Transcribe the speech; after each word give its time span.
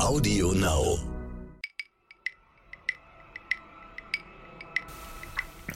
Audio 0.00 0.52
Now. 0.52 0.98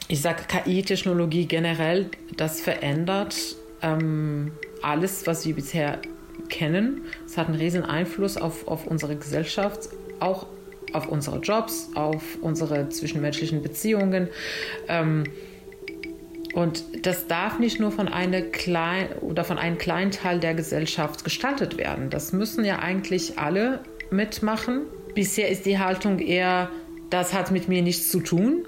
Ich 0.09 0.21
sage 0.21 0.43
KI-Technologie 0.49 1.47
generell, 1.47 2.11
das 2.37 2.61
verändert 2.61 3.37
ähm, 3.81 4.53
alles, 4.83 5.27
was 5.27 5.47
wir 5.47 5.55
bisher 5.55 6.01
kennen. 6.49 7.03
Es 7.25 7.37
hat 7.37 7.47
einen 7.47 7.57
riesen 7.57 7.85
Einfluss 7.85 8.37
auf, 8.37 8.67
auf 8.67 8.87
unsere 8.87 9.15
Gesellschaft, 9.15 9.89
auch 10.19 10.47
auf 10.93 11.07
unsere 11.09 11.39
Jobs, 11.39 11.91
auf 11.95 12.39
unsere 12.41 12.89
zwischenmenschlichen 12.89 13.63
Beziehungen. 13.63 14.29
Ähm, 14.89 15.25
und 16.55 17.07
das 17.07 17.29
darf 17.29 17.61
nicht 17.61 17.79
nur 17.79 17.93
von, 17.93 18.09
eine 18.09 18.43
klein, 18.43 19.13
oder 19.21 19.45
von 19.45 19.59
einem 19.59 19.79
kleinen 19.79 20.11
Teil 20.11 20.41
der 20.41 20.55
Gesellschaft 20.55 21.23
gestaltet 21.23 21.77
werden. 21.77 22.11
Das 22.11 22.33
müssen 22.33 22.65
ja 22.65 22.81
eigentlich 22.81 23.39
alle 23.39 23.81
mitmachen. 24.11 24.83
Bisher 25.15 25.49
ist 25.49 25.67
die 25.67 25.79
Haltung 25.79 26.19
eher, 26.19 26.71
das 27.11 27.33
hat 27.33 27.51
mit 27.51 27.69
mir 27.69 27.83
nichts 27.83 28.11
zu 28.11 28.21
tun. 28.21 28.65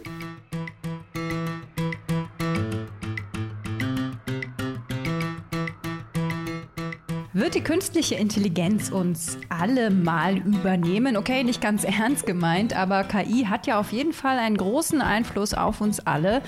Wird 7.32 7.54
die 7.54 7.62
künstliche 7.62 8.16
Intelligenz 8.16 8.90
uns 8.90 9.38
alle 9.48 9.90
mal 9.90 10.36
übernehmen? 10.36 11.16
Okay, 11.16 11.42
nicht 11.42 11.62
ganz 11.62 11.84
ernst 11.84 12.26
gemeint, 12.26 12.76
aber 12.76 13.02
KI 13.04 13.46
hat 13.48 13.66
ja 13.66 13.80
auf 13.80 13.92
jeden 13.92 14.12
Fall 14.12 14.38
einen 14.38 14.56
großen 14.56 15.00
Einfluss 15.00 15.54
auf 15.54 15.80
uns 15.80 16.00
alle. 16.00 16.42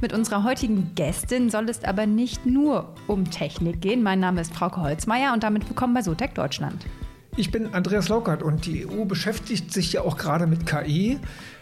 Mit 0.00 0.12
unserer 0.12 0.44
heutigen 0.44 0.94
Gästin 0.94 1.50
soll 1.50 1.68
es 1.68 1.82
aber 1.82 2.06
nicht 2.06 2.46
nur 2.46 2.94
um 3.06 3.28
Technik 3.30 3.80
gehen. 3.80 4.02
Mein 4.02 4.20
Name 4.20 4.40
ist 4.40 4.54
Frauke 4.54 4.80
Holzmeier 4.80 5.32
und 5.32 5.42
damit 5.42 5.68
willkommen 5.68 5.94
bei 5.94 6.02
Sotec 6.02 6.34
Deutschland. 6.34 6.86
Ich 7.38 7.50
bin 7.50 7.74
Andreas 7.74 8.08
Laukert 8.08 8.42
und 8.42 8.64
die 8.64 8.86
EU 8.86 9.04
beschäftigt 9.04 9.70
sich 9.70 9.92
ja 9.92 10.00
auch 10.00 10.16
gerade 10.16 10.46
mit 10.46 10.64
KI. 10.64 11.18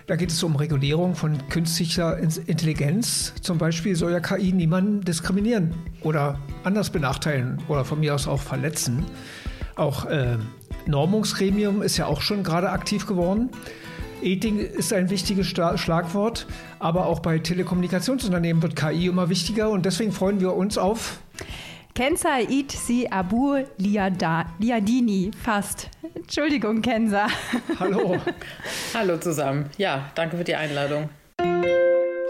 Da 0.07 0.15
geht 0.15 0.31
es 0.31 0.41
um 0.45 0.55
Regulierung 0.55 1.17
von 1.17 1.49
künstlicher 1.49 2.17
Intelligenz. 2.17 3.35
Zum 3.41 3.59
Beispiel 3.59 3.97
soll 3.97 4.13
ja 4.13 4.21
KI 4.21 4.53
niemanden 4.53 5.01
diskriminieren 5.01 5.75
oder 6.03 6.39
anders 6.63 6.91
benachteiligen 6.91 7.59
oder 7.67 7.85
von 7.85 7.99
mir 7.99 8.15
aus 8.15 8.29
auch 8.29 8.41
verletzen. 8.41 9.05
Auch 9.75 10.07
äh, 10.07 10.39
Normungsgremium 10.87 11.83
ist 11.83 11.97
ja 11.97 12.07
auch 12.07 12.21
schon 12.21 12.45
gerade 12.45 12.71
aktiv 12.71 13.07
geworden. 13.09 13.51
Ethik 14.23 14.57
ist 14.57 14.93
ein 14.93 15.11
wichtiges 15.11 15.49
Schlagwort, 15.49 16.47
aber 16.79 17.07
auch 17.07 17.19
bei 17.19 17.41
Telekommunikationsunternehmen 17.41 18.63
wird 18.63 18.77
KI 18.77 19.07
immer 19.07 19.29
wichtiger 19.29 19.71
und 19.71 19.85
deswegen 19.87 20.13
freuen 20.13 20.39
wir 20.39 20.55
uns 20.55 20.79
auf 20.79 21.19
Kenza 21.95 22.41
Itzi 22.41 23.07
Abu 23.09 23.65
Liadini, 23.79 25.31
fast. 25.45 25.89
Entschuldigung, 26.13 26.83
Kenza. 26.83 27.29
Hallo. 27.79 28.21
Hallo 28.93 29.17
zusammen. 29.19 29.71
Ja, 29.79 30.11
danke 30.17 30.37
für 30.37 30.43
die 30.43 30.57
Einladung. 30.57 31.09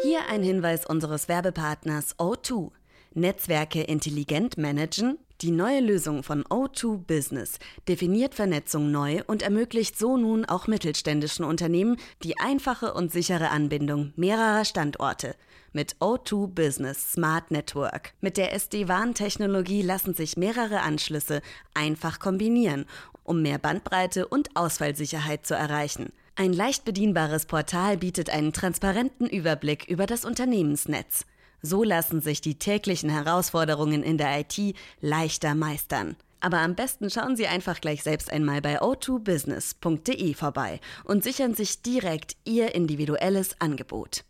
Hier 0.03 0.20
ein 0.29 0.42
Hinweis 0.42 0.85
unseres 0.85 1.29
Werbepartners 1.29 2.15
O2. 2.19 2.73
Netzwerke 3.15 3.81
intelligent 3.81 4.59
managen? 4.59 5.17
Die 5.41 5.51
neue 5.51 5.81
Lösung 5.81 6.23
von 6.23 6.45
O2 6.45 6.98
Business 6.98 7.59
definiert 7.89 8.35
Vernetzung 8.35 8.91
neu 8.91 9.23
und 9.27 9.42
ermöglicht 9.42 9.98
so 9.98 10.19
nun 10.19 10.45
auch 10.45 10.67
mittelständischen 10.67 11.45
Unternehmen 11.45 11.97
die 12.23 12.39
einfache 12.39 12.92
und 12.92 13.11
sichere 13.11 13.48
Anbindung 13.48 14.12
mehrerer 14.17 14.67
Standorte 14.67 15.35
mit 15.75 15.97
O2 15.97 16.47
Business 16.47 17.12
Smart 17.12 17.50
Network. 17.50 18.14
Mit 18.20 18.36
der 18.36 18.53
SD-WAN-Technologie 18.55 19.83
lassen 19.83 20.14
sich 20.14 20.36
mehrere 20.36 20.80
Anschlüsse 20.80 21.42
einfach 21.75 22.19
kombinieren, 22.19 22.86
um 23.25 23.42
mehr 23.42 23.58
Bandbreite 23.58 24.27
und 24.27 24.56
Ausfallsicherheit 24.56 25.45
zu 25.45 25.55
erreichen. 25.55 26.12
Ein 26.36 26.52
leicht 26.52 26.84
bedienbares 26.84 27.47
Portal 27.47 27.97
bietet 27.97 28.30
einen 28.30 28.52
transparenten 28.52 29.28
Überblick 29.28 29.86
über 29.89 30.06
das 30.06 30.25
Unternehmensnetz. 30.25 31.27
So 31.63 31.83
lassen 31.83 32.20
sich 32.20 32.40
die 32.40 32.58
täglichen 32.58 33.08
Herausforderungen 33.08 34.02
in 34.02 34.18
der 34.18 34.40
IT 34.40 34.77
leichter 35.01 35.55
meistern. 35.55 36.17
Aber 36.40 36.58
am 36.58 36.74
besten 36.74 37.08
schauen 37.08 37.36
Sie 37.36 37.46
einfach 37.46 37.80
gleich 37.80 38.02
selbst 38.02 38.30
einmal 38.30 38.61
bei 38.61 38.83
o2business.de 38.83 40.34
vorbei 40.34 40.79
und 41.05 41.24
sichern 41.24 41.55
sich 41.55 41.80
direkt 41.80 42.36
Ihr 42.45 42.74
individuelles 42.74 43.58
Angebot. 43.63 44.24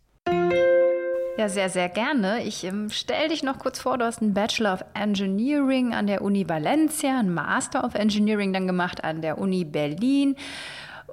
Ja, 1.37 1.49
sehr, 1.49 1.69
sehr 1.69 1.89
gerne. 1.89 2.43
Ich 2.43 2.63
ähm, 2.63 2.89
stelle 2.89 3.27
dich 3.27 3.43
noch 3.43 3.59
kurz 3.59 3.79
vor, 3.79 3.97
du 3.97 4.05
hast 4.05 4.21
einen 4.21 4.33
Bachelor 4.33 4.73
of 4.75 4.85
Engineering 4.93 5.93
an 5.93 6.07
der 6.07 6.21
Uni 6.21 6.47
Valencia, 6.47 7.19
einen 7.19 7.33
Master 7.33 7.83
of 7.83 7.93
Engineering 7.93 8.53
dann 8.53 8.67
gemacht 8.67 9.03
an 9.03 9.21
der 9.21 9.37
Uni 9.37 9.65
Berlin 9.65 10.37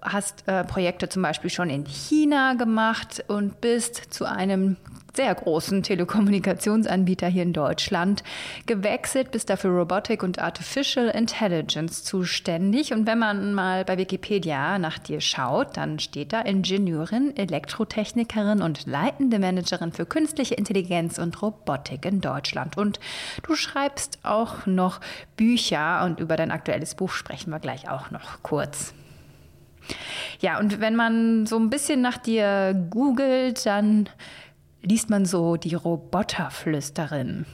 hast 0.03 0.47
äh, 0.49 0.65
Projekte 0.65 1.09
zum 1.09 1.23
Beispiel 1.23 1.51
schon 1.51 1.71
in 1.71 1.85
China 1.87 2.55
gemacht 2.55 3.25
und 3.29 3.61
bist 3.61 4.13
zu 4.13 4.25
einem 4.25 4.77
sehr 5.15 5.35
großen 5.35 5.83
Telekommunikationsanbieter 5.83 7.29
hier 7.29 7.43
in 7.43 7.53
Deutschland 7.53 8.23
gewechselt, 8.67 9.31
bist 9.31 9.51
dafür 9.51 9.71
Robotik 9.73 10.23
und 10.23 10.39
Artificial 10.39 11.09
Intelligence 11.09 12.03
zuständig. 12.05 12.93
Und 12.93 13.07
wenn 13.07 13.19
man 13.19 13.55
mal 13.55 13.85
bei 13.85 13.99
Wikipedia 13.99 14.79
nach 14.79 14.99
dir 14.99 15.21
schaut, 15.21 15.77
dann 15.77 15.99
steht 15.99 16.33
da 16.33 16.41
Ingenieurin, 16.41 17.37
Elektrotechnikerin 17.37 18.63
und 18.63 18.87
leitende 18.87 19.39
Managerin 19.39 19.93
für 19.93 20.07
künstliche 20.07 20.55
Intelligenz 20.55 21.19
und 21.19 21.43
Robotik 21.43 22.07
in 22.07 22.21
Deutschland. 22.21 22.77
Und 22.79 22.99
du 23.43 23.55
schreibst 23.55 24.19
auch 24.23 24.67
noch 24.67 25.01
Bücher 25.37 26.05
und 26.05 26.21
über 26.21 26.37
dein 26.37 26.51
aktuelles 26.51 26.95
Buch 26.95 27.11
sprechen 27.11 27.51
wir 27.51 27.61
gleich 27.61 27.89
auch 27.89 28.11
noch 28.11 28.43
kurz. 28.43 28.95
Ja, 30.41 30.59
und 30.59 30.81
wenn 30.81 30.97
man 30.97 31.47
so 31.47 31.59
ein 31.59 31.71
bisschen 31.71 32.01
nach 32.01 32.19
dir 32.19 32.75
googelt, 32.91 33.65
dann 33.67 34.09
liest 34.83 35.11
man 35.11 35.25
so 35.25 35.57
die 35.57 35.75
Roboterflüsterin. 35.75 37.47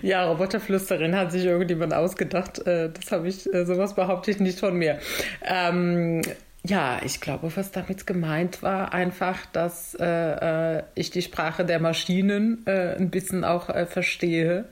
ja, 0.01 0.25
Roboterflüsterin 0.25 1.15
hat 1.15 1.31
sich 1.31 1.45
irgendjemand 1.45 1.93
ausgedacht. 1.93 2.65
Äh, 2.67 2.91
das 2.91 3.11
habe 3.11 3.27
ich, 3.27 3.51
äh, 3.53 3.65
sowas 3.65 3.95
behaupte 3.95 4.31
ich 4.31 4.39
nicht 4.39 4.59
von 4.59 4.75
mir. 4.75 4.99
Ähm, 5.43 6.21
ja, 6.63 6.99
ich 7.03 7.21
glaube, 7.21 7.55
was 7.55 7.71
damit 7.71 8.07
gemeint 8.07 8.63
war, 8.63 8.93
einfach, 8.93 9.45
dass 9.47 9.95
äh, 9.95 10.77
äh 10.77 10.83
ich 10.95 11.11
die 11.11 11.21
Sprache 11.21 11.63
der 11.63 11.79
Maschinen 11.79 12.65
äh, 12.65 12.95
ein 12.95 13.11
bisschen 13.11 13.43
auch 13.43 13.69
äh, 13.69 13.85
verstehe. 13.85 14.65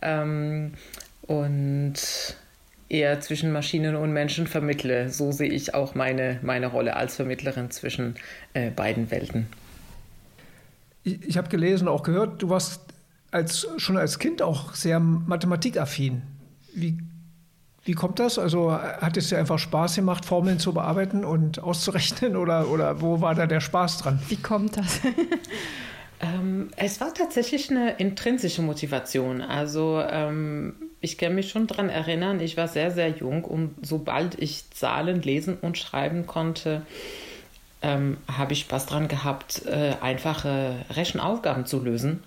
Ähm, 0.00 0.74
und 1.22 2.36
eher 2.92 3.20
zwischen 3.20 3.52
Maschinen 3.52 3.96
und 3.96 4.12
Menschen 4.12 4.46
vermittle. 4.46 5.08
So 5.08 5.32
sehe 5.32 5.50
ich 5.50 5.74
auch 5.74 5.94
meine, 5.94 6.38
meine 6.42 6.66
Rolle 6.66 6.94
als 6.96 7.16
Vermittlerin 7.16 7.70
zwischen 7.70 8.16
äh, 8.52 8.70
beiden 8.70 9.10
Welten. 9.10 9.46
Ich, 11.02 11.22
ich 11.22 11.38
habe 11.38 11.48
gelesen, 11.48 11.88
auch 11.88 12.02
gehört, 12.02 12.42
du 12.42 12.50
warst 12.50 12.82
als, 13.30 13.66
schon 13.78 13.96
als 13.96 14.18
Kind 14.18 14.42
auch 14.42 14.74
sehr 14.74 15.00
mathematikaffin. 15.00 16.22
Wie, 16.74 16.98
wie 17.84 17.92
kommt 17.92 18.18
das? 18.20 18.38
Also 18.38 18.72
hat 18.72 19.16
es 19.16 19.30
dir 19.30 19.38
einfach 19.38 19.58
Spaß 19.58 19.96
gemacht, 19.96 20.26
Formeln 20.26 20.58
zu 20.58 20.74
bearbeiten 20.74 21.24
und 21.24 21.60
auszurechnen 21.60 22.36
oder, 22.36 22.68
oder 22.68 23.00
wo 23.00 23.22
war 23.22 23.34
da 23.34 23.46
der 23.46 23.60
Spaß 23.60 23.98
dran? 23.98 24.20
Wie 24.28 24.36
kommt 24.36 24.76
das? 24.76 25.00
ähm, 26.22 26.70
es 26.76 27.00
war 27.00 27.12
tatsächlich 27.12 27.70
eine 27.70 27.96
intrinsische 27.96 28.62
Motivation. 28.62 29.40
Also 29.42 30.00
ähm, 30.08 30.74
ich 31.00 31.18
kann 31.18 31.34
mich 31.34 31.50
schon 31.50 31.66
daran 31.66 31.88
erinnern, 31.88 32.40
ich 32.40 32.56
war 32.56 32.68
sehr, 32.68 32.92
sehr 32.92 33.08
jung 33.08 33.44
und 33.44 33.74
sobald 33.82 34.40
ich 34.40 34.70
Zahlen 34.70 35.20
lesen 35.20 35.58
und 35.60 35.76
schreiben 35.76 36.26
konnte, 36.26 36.82
ähm, 37.82 38.18
habe 38.30 38.52
ich 38.52 38.60
Spaß 38.60 38.86
daran 38.86 39.08
gehabt, 39.08 39.66
äh, 39.66 39.94
einfache 40.00 40.76
Rechenaufgaben 40.90 41.66
zu 41.66 41.80
lösen. 41.80 42.22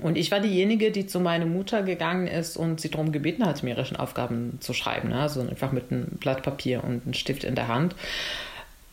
Und 0.00 0.16
ich 0.16 0.30
war 0.30 0.38
diejenige, 0.38 0.92
die 0.92 1.08
zu 1.08 1.18
meiner 1.18 1.46
Mutter 1.46 1.82
gegangen 1.82 2.28
ist 2.28 2.56
und 2.56 2.80
sie 2.80 2.90
darum 2.90 3.10
gebeten 3.10 3.44
hat, 3.44 3.64
mir 3.64 3.76
Rechenaufgaben 3.76 4.60
zu 4.60 4.74
schreiben. 4.74 5.08
Ne? 5.08 5.20
Also 5.20 5.40
einfach 5.40 5.72
mit 5.72 5.90
einem 5.90 6.06
Blatt 6.20 6.44
Papier 6.44 6.84
und 6.84 7.02
einem 7.02 7.14
Stift 7.14 7.42
in 7.42 7.56
der 7.56 7.66
Hand. 7.66 7.96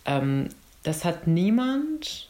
Ähm, 0.06 0.50
das 0.82 1.06
hat 1.06 1.28
niemand 1.28 2.30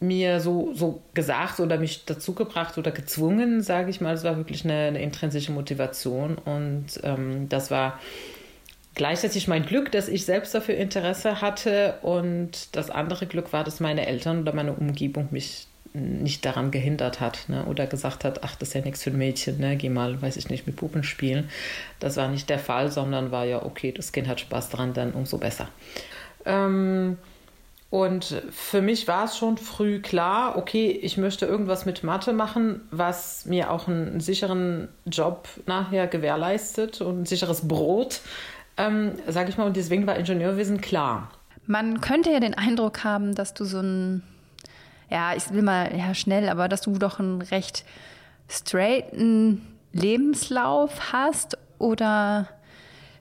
mir 0.00 0.40
so, 0.40 0.72
so 0.74 1.02
gesagt 1.14 1.60
oder 1.60 1.78
mich 1.78 2.04
dazu 2.04 2.34
gebracht 2.34 2.78
oder 2.78 2.90
gezwungen, 2.90 3.62
sage 3.62 3.90
ich 3.90 4.00
mal. 4.00 4.14
Es 4.14 4.24
war 4.24 4.36
wirklich 4.36 4.64
eine, 4.64 4.88
eine 4.88 5.02
intrinsische 5.02 5.52
Motivation 5.52 6.36
und 6.36 6.86
ähm, 7.02 7.48
das 7.48 7.70
war 7.70 7.98
gleichzeitig 8.94 9.48
mein 9.48 9.64
Glück, 9.66 9.90
dass 9.92 10.08
ich 10.08 10.24
selbst 10.24 10.54
dafür 10.54 10.76
Interesse 10.76 11.40
hatte 11.40 11.98
und 12.02 12.76
das 12.76 12.90
andere 12.90 13.26
Glück 13.26 13.52
war, 13.52 13.64
dass 13.64 13.80
meine 13.80 14.06
Eltern 14.06 14.42
oder 14.42 14.54
meine 14.54 14.72
Umgebung 14.72 15.28
mich 15.30 15.66
nicht 15.94 16.44
daran 16.44 16.72
gehindert 16.72 17.20
hat 17.20 17.48
ne? 17.48 17.64
oder 17.66 17.86
gesagt 17.86 18.24
hat, 18.24 18.42
ach, 18.42 18.56
das 18.56 18.70
ist 18.70 18.74
ja 18.74 18.80
nichts 18.80 19.04
für 19.04 19.10
ein 19.10 19.18
Mädchen, 19.18 19.58
ne? 19.58 19.76
geh 19.76 19.88
mal, 19.88 20.20
weiß 20.20 20.36
ich 20.36 20.50
nicht, 20.50 20.66
mit 20.66 20.74
Puppen 20.74 21.04
spielen. 21.04 21.48
Das 22.00 22.16
war 22.16 22.28
nicht 22.28 22.50
der 22.50 22.58
Fall, 22.58 22.90
sondern 22.90 23.30
war 23.30 23.44
ja, 23.44 23.62
okay, 23.62 23.92
das 23.92 24.10
Kind 24.10 24.26
hat 24.26 24.40
Spaß 24.40 24.70
daran, 24.70 24.92
dann 24.92 25.12
umso 25.12 25.38
besser. 25.38 25.68
Ähm, 26.44 27.16
Und 27.94 28.42
für 28.50 28.82
mich 28.82 29.06
war 29.06 29.26
es 29.26 29.38
schon 29.38 29.56
früh 29.56 30.00
klar, 30.00 30.56
okay, 30.56 30.90
ich 30.90 31.16
möchte 31.16 31.46
irgendwas 31.46 31.86
mit 31.86 32.02
Mathe 32.02 32.32
machen, 32.32 32.80
was 32.90 33.46
mir 33.46 33.70
auch 33.70 33.86
einen 33.86 34.18
sicheren 34.18 34.88
Job 35.06 35.46
nachher 35.66 36.08
gewährleistet 36.08 37.00
und 37.00 37.20
ein 37.20 37.24
sicheres 37.24 37.68
Brot, 37.68 38.22
ähm, 38.76 39.12
sage 39.28 39.50
ich 39.50 39.58
mal. 39.58 39.68
Und 39.68 39.76
deswegen 39.76 40.08
war 40.08 40.16
Ingenieurwesen 40.16 40.80
klar. 40.80 41.30
Man 41.68 42.00
könnte 42.00 42.32
ja 42.32 42.40
den 42.40 42.54
Eindruck 42.54 43.04
haben, 43.04 43.36
dass 43.36 43.54
du 43.54 43.64
so 43.64 43.78
ein, 43.78 44.24
ja, 45.08 45.36
ich 45.36 45.52
will 45.52 45.62
mal 45.62 45.96
ja 45.96 46.14
schnell, 46.14 46.48
aber 46.48 46.66
dass 46.66 46.80
du 46.80 46.98
doch 46.98 47.20
einen 47.20 47.42
recht 47.42 47.84
straighten 48.48 49.64
Lebenslauf 49.92 51.12
hast 51.12 51.58
oder 51.78 52.48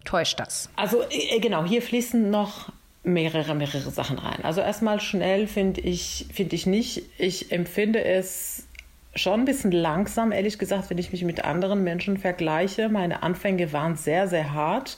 täuscht 0.04 0.40
das? 0.40 0.72
Also 0.76 1.04
äh, 1.12 1.40
genau, 1.40 1.64
hier 1.64 1.84
fließen 1.84 2.32
noch 2.32 2.72
mehrere, 3.04 3.54
mehrere 3.56 3.92
Sachen 3.92 4.18
rein. 4.18 4.44
Also 4.44 4.62
erstmal 4.62 5.00
schnell 5.02 5.48
finde 5.48 5.82
ich, 5.82 6.28
finde 6.32 6.56
ich 6.56 6.66
nicht. 6.66 7.04
Ich 7.18 7.52
empfinde 7.52 8.04
es 8.04 8.68
schon 9.16 9.42
ein 9.42 9.46
bisschen 9.46 9.72
langsam, 9.72 10.32
ehrlich 10.32 10.58
gesagt, 10.58 10.90
wenn 10.90 10.98
ich 10.98 11.12
mich 11.12 11.24
mit 11.24 11.44
anderen 11.44 11.84
Menschen 11.84 12.18
vergleiche. 12.18 12.90
Meine 12.90 13.22
Anfänge 13.24 13.72
waren 13.74 13.96
sehr, 13.96 14.28
sehr 14.28 14.54
hart. 14.54 14.98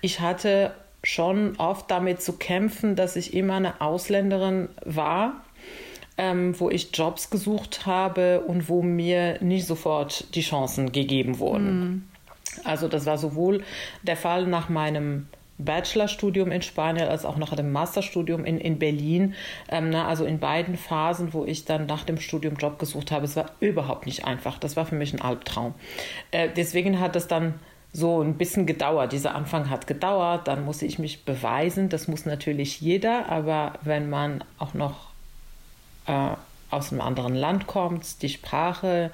Ich 0.00 0.20
hatte 0.20 0.74
schon 1.02 1.56
oft 1.56 1.90
damit 1.90 2.22
zu 2.22 2.34
kämpfen, 2.34 2.96
dass 2.96 3.16
ich 3.16 3.34
immer 3.34 3.54
eine 3.54 3.80
Ausländerin 3.80 4.68
war, 4.84 5.44
ähm, 6.16 6.58
wo 6.58 6.70
ich 6.70 6.90
Jobs 6.94 7.30
gesucht 7.30 7.86
habe 7.86 8.40
und 8.40 8.68
wo 8.68 8.82
mir 8.82 9.38
nicht 9.42 9.66
sofort 9.66 10.34
die 10.34 10.42
Chancen 10.42 10.92
gegeben 10.92 11.38
wurden. 11.38 11.80
Mhm. 11.80 12.08
Also 12.64 12.88
das 12.88 13.06
war 13.06 13.18
sowohl 13.18 13.64
der 14.02 14.16
Fall 14.16 14.46
nach 14.46 14.68
meinem 14.68 15.26
Bachelorstudium 15.58 16.50
in 16.50 16.62
Spanien 16.62 17.08
als 17.08 17.24
auch 17.24 17.36
nach 17.36 17.54
dem 17.54 17.70
Masterstudium 17.72 18.44
in, 18.44 18.58
in 18.58 18.78
Berlin. 18.78 19.34
Ähm, 19.68 19.90
na, 19.90 20.06
also 20.08 20.24
in 20.24 20.38
beiden 20.40 20.76
Phasen, 20.76 21.32
wo 21.32 21.44
ich 21.44 21.64
dann 21.64 21.86
nach 21.86 22.04
dem 22.04 22.18
Studium 22.18 22.56
Job 22.56 22.78
gesucht 22.78 23.12
habe. 23.12 23.24
Es 23.24 23.36
war 23.36 23.50
überhaupt 23.60 24.06
nicht 24.06 24.24
einfach. 24.24 24.58
Das 24.58 24.76
war 24.76 24.86
für 24.86 24.96
mich 24.96 25.12
ein 25.12 25.20
Albtraum. 25.20 25.74
Äh, 26.30 26.48
deswegen 26.54 26.98
hat 27.00 27.14
es 27.16 27.28
dann 27.28 27.54
so 27.92 28.20
ein 28.20 28.34
bisschen 28.34 28.66
gedauert. 28.66 29.12
Dieser 29.12 29.34
Anfang 29.36 29.70
hat 29.70 29.86
gedauert. 29.86 30.48
Dann 30.48 30.64
musste 30.64 30.86
ich 30.86 30.98
mich 30.98 31.24
beweisen. 31.24 31.88
Das 31.88 32.08
muss 32.08 32.26
natürlich 32.26 32.80
jeder. 32.80 33.28
Aber 33.28 33.74
wenn 33.82 34.10
man 34.10 34.42
auch 34.58 34.74
noch 34.74 35.10
äh, 36.06 36.30
aus 36.74 36.92
einem 36.92 37.00
anderen 37.00 37.34
Land 37.34 37.66
kommt, 37.66 38.22
die 38.22 38.28
Sprache 38.28 39.10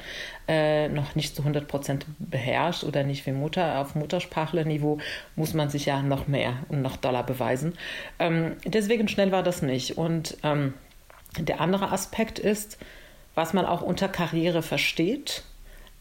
äh, 0.49 0.89
noch 0.89 1.15
nicht 1.15 1.37
zu 1.37 1.43
100 1.43 1.69
Prozent 1.69 2.07
beherrscht 2.19 2.85
oder 2.85 3.05
nicht 3.05 3.27
wie 3.27 3.33
Mutter 3.33 3.79
auf 3.79 3.95
Muttersprachlerniveau, 3.95 4.99
muss 5.37 5.55
man 5.55 5.71
sich 5.71 5.87
ja 5.87 6.03
noch 6.03 6.27
mehr 6.27 6.55
und 6.69 6.83
noch 6.83 6.97
doller 6.97 7.23
beweisen. 7.23 7.75
Ähm, 8.19 8.57
deswegen 8.65 9.09
schnell 9.09 9.33
war 9.33 9.43
das 9.43 9.63
nicht. 9.63 9.99
Und 9.99 10.37
ähm, 10.43 10.75
der 11.39 11.61
andere 11.61 11.93
Aspekt 11.93 12.39
ist, 12.39 12.79
was 13.35 13.53
man 13.53 13.65
auch 13.65 13.83
unter 13.83 14.09
Karriere 14.09 14.63
versteht, 14.63 15.45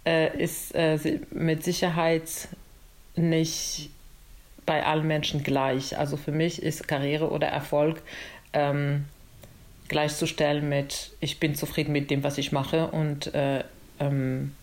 äh, 0.06 0.35
ist 0.38 0.73
äh, 0.73 1.19
mit 1.31 1.63
Sicherheit 1.63 2.47
nicht 3.15 3.91
bei 4.65 4.85
allen 4.85 5.07
Menschen 5.07 5.44
gleich. 5.44 5.97
Also 5.97 6.17
für 6.17 6.31
mich 6.31 6.61
ist 6.61 6.88
Karriere 6.88 7.29
oder 7.29 7.47
Erfolg 7.47 8.01
ähm, 8.53 9.06
gleichzustellen 9.89 10.69
mit, 10.69 11.12
ich 11.19 11.39
bin 11.39 11.56
zufrieden 11.56 11.91
mit 11.91 12.09
dem, 12.09 12.24
was 12.24 12.38
ich 12.38 12.51
mache 12.51 12.88
und 12.88 13.33
äh, 13.33 13.63
ähm, 14.00 14.53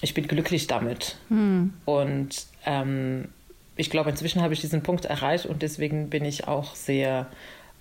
ich 0.00 0.14
bin 0.14 0.26
glücklich 0.26 0.66
damit. 0.66 1.16
Hm. 1.28 1.74
Und 1.84 2.46
ähm, 2.64 3.28
ich 3.76 3.90
glaube, 3.90 4.10
inzwischen 4.10 4.42
habe 4.42 4.54
ich 4.54 4.60
diesen 4.60 4.82
Punkt 4.82 5.04
erreicht 5.04 5.46
und 5.46 5.62
deswegen 5.62 6.08
bin 6.08 6.24
ich 6.24 6.48
auch 6.48 6.74
sehr 6.74 7.26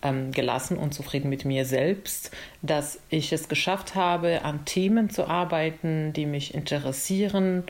ähm, 0.01 0.31
gelassen 0.31 0.77
und 0.77 0.93
zufrieden 0.93 1.29
mit 1.29 1.45
mir 1.45 1.65
selbst, 1.65 2.31
dass 2.61 2.99
ich 3.09 3.33
es 3.33 3.49
geschafft 3.49 3.95
habe, 3.95 4.43
an 4.43 4.65
Themen 4.65 5.09
zu 5.09 5.27
arbeiten, 5.27 6.13
die 6.13 6.25
mich 6.25 6.53
interessieren, 6.53 7.63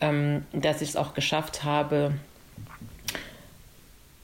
ähm, 0.00 0.44
dass 0.52 0.82
ich 0.82 0.90
es 0.90 0.96
auch 0.96 1.14
geschafft 1.14 1.64
habe, 1.64 2.12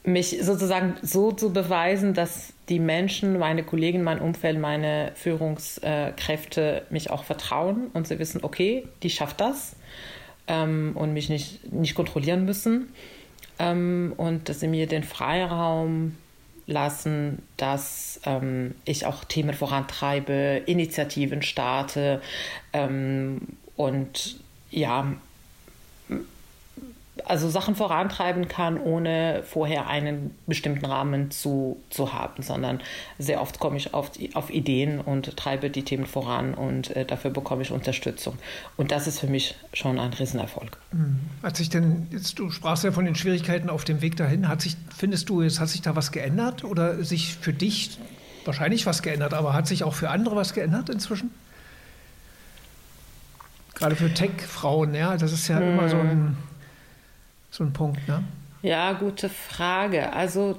mich 0.05 0.39
sozusagen 0.41 0.97
so 1.03 1.33
zu 1.33 1.53
beweisen, 1.53 2.15
dass 2.15 2.53
die 2.69 2.79
Menschen, 2.79 3.39
meine 3.39 3.63
Kollegen, 3.63 4.03
mein 4.03 4.21
Umfeld, 4.21 4.59
meine 4.59 5.13
Führungskräfte 5.15 6.83
mich 6.91 7.11
auch 7.11 7.25
vertrauen 7.25 7.89
und 7.93 8.07
sie 8.07 8.19
wissen, 8.19 8.45
okay, 8.45 8.87
die 9.03 9.11
schafft 9.11 9.41
das 9.41 9.77
ähm, 10.47 10.93
und 10.95 11.13
mich 11.13 11.29
nicht, 11.29 11.73
nicht 11.73 11.95
kontrollieren 11.95 12.45
müssen 12.45 12.93
ähm, 13.59 14.13
und 14.17 14.49
dass 14.49 14.61
sie 14.61 14.69
mir 14.69 14.87
den 14.87 15.03
Freiraum 15.03 16.17
lassen, 16.67 17.43
dass 17.57 18.21
ähm, 18.25 18.75
ich 18.85 19.07
auch 19.07 19.25
Themen 19.25 19.55
vorantreibe, 19.55 20.63
Initiativen 20.67 21.43
starte 21.43 22.21
ähm, 22.73 23.41
und 23.77 24.41
ja, 24.71 25.15
also 27.27 27.49
Sachen 27.49 27.75
vorantreiben 27.75 28.49
kann, 28.49 28.79
ohne 28.81 29.43
vorher 29.45 29.87
einen 29.87 30.35
bestimmten 30.47 30.85
Rahmen 30.85 31.31
zu, 31.31 31.81
zu 31.91 32.13
haben, 32.13 32.43
sondern 32.43 32.81
sehr 33.19 33.41
oft 33.41 33.59
komme 33.59 33.77
ich 33.77 33.95
auf, 33.95 34.13
auf 34.35 34.51
Ideen 34.51 35.01
und 35.01 35.37
treibe 35.37 35.71
die 35.71 35.83
Themen 35.83 36.07
voran 36.07 36.55
und 36.55 36.95
äh, 36.97 37.05
dafür 37.05 37.31
bekomme 37.31 37.63
ich 37.63 37.71
Unterstützung. 37.71 38.39
Und 38.77 38.91
das 38.91 39.07
ist 39.07 39.21
für 39.21 39.27
mich 39.27 39.55
schon 39.73 39.99
ein 39.99 40.13
Riesenerfolg. 40.13 40.79
Mhm. 40.93 41.21
Hat 41.43 41.57
sich 41.57 41.69
denn, 41.69 42.07
jetzt, 42.11 42.39
du 42.39 42.51
sprachst 42.51 42.85
ja 42.85 42.93
von 42.93 43.05
den 43.05 43.15
Schwierigkeiten 43.15 43.71
auf 43.71 43.85
dem 43.85 44.03
Weg 44.03 44.17
dahin, 44.17 44.49
hat 44.49 44.61
sich, 44.61 44.77
findest 44.97 45.29
du, 45.29 45.43
es 45.43 45.61
hat 45.61 45.69
sich 45.69 45.83
da 45.83 45.97
was 45.97 46.13
geändert 46.13 46.65
oder 46.65 47.05
sich 47.05 47.35
für 47.35 47.53
dich 47.53 47.99
wahrscheinlich 48.45 48.87
was 48.87 49.03
geändert, 49.03 49.35
aber 49.35 49.53
hat 49.53 49.67
sich 49.67 49.85
auch 49.85 49.95
für 49.95 50.11
andere 50.11 50.37
was 50.37 50.55
geändert 50.55 50.89
inzwischen? 50.89 51.31
Gerade 53.75 53.95
für 53.95 54.13
Tech-Frauen, 54.13 54.95
ja, 54.95 55.17
das 55.17 55.33
ist 55.33 55.47
ja 55.49 55.59
hm. 55.59 55.73
immer 55.73 55.89
so 55.89 55.99
ein 55.99 56.37
so 57.51 57.65
ein 57.65 57.73
Punkt, 57.73 58.07
ne? 58.09 58.25
Ja, 58.63 58.93
gute 58.93 59.29
Frage. 59.29 60.13
Also 60.13 60.59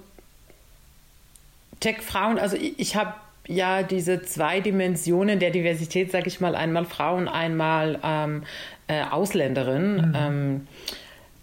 Tech-Frauen, 1.79 2.39
also 2.39 2.55
ich, 2.55 2.79
ich 2.79 2.95
habe 2.95 3.13
ja 3.47 3.83
diese 3.83 4.21
zwei 4.21 4.59
Dimensionen 4.59 5.39
der 5.39 5.49
Diversität, 5.51 6.11
sage 6.11 6.27
ich 6.27 6.39
mal, 6.39 6.55
einmal 6.55 6.85
Frauen, 6.85 7.27
einmal 7.27 7.99
ähm, 8.03 8.43
äh, 8.87 9.03
Ausländerin. 9.03 9.95
Mhm. 9.95 10.13
Ähm, 10.15 10.67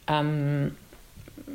ähm, 0.08 0.76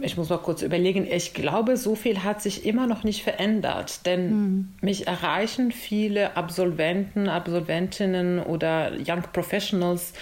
ich 0.02 0.18
muss 0.18 0.30
mal 0.30 0.40
kurz 0.40 0.62
überlegen, 0.62 1.06
ich 1.10 1.34
glaube, 1.34 1.78
so 1.78 1.96
viel 1.96 2.24
hat 2.24 2.42
sich 2.42 2.66
immer 2.66 2.88
noch 2.88 3.04
nicht 3.04 3.24
verändert, 3.24 4.06
denn 4.06 4.30
mhm. 4.30 4.70
mich 4.82 5.08
erreichen 5.08 5.72
viele 5.72 6.36
Absolventen, 6.38 7.28
Absolventinnen 7.28 8.40
oder 8.40 8.92
Young 9.06 9.24
Professionals, 9.34 10.14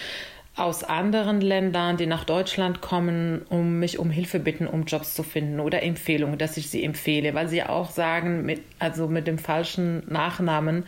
aus 0.60 0.84
anderen 0.84 1.42
Ländern, 1.42 1.98
die 1.98 2.06
nach 2.06 2.24
Deutschland 2.24 2.82
kommen, 2.82 3.42
um 3.50 3.80
mich 3.80 3.98
um 3.98 4.10
Hilfe 4.10 4.40
bitten, 4.40 4.68
um 4.68 4.86
Jobs 4.86 5.14
zu 5.14 5.24
finden 5.24 5.60
oder 5.60 5.84
Empfehlungen, 5.84 6.38
dass 6.38 6.58
ich 6.58 6.70
sie 6.70 6.84
empfehle, 6.84 7.34
weil 7.34 7.48
sie 7.48 7.64
auch 7.64 7.90
sagen, 7.92 8.46
mit, 8.46 8.62
also 8.78 9.08
mit 9.08 9.28
dem 9.28 9.38
falschen 9.38 10.04
Nachnamen 10.12 10.86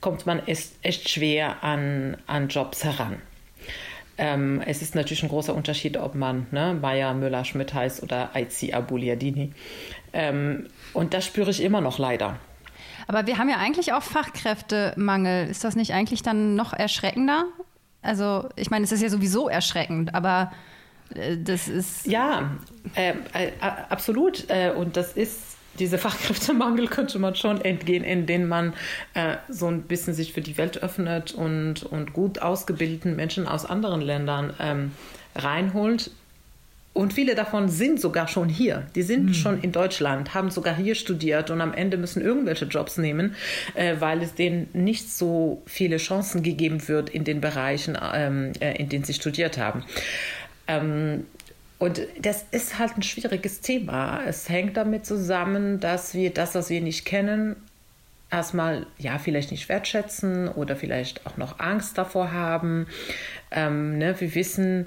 kommt 0.00 0.26
man 0.26 0.46
echt, 0.46 0.72
echt 0.82 1.08
schwer 1.08 1.64
an, 1.64 2.16
an 2.26 2.48
Jobs 2.48 2.84
heran. 2.84 3.16
Ähm, 4.16 4.62
es 4.64 4.82
ist 4.82 4.94
natürlich 4.94 5.22
ein 5.22 5.28
großer 5.28 5.54
Unterschied, 5.54 5.96
ob 5.96 6.14
man 6.14 6.46
ne, 6.52 6.76
Meier, 6.80 7.14
Müller, 7.14 7.44
Schmidt 7.44 7.74
heißt 7.74 8.02
oder 8.02 8.30
Aizi 8.34 8.72
Abuliadini. 8.72 9.52
Ähm, 10.12 10.68
und 10.92 11.14
das 11.14 11.24
spüre 11.24 11.50
ich 11.50 11.62
immer 11.62 11.80
noch 11.80 11.98
leider. 11.98 12.38
Aber 13.06 13.26
wir 13.26 13.38
haben 13.38 13.48
ja 13.48 13.56
eigentlich 13.56 13.92
auch 13.92 14.02
Fachkräftemangel. 14.02 15.48
Ist 15.48 15.64
das 15.64 15.76
nicht 15.76 15.92
eigentlich 15.92 16.22
dann 16.22 16.54
noch 16.54 16.72
erschreckender? 16.72 17.46
Also, 18.04 18.48
ich 18.56 18.70
meine, 18.70 18.84
es 18.84 18.92
ist 18.92 19.02
ja 19.02 19.08
sowieso 19.08 19.48
erschreckend, 19.48 20.14
aber 20.14 20.52
äh, 21.14 21.36
das 21.36 21.68
ist. 21.68 22.06
Ja, 22.06 22.52
äh, 22.94 23.14
äh, 23.32 23.52
absolut. 23.88 24.48
Äh, 24.48 24.72
und 24.76 24.96
das 24.96 25.12
ist. 25.12 25.56
Diese 25.80 25.98
Fachkräftemangel 25.98 26.86
könnte 26.86 27.18
man 27.18 27.34
schon 27.34 27.60
entgehen, 27.60 28.04
indem 28.04 28.46
man 28.46 28.74
äh, 29.14 29.38
so 29.48 29.66
ein 29.66 29.82
bisschen 29.82 30.14
sich 30.14 30.32
für 30.32 30.40
die 30.40 30.56
Welt 30.56 30.80
öffnet 30.84 31.32
und, 31.32 31.82
und 31.82 32.12
gut 32.12 32.38
ausgebildeten 32.38 33.16
Menschen 33.16 33.48
aus 33.48 33.64
anderen 33.66 34.00
Ländern 34.00 34.54
ähm, 34.60 34.92
reinholt, 35.34 36.12
und 36.94 37.12
viele 37.12 37.34
davon 37.34 37.68
sind 37.68 38.00
sogar 38.00 38.28
schon 38.28 38.48
hier. 38.48 38.86
Die 38.94 39.02
sind 39.02 39.26
mhm. 39.26 39.34
schon 39.34 39.60
in 39.60 39.72
Deutschland, 39.72 40.32
haben 40.32 40.50
sogar 40.50 40.76
hier 40.76 40.94
studiert 40.94 41.50
und 41.50 41.60
am 41.60 41.74
Ende 41.74 41.96
müssen 41.96 42.22
irgendwelche 42.22 42.66
Jobs 42.66 42.98
nehmen, 42.98 43.34
äh, 43.74 43.96
weil 43.98 44.22
es 44.22 44.34
denen 44.34 44.68
nicht 44.72 45.12
so 45.12 45.60
viele 45.66 45.96
Chancen 45.96 46.44
gegeben 46.44 46.86
wird 46.88 47.10
in 47.10 47.24
den 47.24 47.40
Bereichen, 47.40 47.98
ähm, 48.14 48.52
äh, 48.60 48.76
in 48.76 48.88
denen 48.88 49.04
sie 49.04 49.12
studiert 49.12 49.58
haben. 49.58 49.84
Ähm, 50.68 51.26
und 51.80 52.00
das 52.20 52.46
ist 52.52 52.78
halt 52.78 52.96
ein 52.96 53.02
schwieriges 53.02 53.60
Thema. 53.60 54.22
Es 54.24 54.48
hängt 54.48 54.76
damit 54.76 55.04
zusammen, 55.04 55.80
dass 55.80 56.14
wir 56.14 56.30
das, 56.30 56.54
was 56.54 56.70
wir 56.70 56.80
nicht 56.80 57.04
kennen, 57.04 57.56
erstmal 58.30 58.86
ja 58.98 59.18
vielleicht 59.18 59.50
nicht 59.50 59.68
wertschätzen 59.68 60.48
oder 60.48 60.76
vielleicht 60.76 61.26
auch 61.26 61.36
noch 61.38 61.58
Angst 61.58 61.98
davor 61.98 62.32
haben. 62.32 62.86
Ähm, 63.50 63.98
ne? 63.98 64.14
Wir 64.20 64.34
wissen, 64.36 64.86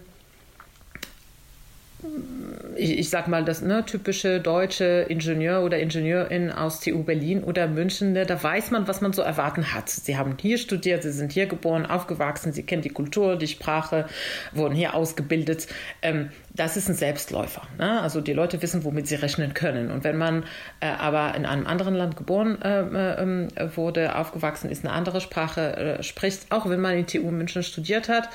ich, 2.75 2.99
ich 2.99 3.09
sag 3.09 3.27
mal, 3.27 3.43
das 3.43 3.61
ne, 3.61 3.83
typische 3.85 4.39
deutsche 4.39 5.05
Ingenieur 5.09 5.63
oder 5.63 5.79
Ingenieurin 5.79 6.51
aus 6.51 6.79
TU 6.79 7.03
Berlin 7.03 7.43
oder 7.43 7.67
München, 7.67 8.13
ne, 8.13 8.25
da 8.25 8.41
weiß 8.41 8.71
man, 8.71 8.87
was 8.87 9.01
man 9.01 9.13
so 9.13 9.23
erwarten 9.23 9.73
hat. 9.73 9.89
Sie 9.89 10.15
haben 10.15 10.37
hier 10.39 10.57
studiert, 10.59 11.03
sie 11.03 11.11
sind 11.11 11.31
hier 11.31 11.47
geboren, 11.47 11.85
aufgewachsen, 11.85 12.53
sie 12.53 12.63
kennen 12.63 12.83
die 12.83 12.89
Kultur, 12.89 13.35
die 13.35 13.47
Sprache, 13.47 14.05
wurden 14.53 14.75
hier 14.75 14.93
ausgebildet. 14.93 15.67
Ähm, 16.01 16.29
das 16.53 16.77
ist 16.77 16.87
ein 16.87 16.95
Selbstläufer. 16.95 17.63
Ne? 17.79 18.01
Also 18.01 18.21
die 18.21 18.33
Leute 18.33 18.61
wissen, 18.61 18.83
womit 18.83 19.07
sie 19.07 19.15
rechnen 19.15 19.53
können. 19.53 19.91
Und 19.91 20.03
wenn 20.03 20.17
man 20.17 20.43
äh, 20.79 20.87
aber 20.87 21.35
in 21.35 21.45
einem 21.45 21.65
anderen 21.65 21.95
Land 21.95 22.15
geboren 22.15 22.61
äh, 22.61 22.81
äh, 22.81 23.75
wurde, 23.75 24.15
aufgewachsen 24.15 24.69
ist, 24.69 24.85
eine 24.85 24.93
andere 24.93 25.21
Sprache 25.21 25.77
äh, 25.77 26.03
spricht, 26.03 26.51
auch 26.51 26.69
wenn 26.69 26.79
man 26.79 26.95
in 26.95 27.07
TU 27.07 27.31
München 27.31 27.63
studiert 27.63 28.07
hat, 28.07 28.29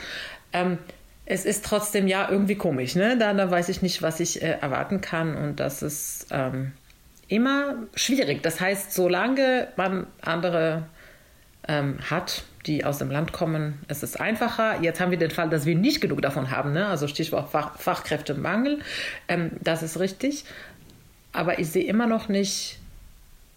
ähm, 0.53 0.79
es 1.25 1.45
ist 1.45 1.65
trotzdem 1.65 2.09
ja 2.09 2.29
irgendwie 2.31 2.57
komisch. 2.57 2.95
Ne? 2.95 3.17
Da, 3.17 3.33
da 3.33 3.51
weiß 3.51 3.69
ich 3.69 3.83
nicht, 3.83 4.03
was 4.03 4.21
ich 4.21 4.43
äh, 4.43 4.59
erwarten 4.61 5.01
kann. 5.01 5.37
Und 5.37 5.61
das 5.61 5.83
ist 5.83 6.27
ähm, 6.31 6.73
immer 7.29 7.77
schwierig. 7.95 8.43
Das 8.43 8.61
heißt, 8.61 8.93
solange 8.93 9.69
man 9.77 10.07
andere 10.21 10.85
ähm, 11.69 11.99
hat, 12.11 12.45
die 12.67 12.85
aus 12.85 12.99
dem 12.99 13.11
Land 13.11 13.33
kommen, 13.33 13.81
ist 13.89 14.03
es 14.03 14.17
einfacher. 14.17 14.81
Jetzt 14.83 15.01
haben 15.01 15.11
wir 15.11 15.19
den 15.19 15.31
Fall, 15.31 15.49
dass 15.49 15.65
wir 15.65 15.77
nicht 15.77 16.01
genug 16.01 16.23
davon 16.23 16.51
haben. 16.51 16.73
Ne? 16.73 16.87
Also 16.87 17.07
Stichwort 17.07 17.51
Fach, 17.51 17.79
Fachkräftemangel. 17.79 18.81
Ähm, 19.29 19.53
das 19.61 19.83
ist 19.83 20.01
richtig. 20.01 20.45
Aber 21.33 21.59
ich 21.59 21.71
sehe 21.71 21.85
immer 21.85 22.07
noch 22.07 22.29
nicht, 22.29 22.79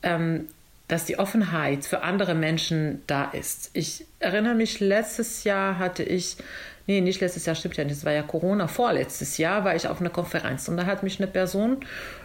ähm, 0.03 0.47
dass 0.87 1.05
die 1.05 1.17
Offenheit 1.17 1.83
für 1.83 2.03
andere 2.03 2.35
Menschen 2.35 3.01
da 3.07 3.25
ist. 3.25 3.71
Ich 3.73 4.05
erinnere 4.19 4.53
mich, 4.53 4.79
letztes 4.79 5.43
Jahr 5.43 5.79
hatte 5.79 6.03
ich 6.03 6.37
nee, 6.87 7.01
nicht 7.01 7.21
letztes 7.21 7.45
Jahr, 7.45 7.55
stimmt 7.55 7.77
ja 7.77 7.83
nicht, 7.83 7.97
das 7.97 8.05
war 8.05 8.13
ja 8.13 8.23
Corona, 8.23 8.67
vorletztes 8.67 9.37
Jahr 9.37 9.63
war 9.63 9.75
ich 9.75 9.87
auf 9.87 9.99
einer 9.99 10.09
Konferenz 10.09 10.67
und 10.67 10.77
da 10.77 10.85
hat 10.85 11.03
mich 11.03 11.19
eine 11.19 11.27
Person 11.27 11.77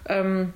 ähm, 0.09 0.53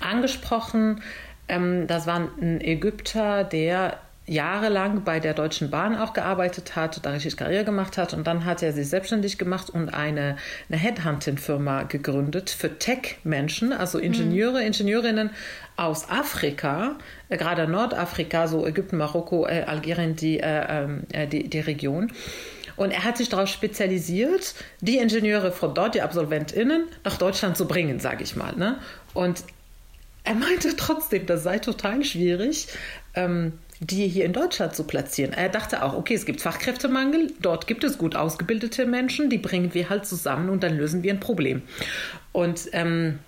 angesprochen, 0.00 1.02
ähm, 1.48 1.86
das 1.86 2.06
war 2.06 2.28
ein 2.40 2.60
Ägypter, 2.60 3.44
der 3.44 3.98
jahrelang 4.26 5.04
bei 5.04 5.20
der 5.20 5.34
Deutschen 5.34 5.70
Bahn 5.70 5.96
auch 5.96 6.14
gearbeitet 6.14 6.76
hat, 6.76 7.04
da 7.04 7.10
richtig 7.10 7.36
Karriere 7.36 7.64
gemacht 7.64 7.98
hat 7.98 8.14
und 8.14 8.26
dann 8.26 8.46
hat 8.46 8.62
er 8.62 8.72
sich 8.72 8.88
selbstständig 8.88 9.36
gemacht 9.36 9.68
und 9.68 9.90
eine, 9.90 10.36
eine 10.70 10.78
Headhunting-Firma 10.78 11.82
gegründet 11.82 12.48
für 12.48 12.78
Tech-Menschen, 12.78 13.72
also 13.72 13.98
Ingenieure, 13.98 14.60
mhm. 14.60 14.66
Ingenieurinnen 14.68 15.30
aus 15.76 16.08
Afrika, 16.08 16.96
äh, 17.28 17.36
gerade 17.36 17.68
Nordafrika, 17.68 18.48
so 18.48 18.66
Ägypten, 18.66 18.96
Marokko, 18.96 19.46
äh, 19.46 19.64
Algerien, 19.66 20.16
die, 20.16 20.40
äh, 20.40 20.64
ähm, 20.68 21.02
äh 21.12 21.26
die, 21.26 21.50
die 21.50 21.60
Region. 21.60 22.10
Und 22.76 22.90
er 22.90 23.04
hat 23.04 23.16
sich 23.16 23.28
darauf 23.28 23.48
spezialisiert, 23.48 24.54
die 24.80 24.98
Ingenieure 24.98 25.52
von 25.52 25.74
dort, 25.74 25.94
die 25.94 26.02
AbsolventInnen, 26.02 26.86
nach 27.04 27.16
Deutschland 27.16 27.56
zu 27.56 27.66
bringen, 27.66 28.00
sage 28.00 28.24
ich 28.24 28.36
mal. 28.36 28.54
Ne? 28.56 28.78
Und 29.12 29.44
er 30.24 30.34
meinte 30.34 30.74
trotzdem, 30.76 31.26
das 31.26 31.42
sei 31.42 31.58
total 31.58 32.02
schwierig, 32.04 32.68
ähm, 33.14 33.52
die 33.80 34.08
hier 34.08 34.24
in 34.24 34.32
Deutschland 34.32 34.74
zu 34.74 34.84
platzieren. 34.84 35.32
Er 35.32 35.48
dachte 35.48 35.82
auch, 35.82 35.94
okay, 35.94 36.14
es 36.14 36.24
gibt 36.24 36.40
Fachkräftemangel, 36.40 37.32
dort 37.40 37.66
gibt 37.66 37.84
es 37.84 37.98
gut 37.98 38.16
ausgebildete 38.16 38.86
Menschen, 38.86 39.28
die 39.28 39.38
bringen 39.38 39.74
wir 39.74 39.90
halt 39.90 40.06
zusammen 40.06 40.48
und 40.48 40.62
dann 40.62 40.76
lösen 40.76 41.02
wir 41.02 41.12
ein 41.12 41.20
Problem. 41.20 41.62
Und 42.32 42.68
ähm, 42.72 43.18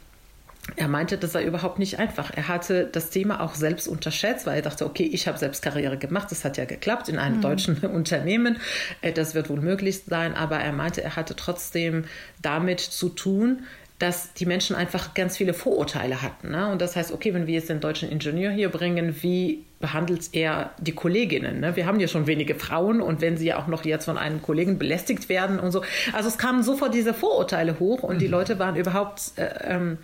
er 0.75 0.89
meinte, 0.89 1.17
das 1.17 1.33
sei 1.33 1.45
überhaupt 1.45 1.79
nicht 1.79 1.99
einfach. 1.99 2.33
Er 2.35 2.49
hatte 2.49 2.89
das 2.91 3.11
Thema 3.11 3.41
auch 3.41 3.55
selbst 3.55 3.87
unterschätzt, 3.87 4.47
weil 4.47 4.57
er 4.57 4.63
dachte, 4.63 4.85
okay, 4.85 5.05
ich 5.05 5.29
habe 5.29 5.39
selbst 5.39 5.63
Karriere 5.63 5.97
gemacht, 5.97 6.31
das 6.31 6.45
hat 6.45 6.57
ja 6.57 6.65
geklappt 6.65 7.09
in 7.09 7.19
einem 7.19 7.37
mhm. 7.37 7.43
deutschen 7.43 7.77
Unternehmen, 7.85 8.59
äh, 9.01 9.13
das 9.13 9.35
wird 9.35 9.49
wohl 9.49 9.61
möglich 9.61 10.03
sein, 10.05 10.35
aber 10.35 10.59
er 10.59 10.73
meinte, 10.73 11.03
er 11.03 11.15
hatte 11.15 11.37
trotzdem 11.37 12.05
damit 12.43 12.81
zu 12.81 13.09
tun, 13.11 13.63
dass 13.99 14.35
die 14.35 14.45
Menschen 14.45 14.77
einfach 14.77 15.15
ganz 15.15 15.39
viele 15.39 15.55
Vorurteile 15.55 16.21
hatten. 16.21 16.51
Ne? 16.51 16.71
Und 16.71 16.83
das 16.83 16.97
heißt, 16.97 17.13
okay, 17.13 17.33
wenn 17.33 17.47
wir 17.47 17.55
jetzt 17.55 17.71
den 17.71 17.81
deutschen 17.81 18.11
Ingenieur 18.11 18.51
hier 18.51 18.69
bringen, 18.69 19.17
wie 19.23 19.65
behandelt 19.81 20.29
er 20.33 20.73
die 20.79 20.93
Kolleginnen? 20.93 21.61
Ne? 21.61 21.77
Wir 21.77 21.87
haben 21.87 21.99
ja 21.99 22.07
schon 22.07 22.27
wenige 22.27 22.55
Frauen 22.57 23.01
und 23.01 23.23
wenn 23.23 23.39
sie 23.39 23.47
ja 23.47 23.59
auch 23.59 23.69
noch 23.69 23.87
jetzt 23.87 24.05
von 24.05 24.19
einem 24.19 24.43
Kollegen 24.43 24.79
belästigt 24.79 25.31
werden 25.31 25.59
und 25.59 25.73
so. 25.73 25.83
Also 26.13 26.29
es 26.29 26.37
kamen 26.37 26.63
sofort 26.63 26.93
diese 26.93 27.15
Vorurteile 27.15 27.81
hoch 27.81 28.03
und 28.03 28.17
mhm. 28.17 28.21
die 28.21 28.27
Leute 28.27 28.59
waren 28.59 28.77
überhaupt 28.77 29.33
äh, 29.37 29.49
ähm, 29.65 29.97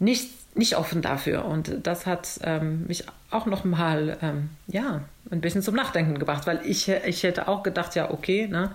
nicht, 0.00 0.56
nicht 0.56 0.76
offen 0.76 1.02
dafür. 1.02 1.44
Und 1.44 1.86
das 1.86 2.06
hat 2.06 2.40
ähm, 2.42 2.86
mich 2.88 3.04
auch 3.30 3.46
noch 3.46 3.64
mal 3.64 4.18
ähm, 4.20 4.50
ja, 4.66 5.02
ein 5.30 5.40
bisschen 5.40 5.62
zum 5.62 5.76
Nachdenken 5.76 6.18
gebracht, 6.18 6.46
weil 6.46 6.60
ich, 6.64 6.88
ich 6.88 7.22
hätte 7.22 7.46
auch 7.46 7.62
gedacht, 7.62 7.94
ja, 7.94 8.10
okay, 8.10 8.48
ne, 8.48 8.72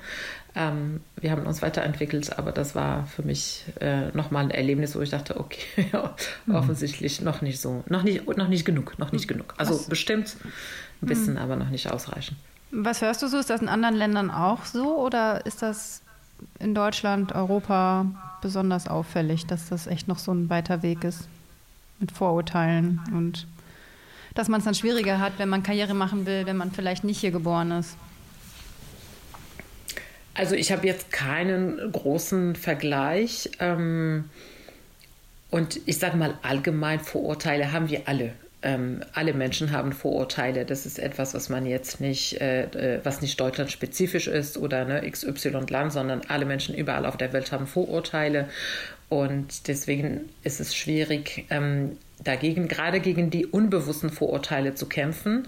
ähm, 0.55 1.01
wir 1.17 1.31
haben 1.31 1.45
uns 1.45 1.61
weiterentwickelt, 1.61 2.37
aber 2.39 2.53
das 2.53 2.75
war 2.75 3.05
für 3.07 3.23
mich 3.23 3.65
äh, 3.81 4.07
nochmal 4.13 4.45
ein 4.45 4.51
Erlebnis, 4.51 4.95
wo 4.95 5.01
ich 5.01 5.09
dachte, 5.09 5.37
okay, 5.37 5.91
mhm. 6.45 6.55
offensichtlich 6.55 7.19
noch 7.21 7.41
nicht 7.41 7.59
so, 7.59 7.83
noch 7.89 8.03
nicht, 8.03 8.25
noch 8.37 8.47
nicht 8.47 8.63
genug, 8.63 8.97
noch 8.97 9.11
nicht 9.11 9.27
genug. 9.27 9.53
Also 9.57 9.73
Was? 9.73 9.87
bestimmt 9.87 10.37
ein 11.01 11.07
bisschen, 11.07 11.33
mhm. 11.33 11.39
aber 11.39 11.57
noch 11.57 11.69
nicht 11.69 11.91
ausreichend. 11.91 12.37
Was 12.71 13.01
hörst 13.01 13.21
du 13.21 13.27
so? 13.27 13.37
Ist 13.37 13.49
das 13.49 13.61
in 13.61 13.67
anderen 13.67 13.95
Ländern 13.95 14.31
auch 14.31 14.65
so 14.65 14.97
oder 14.97 15.45
ist 15.45 15.61
das 15.61 16.01
in 16.65 16.73
Deutschland, 16.73 17.33
Europa 17.33 18.07
besonders 18.41 18.87
auffällig, 18.87 19.45
dass 19.45 19.69
das 19.69 19.85
echt 19.85 20.07
noch 20.07 20.17
so 20.17 20.33
ein 20.33 20.49
weiter 20.49 20.81
Weg 20.81 21.03
ist 21.03 21.27
mit 21.99 22.11
Vorurteilen 22.11 23.01
und 23.13 23.45
dass 24.33 24.49
man 24.49 24.59
es 24.59 24.65
dann 24.65 24.73
schwieriger 24.73 25.19
hat, 25.19 25.33
wenn 25.37 25.47
man 25.47 25.61
Karriere 25.61 25.93
machen 25.93 26.25
will, 26.25 26.47
wenn 26.47 26.57
man 26.57 26.71
vielleicht 26.71 27.03
nicht 27.03 27.19
hier 27.19 27.29
geboren 27.29 27.71
ist. 27.71 27.95
Also 30.33 30.55
ich 30.55 30.71
habe 30.71 30.85
jetzt 30.87 31.11
keinen 31.11 31.91
großen 31.91 32.55
Vergleich. 32.55 33.51
Ähm, 33.59 34.25
und 35.51 35.79
ich 35.85 35.99
sage 35.99 36.17
mal, 36.17 36.37
allgemein 36.41 36.99
Vorurteile 36.99 37.71
haben 37.71 37.89
wir 37.89 38.01
alle 38.07 38.33
ähm, 38.65 39.01
alle 39.13 39.33
Menschen 39.33 39.71
haben 39.71 39.93
Vorurteile. 39.93 40.65
Das 40.65 40.87
ist 40.87 40.97
etwas, 40.97 41.35
was 41.35 41.49
man 41.49 41.67
jetzt 41.67 42.01
nicht, 42.01 42.41
äh, 42.41 42.63
äh 42.63 42.99
was 43.03 43.21
nicht 43.21 43.39
deutschlandspezifisch 43.39 44.27
ist 44.27 44.57
oder 44.57 44.85
ne, 44.85 45.09
XY-Land, 45.09 45.93
sondern 45.93 46.21
alle 46.27 46.45
Menschen 46.45 46.73
überall 46.73 47.05
auf 47.05 47.15
der 47.15 47.31
Welt 47.31 47.51
haben 47.51 47.67
Vorurteile. 47.67 48.49
Und 49.07 49.67
deswegen 49.67 50.29
ist 50.43 50.59
es 50.59 50.75
schwierig, 50.75 51.45
ähm, 51.51 51.97
dagegen, 52.23 52.67
gerade 52.67 52.99
gegen 53.01 53.29
die 53.29 53.45
unbewussten 53.45 54.09
Vorurteile 54.09 54.73
zu 54.73 54.87
kämpfen. 54.87 55.47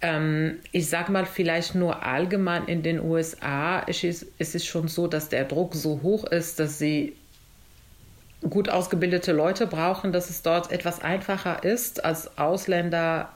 Ähm, 0.00 0.58
ich 0.70 0.88
sage 0.88 1.10
mal 1.10 1.26
vielleicht 1.26 1.74
nur 1.74 2.04
allgemein 2.04 2.66
in 2.66 2.84
den 2.84 3.00
USA 3.00 3.80
ist 3.80 4.04
ist 4.04 4.54
es 4.54 4.64
schon 4.64 4.86
so, 4.86 5.08
dass 5.08 5.30
der 5.30 5.46
Druck 5.46 5.74
so 5.74 6.00
hoch 6.02 6.24
ist, 6.24 6.60
dass 6.60 6.78
sie 6.78 7.16
gut 8.48 8.68
ausgebildete 8.68 9.32
Leute 9.32 9.66
brauchen, 9.66 10.12
dass 10.12 10.30
es 10.30 10.42
dort 10.42 10.72
etwas 10.72 11.00
einfacher 11.00 11.64
ist, 11.64 12.04
als 12.04 12.38
Ausländer 12.38 13.30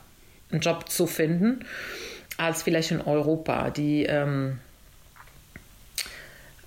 einen 0.51 0.61
Job 0.61 0.89
zu 0.89 1.07
finden, 1.07 1.65
als 2.37 2.63
vielleicht 2.63 2.91
in 2.91 3.01
Europa. 3.01 3.71
Die 3.71 4.05
ähm, 4.05 4.59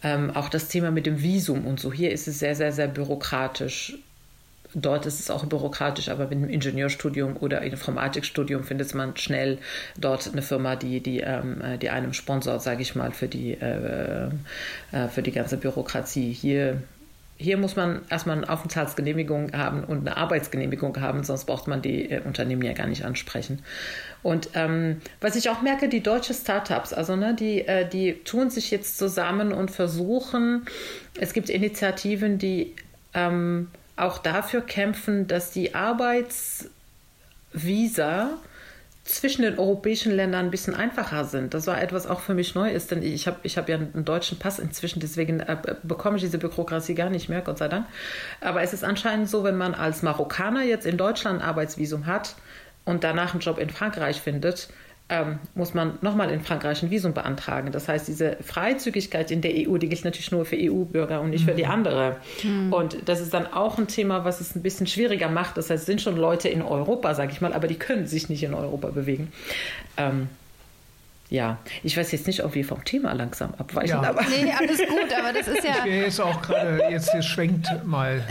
ähm, 0.04 0.32
auch 0.36 0.50
das 0.50 0.68
Thema 0.68 0.92
mit 0.92 1.06
dem 1.06 1.22
Visum 1.22 1.66
und 1.66 1.80
so. 1.80 1.92
Hier 1.92 2.12
ist 2.12 2.28
es 2.28 2.40
sehr, 2.40 2.56
sehr, 2.56 2.72
sehr 2.72 2.88
bürokratisch. 2.88 3.98
Dort 4.76 5.08
ist 5.08 5.20
es 5.20 5.32
auch 5.32 5.46
bürokratisch, 5.46 6.10
aber 6.10 6.26
mit 6.26 6.38
einem 6.38 6.50
Ingenieurstudium 6.50 7.38
oder 7.38 7.64
Informatikstudium 7.64 8.64
findet 8.64 8.94
man 8.94 9.18
schnell 9.18 9.58
dort 9.98 10.32
eine 10.32 10.44
Firma, 10.44 10.76
die, 10.76 11.02
die, 11.02 11.22
ähm, 11.22 11.62
die 11.82 11.90
einem 11.90 12.14
sponsort, 12.14 12.62
sage 12.62 12.84
ich 12.84 12.96
mal, 12.96 13.12
für 13.12 13.28
die, 13.28 13.54
äh, 13.54 14.30
äh, 14.92 15.08
für 15.10 15.24
die 15.24 15.32
ganze 15.32 15.58
Bürokratie. 15.58 16.32
Hier 16.32 16.84
hier 17.42 17.58
muss 17.58 17.78
man 17.78 18.02
erstmal 18.10 18.36
eine 18.36 18.50
Aufenthaltsgenehmigung 18.50 19.54
haben 19.54 19.86
und 19.86 20.06
eine 20.06 20.18
Arbeitsgenehmigung 20.18 21.00
haben, 21.00 21.24
sonst 21.24 21.46
braucht 21.46 21.70
man 21.70 21.82
die 21.82 22.12
äh, 22.12 22.22
Unternehmen 22.22 22.62
ja 22.64 22.74
gar 22.74 22.88
nicht 22.88 23.06
ansprechen. 23.06 23.64
Und 24.22 24.50
ähm, 24.56 24.98
was 25.22 25.38
ich 25.38 25.50
auch 25.50 25.62
merke, 25.62 25.88
die 25.88 26.04
deutschen 26.04 26.36
Startups, 26.36 26.92
also 26.92 27.16
ne, 27.16 27.34
die, 27.34 27.66
äh, 27.66 27.88
die 27.88 28.16
tun 28.26 28.50
sich 28.50 28.72
jetzt 28.72 28.98
zusammen 28.98 29.54
und 29.54 29.72
versuchen, 29.72 30.66
es 31.18 31.32
gibt 31.32 31.50
Initiativen, 31.50 32.40
die 32.40 32.76
ähm, 33.14 33.70
auch 33.96 34.18
dafür 34.18 34.60
kämpfen, 34.60 35.28
dass 35.28 35.52
die 35.52 35.74
Arbeitsvisa 35.76 36.70
zwischen 39.04 39.42
den 39.42 39.58
europäischen 39.58 40.12
Ländern 40.12 40.46
ein 40.46 40.52
bisschen 40.52 40.76
einfacher 40.76 41.26
sind. 41.26 41.54
Das 41.54 41.68
war 41.68 41.82
etwas 41.82 42.06
auch 42.06 42.20
für 42.20 42.34
mich 42.34 42.54
neu 42.54 42.70
ist, 42.70 42.92
denn 42.92 43.02
ich 43.02 43.28
habe 43.28 43.38
ich 43.44 43.58
hab 43.58 43.68
ja 43.68 43.76
einen 43.76 44.06
deutschen 44.06 44.38
Pass 44.38 44.60
inzwischen, 44.60 45.00
deswegen 45.00 45.40
äh, 45.40 45.58
bekomme 45.84 46.18
ich 46.18 46.24
diese 46.24 46.38
Bürokratie 46.38 46.96
gar 46.96 47.10
nicht 47.10 47.30
mehr, 47.30 47.42
Gott 47.42 47.58
sei 47.58 47.68
Dank. 47.68 47.88
Aber 48.42 48.62
es 48.62 48.74
ist 48.74 48.84
anscheinend 48.84 49.30
so, 49.30 49.44
wenn 49.44 49.58
man 49.58 49.74
als 49.74 50.04
Marokkaner 50.04 50.64
jetzt 50.64 50.86
in 50.86 50.98
Deutschland 50.98 51.42
ein 51.42 51.48
Arbeitsvisum 51.48 52.06
hat 52.06 52.36
und 52.86 53.04
danach 53.04 53.34
einen 53.34 53.42
Job 53.42 53.58
in 53.58 53.70
Frankreich 53.70 54.22
findet, 54.22 54.70
ähm, 55.10 55.40
muss 55.56 55.74
man 55.74 55.98
nochmal 56.02 56.30
in 56.30 56.42
Frankreich 56.42 56.84
ein 56.84 56.92
Visum 56.92 57.14
beantragen. 57.14 57.72
Das 57.72 57.88
heißt, 57.88 58.08
diese 58.08 58.38
Freizügigkeit 58.42 59.32
in 59.32 59.42
der 59.42 59.52
EU, 59.56 59.78
die 59.78 59.90
gilt 59.90 60.06
natürlich 60.06 60.32
nur 60.32 60.46
für 60.46 60.56
EU-Bürger 60.56 61.22
und 61.22 61.32
nicht 61.32 61.46
mhm. 61.46 61.50
für 61.50 61.56
die 61.56 61.66
mhm. 61.66 61.72
andere. 61.72 62.18
Mhm. 62.44 62.72
Und 62.72 62.98
das 63.10 63.20
ist 63.20 63.34
dann 63.34 63.48
auch 63.48 63.78
ein 63.78 63.88
Thema, 63.88 64.24
was 64.24 64.40
es 64.40 64.56
ein 64.56 64.62
bisschen 64.62 64.88
schwieriger 64.88 65.28
macht. 65.30 65.58
Das 65.58 65.70
heißt, 65.70 65.82
es 65.82 65.86
sind 65.88 66.02
schon 66.02 66.16
Leute 66.16 66.48
in 66.50 66.62
Europa, 66.62 67.16
sage 67.16 67.32
ich 67.32 67.42
mal, 67.42 67.54
aber 67.54 67.68
die 67.68 67.76
können 67.76 68.06
sich 68.06 68.30
nicht 68.30 68.44
in 68.44 68.54
Europa 68.54 68.90
bewegen. 68.90 69.32
Ähm, 69.98 70.30
ja, 71.30 71.60
ich 71.84 71.96
weiß 71.96 72.12
jetzt 72.12 72.26
nicht, 72.26 72.44
ob 72.44 72.56
wir 72.56 72.66
vom 72.66 72.84
Thema 72.84 73.14
langsam 73.14 73.54
abweichen. 73.56 74.02
Ja. 74.02 74.10
Aber 74.10 74.24
nee, 74.24 74.52
alles 74.52 74.80
gut, 74.80 75.14
aber 75.16 75.32
das 75.32 75.48
ist 75.48 75.64
ja. 75.64 75.78
Ich 75.78 75.86
wäre 75.86 76.06
jetzt 76.06 76.20
auch 76.20 76.42
gerade, 76.42 76.88
jetzt 76.90 77.12
hier 77.12 77.22
schwenkt 77.22 77.68
mal. 77.86 78.26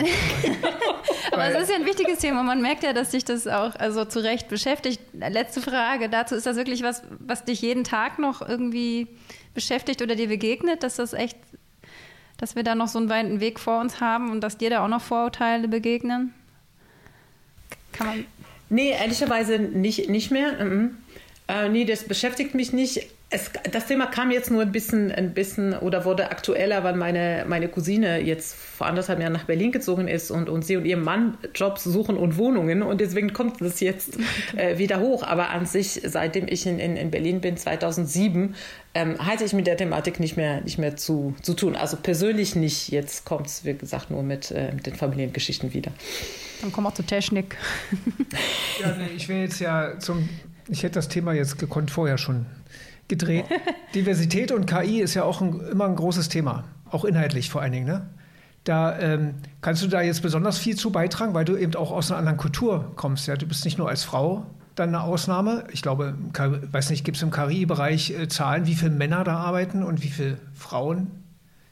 aber 1.32 1.44
es 1.46 1.62
ist 1.62 1.70
ja 1.70 1.76
ein 1.76 1.86
wichtiges 1.86 2.18
Thema. 2.18 2.42
Man 2.42 2.60
merkt 2.60 2.82
ja, 2.82 2.92
dass 2.92 3.10
dich 3.10 3.24
das 3.24 3.46
auch 3.46 3.76
also 3.76 4.04
zu 4.04 4.18
Recht 4.18 4.48
beschäftigt. 4.48 5.00
Letzte 5.12 5.60
Frage 5.60 6.08
dazu: 6.08 6.34
Ist 6.34 6.46
das 6.46 6.56
wirklich 6.56 6.82
was, 6.82 7.04
was 7.20 7.44
dich 7.44 7.62
jeden 7.62 7.84
Tag 7.84 8.18
noch 8.18 8.46
irgendwie 8.46 9.06
beschäftigt 9.54 10.02
oder 10.02 10.16
dir 10.16 10.28
begegnet, 10.28 10.82
dass 10.82 10.96
das 10.96 11.12
echt, 11.12 11.38
dass 12.36 12.56
wir 12.56 12.64
da 12.64 12.74
noch 12.74 12.88
so 12.88 12.98
einen 12.98 13.08
weiten 13.08 13.38
Weg 13.38 13.60
vor 13.60 13.80
uns 13.80 14.00
haben 14.00 14.28
und 14.28 14.40
dass 14.40 14.58
dir 14.58 14.70
da 14.70 14.84
auch 14.84 14.88
noch 14.88 15.02
Vorurteile 15.02 15.68
begegnen? 15.68 16.34
Kann 17.92 18.06
man. 18.08 18.24
Nee, 18.70 18.90
ehrlicherweise 18.90 19.58
nicht, 19.58 20.10
nicht 20.10 20.30
mehr. 20.30 20.64
Mhm. 20.64 20.96
Äh, 21.48 21.70
nee, 21.70 21.86
das 21.86 22.04
beschäftigt 22.04 22.54
mich 22.54 22.74
nicht. 22.74 23.08
Es, 23.30 23.50
das 23.72 23.86
Thema 23.86 24.06
kam 24.06 24.30
jetzt 24.30 24.50
nur 24.50 24.62
ein 24.62 24.72
bisschen, 24.72 25.10
ein 25.10 25.32
bisschen 25.32 25.74
oder 25.74 26.04
wurde 26.04 26.30
aktueller, 26.30 26.84
weil 26.84 26.94
meine, 26.94 27.44
meine 27.48 27.68
Cousine 27.68 28.20
jetzt 28.20 28.54
vor 28.54 28.86
anderthalb 28.86 29.20
Jahren 29.20 29.32
nach 29.32 29.44
Berlin 29.44 29.72
gezogen 29.72 30.08
ist 30.08 30.30
und, 30.30 30.48
und 30.48 30.64
sie 30.64 30.76
und 30.76 30.84
ihr 30.84 30.96
Mann 30.96 31.36
Jobs 31.54 31.84
suchen 31.84 32.16
und 32.16 32.36
Wohnungen 32.36 32.82
und 32.82 33.00
deswegen 33.00 33.32
kommt 33.32 33.60
das 33.62 33.80
jetzt 33.80 34.18
äh, 34.56 34.78
wieder 34.78 35.00
hoch. 35.00 35.22
Aber 35.22 35.48
an 35.50 35.64
sich, 35.64 36.02
seitdem 36.04 36.48
ich 36.48 36.66
in, 36.66 36.78
in, 36.78 36.96
in 36.96 37.10
Berlin 37.10 37.40
bin, 37.40 37.56
2007, 37.56 38.54
ähm, 38.94 39.18
hatte 39.18 39.44
ich 39.44 39.54
mit 39.54 39.66
der 39.66 39.78
Thematik 39.78 40.20
nicht 40.20 40.36
mehr, 40.36 40.60
nicht 40.60 40.78
mehr 40.78 40.96
zu, 40.96 41.34
zu 41.42 41.54
tun. 41.54 41.76
Also 41.76 41.96
persönlich 41.96 42.56
nicht. 42.56 42.90
Jetzt 42.90 43.24
kommt 43.24 43.46
es, 43.46 43.64
wie 43.64 43.74
gesagt, 43.74 44.10
nur 44.10 44.22
mit, 44.22 44.50
äh, 44.50 44.72
mit 44.72 44.86
den 44.86 44.96
Familiengeschichten 44.96 45.72
wieder. 45.72 45.92
Dann 46.60 46.72
kommen 46.72 46.86
wir 46.86 46.94
zur 46.94 47.06
Technik. 47.06 47.56
ja, 48.80 48.94
nee, 48.96 49.10
ich 49.16 49.28
will 49.28 49.36
jetzt 49.36 49.60
ja 49.60 49.98
zum 49.98 50.28
ich 50.68 50.82
hätte 50.82 50.94
das 50.94 51.08
Thema 51.08 51.32
jetzt 51.32 51.58
gekonnt 51.58 51.90
vorher 51.90 52.18
schon 52.18 52.46
gedreht. 53.08 53.44
Diversität 53.94 54.52
und 54.52 54.66
KI 54.66 55.00
ist 55.00 55.14
ja 55.14 55.24
auch 55.24 55.40
ein, 55.40 55.60
immer 55.60 55.86
ein 55.86 55.96
großes 55.96 56.28
Thema, 56.28 56.64
auch 56.90 57.04
inhaltlich 57.04 57.50
vor 57.50 57.62
allen 57.62 57.72
Dingen. 57.72 57.86
Ne? 57.86 58.06
Da 58.64 58.98
ähm, 58.98 59.34
kannst 59.60 59.82
du 59.82 59.88
da 59.88 60.02
jetzt 60.02 60.22
besonders 60.22 60.58
viel 60.58 60.76
zu 60.76 60.90
beitragen, 60.90 61.34
weil 61.34 61.44
du 61.44 61.56
eben 61.56 61.74
auch 61.74 61.90
aus 61.90 62.10
einer 62.10 62.18
anderen 62.18 62.38
Kultur 62.38 62.92
kommst. 62.96 63.26
Ja? 63.26 63.36
Du 63.36 63.46
bist 63.46 63.64
nicht 63.64 63.78
nur 63.78 63.88
als 63.88 64.04
Frau 64.04 64.46
dann 64.74 64.90
eine 64.90 65.02
Ausnahme. 65.02 65.64
Ich 65.72 65.82
glaube, 65.82 66.14
weiß 66.70 66.90
nicht, 66.90 67.04
gibt 67.04 67.16
es 67.16 67.22
im 67.22 67.30
KI-Bereich 67.30 68.10
äh, 68.10 68.28
Zahlen, 68.28 68.66
wie 68.66 68.74
viele 68.74 68.90
Männer 68.90 69.24
da 69.24 69.38
arbeiten 69.38 69.82
und 69.82 70.02
wie 70.02 70.08
viele 70.08 70.38
Frauen 70.54 71.08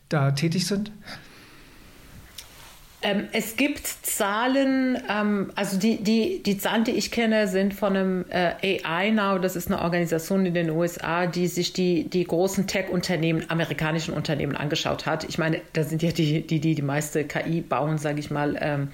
da 0.09 0.33
tätig 0.33 0.67
sind? 0.67 0.93
Ähm, 3.07 3.29
es 3.31 3.55
gibt 3.55 3.87
Zahlen, 3.87 5.01
ähm, 5.09 5.53
also 5.55 5.79
die, 5.79 6.03
die, 6.03 6.43
die 6.43 6.59
Zahlen, 6.59 6.83
die 6.83 6.91
ich 6.91 7.13
kenne, 7.13 7.47
sind 7.47 7.73
von 7.73 7.97
einem 7.97 8.25
äh, 8.31 8.83
AI 8.83 9.11
Now. 9.11 9.39
Das 9.39 9.55
ist 9.55 9.69
eine 9.69 9.81
Organisation 9.81 10.45
in 10.45 10.55
den 10.55 10.71
USA, 10.71 11.27
die 11.27 11.47
sich 11.47 11.73
die, 11.73 12.11
die 12.11 12.25
großen 12.25 12.67
Tech-Unternehmen, 12.67 13.49
amerikanischen 13.49 14.13
Unternehmen 14.13 14.57
angeschaut 14.57 15.07
hat. 15.07 15.23
Ich 15.23 15.39
meine, 15.39 15.61
da 15.73 15.85
sind 15.85 16.03
ja 16.03 16.11
die, 16.11 16.45
die, 16.45 16.59
die, 16.59 16.75
die 16.75 16.83
meiste 16.83 17.23
KI 17.23 17.61
bauen, 17.61 17.99
sage 17.99 18.19
ich 18.19 18.33
mal, 18.33 18.59
ähm, 18.61 18.89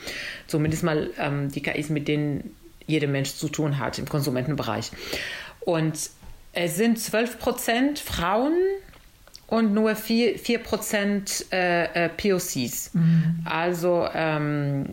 zumindest 0.46 0.82
mal 0.82 1.08
ähm, 1.18 1.50
die 1.50 1.62
KIs, 1.62 1.88
mit 1.88 2.06
denen 2.06 2.54
jeder 2.86 3.08
Mensch 3.08 3.32
zu 3.32 3.48
tun 3.48 3.78
hat 3.78 3.98
im 3.98 4.06
Konsumentenbereich. 4.06 4.90
Und 5.60 6.10
es 6.52 6.76
sind 6.76 6.98
12 6.98 7.38
Prozent 7.38 7.98
Frauen 7.98 8.52
und 9.52 9.74
nur 9.74 9.90
4%, 9.90 10.38
4 10.38 11.52
äh, 11.52 12.06
äh, 12.06 12.08
POCs. 12.08 12.94
Mhm. 12.94 13.42
Also, 13.44 14.08
ähm, 14.14 14.86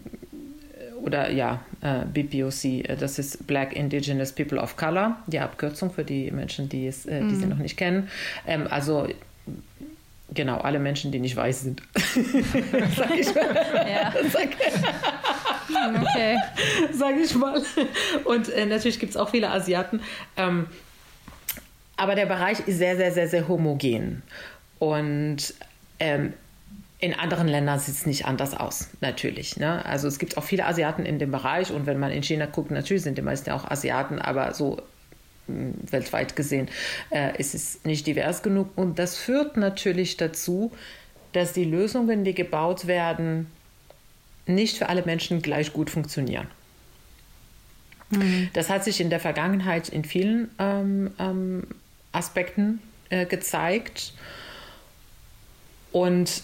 oder 1.02 1.32
ja, 1.32 1.62
äh, 1.80 2.04
BPOC, 2.04 2.66
äh, 2.66 2.98
das 3.00 3.20
ist 3.20 3.48
Black 3.48 3.72
Indigenous 3.72 4.34
People 4.34 4.60
of 4.60 4.76
Color, 4.76 5.16
die 5.28 5.40
Abkürzung 5.40 5.94
für 5.94 6.04
die 6.04 6.30
Menschen, 6.32 6.68
die, 6.68 6.88
es, 6.88 7.06
äh, 7.06 7.20
die 7.20 7.24
mhm. 7.24 7.40
sie 7.40 7.46
noch 7.46 7.58
nicht 7.58 7.78
kennen. 7.78 8.10
Ähm, 8.46 8.68
also, 8.70 9.08
genau, 10.34 10.58
alle 10.58 10.80
Menschen, 10.80 11.14
die 11.14 11.20
nicht 11.20 11.38
weiß 11.38 11.62
sind. 11.62 11.82
Sag 11.96 13.18
ich 13.18 13.34
mal. 13.34 13.56
Ja. 13.90 14.14
Sag, 14.30 14.50
okay. 16.02 16.38
Sag 16.92 17.16
ich 17.18 17.34
mal. 17.34 17.64
Und 18.26 18.50
äh, 18.50 18.66
natürlich 18.66 19.00
gibt 19.00 19.12
es 19.12 19.16
auch 19.16 19.30
viele 19.30 19.52
Asiaten. 19.52 20.02
Ähm, 20.36 20.68
aber 22.00 22.16
der 22.16 22.26
Bereich 22.26 22.60
ist 22.68 22.78
sehr, 22.78 22.96
sehr, 22.96 23.12
sehr, 23.12 23.28
sehr 23.28 23.48
homogen. 23.48 24.24
Und 24.80 25.54
ähm, 26.00 26.34
in 27.00 27.14
anderen 27.14 27.48
Ländern 27.48 27.80
sieht 27.80 27.96
es 27.96 28.06
nicht 28.06 28.26
anders 28.26 28.54
aus, 28.54 28.90
natürlich. 29.02 29.58
Ne? 29.58 29.86
Also 29.86 30.08
es 30.08 30.20
gibt 30.20 30.38
auch 30.38 30.44
viele 30.44 30.66
Asiaten 30.66 31.06
in 31.06 31.20
dem 31.20 31.32
Bereich 31.32 31.72
und 31.72 31.86
wenn 31.86 32.00
man 32.00 32.12
in 32.12 32.24
China 32.24 32.46
guckt, 32.46 32.72
natürlich 32.72 33.04
sind 33.04 33.18
die 33.18 33.22
meisten 33.22 33.52
auch 33.52 33.70
Asiaten, 33.70 34.20
aber 34.20 34.54
so 34.54 34.82
hm, 35.48 35.76
weltweit 35.90 36.36
gesehen 36.36 36.70
äh, 37.10 37.38
ist 37.38 37.54
es 37.54 37.84
nicht 37.84 38.08
divers 38.08 38.44
genug. 38.44 38.70
Und 38.76 39.00
das 39.00 39.18
führt 39.18 39.58
natürlich 39.58 40.18
dazu, 40.18 40.72
dass 41.34 41.54
die 41.54 41.66
Lösungen, 41.66 42.24
die 42.24 42.34
gebaut 42.34 42.88
werden, 42.88 43.48
nicht 44.46 44.78
für 44.78 44.90
alle 44.90 45.04
Menschen 45.04 45.42
gleich 45.42 45.74
gut 45.74 45.90
funktionieren. 45.90 46.48
Mhm. 48.10 48.50
Das 48.54 48.70
hat 48.70 48.84
sich 48.84 49.00
in 49.00 49.10
der 49.10 49.20
Vergangenheit 49.20 49.90
in 49.90 50.04
vielen 50.04 50.50
ähm, 50.60 51.12
ähm, 51.20 51.64
Aspekten 52.12 52.82
äh, 53.10 53.26
gezeigt. 53.26 54.14
Und 55.92 56.44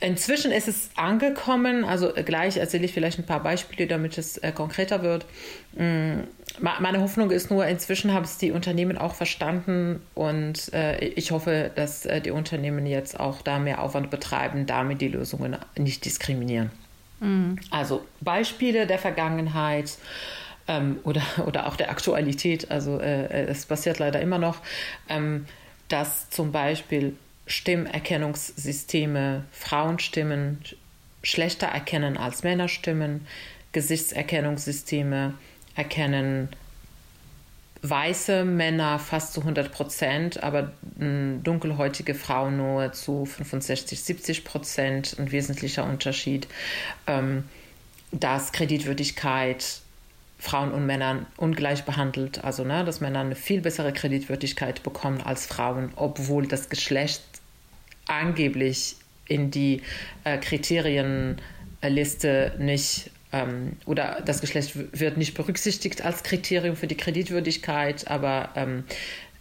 inzwischen 0.00 0.52
ist 0.52 0.68
es 0.68 0.90
angekommen, 0.96 1.84
also 1.84 2.12
gleich 2.12 2.56
erzähle 2.56 2.84
ich 2.84 2.92
vielleicht 2.92 3.18
ein 3.18 3.26
paar 3.26 3.42
Beispiele, 3.42 3.86
damit 3.86 4.18
es 4.18 4.36
äh, 4.38 4.52
konkreter 4.52 5.02
wird. 5.02 5.26
Mm, 5.74 6.20
meine 6.60 7.00
Hoffnung 7.00 7.30
ist 7.30 7.50
nur, 7.50 7.66
inzwischen 7.66 8.12
haben 8.12 8.24
es 8.24 8.38
die 8.38 8.52
Unternehmen 8.52 8.98
auch 8.98 9.14
verstanden 9.14 10.02
und 10.14 10.72
äh, 10.72 10.98
ich 10.98 11.30
hoffe, 11.30 11.70
dass 11.74 12.06
äh, 12.06 12.20
die 12.20 12.30
Unternehmen 12.30 12.86
jetzt 12.86 13.18
auch 13.18 13.42
da 13.42 13.58
mehr 13.58 13.82
Aufwand 13.82 14.10
betreiben, 14.10 14.66
damit 14.66 15.00
die 15.00 15.08
Lösungen 15.08 15.56
nicht 15.76 16.04
diskriminieren. 16.04 16.70
Mhm. 17.20 17.58
Also 17.70 18.04
Beispiele 18.20 18.86
der 18.86 18.98
Vergangenheit 18.98 19.98
ähm, 20.68 21.00
oder, 21.04 21.22
oder 21.46 21.66
auch 21.66 21.76
der 21.76 21.90
Aktualität, 21.90 22.70
also 22.70 23.00
äh, 23.00 23.24
äh, 23.24 23.46
es 23.46 23.66
passiert 23.66 23.98
leider 23.98 24.20
immer 24.20 24.38
noch, 24.38 24.60
ähm, 25.08 25.46
dass 25.88 26.30
zum 26.30 26.52
Beispiel 26.52 27.16
Stimmerkennungssysteme 27.46 29.44
Frauenstimmen 29.50 30.62
schlechter 31.22 31.66
erkennen 31.66 32.16
als 32.16 32.42
Männerstimmen, 32.42 33.26
Gesichtserkennungssysteme 33.72 35.34
erkennen 35.74 36.50
weiße 37.82 38.44
Männer 38.44 38.98
fast 38.98 39.34
zu 39.34 39.40
100 39.40 39.70
Prozent, 39.70 40.42
aber 40.42 40.72
dunkelhäutige 40.96 42.14
Frauen 42.14 42.56
nur 42.56 42.92
zu 42.92 43.24
65, 43.24 44.02
70 44.02 44.44
Prozent. 44.44 45.16
Ein 45.18 45.30
wesentlicher 45.30 45.84
Unterschied, 45.84 46.48
ähm, 47.06 47.44
dass 48.10 48.52
Kreditwürdigkeit 48.52 49.80
Frauen 50.38 50.72
und 50.72 50.86
Männern 50.86 51.26
ungleich 51.36 51.84
behandelt, 51.84 52.42
also 52.44 52.64
ne, 52.64 52.84
dass 52.84 53.00
Männer 53.00 53.20
eine 53.20 53.34
viel 53.34 53.60
bessere 53.60 53.92
Kreditwürdigkeit 53.92 54.84
bekommen 54.84 55.20
als 55.20 55.46
Frauen, 55.46 55.90
obwohl 55.96 56.46
das 56.46 56.68
Geschlecht 56.68 57.22
angeblich 58.06 58.94
in 59.26 59.50
die 59.50 59.82
äh, 60.24 60.38
Kriterienliste 60.38 62.54
nicht 62.58 63.10
ähm, 63.32 63.72
oder 63.84 64.22
das 64.24 64.40
Geschlecht 64.40 64.72
wird 64.98 65.16
nicht 65.16 65.34
berücksichtigt 65.34 66.04
als 66.04 66.22
Kriterium 66.22 66.76
für 66.76 66.86
die 66.86 66.96
Kreditwürdigkeit, 66.96 68.08
aber 68.08 68.50
ähm, 68.54 68.84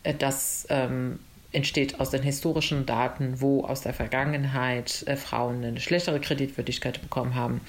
äh, 0.03 0.15
das 0.15 0.65
ähm, 0.69 1.19
entsteht 1.51 1.99
aus 1.99 2.10
den 2.10 2.23
historischen 2.23 2.86
Daten, 2.86 3.39
wo 3.39 3.63
aus 3.63 3.81
der 3.81 3.93
Vergangenheit 3.93 5.03
äh, 5.05 5.15
Frauen 5.15 5.63
eine 5.63 5.79
schlechtere 5.79 6.19
Kreditwürdigkeit 6.19 7.01
bekommen 7.01 7.36
haben 7.36 7.62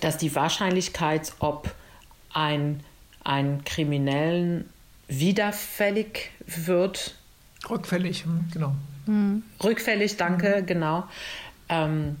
dass 0.00 0.18
die 0.18 0.34
Wahrscheinlichkeit, 0.34 1.32
ob 1.38 1.74
ein, 2.32 2.80
ein 3.24 3.64
Kriminellen 3.64 4.68
widerfällig 5.08 6.30
wird. 6.46 7.16
Rückfällig, 7.68 8.24
hm, 8.24 8.48
genau. 8.52 8.74
Mhm. 9.06 9.42
Rückfällig, 9.62 10.16
danke, 10.16 10.62
mhm. 10.62 10.66
genau. 10.66 11.08
Ähm, 11.68 12.16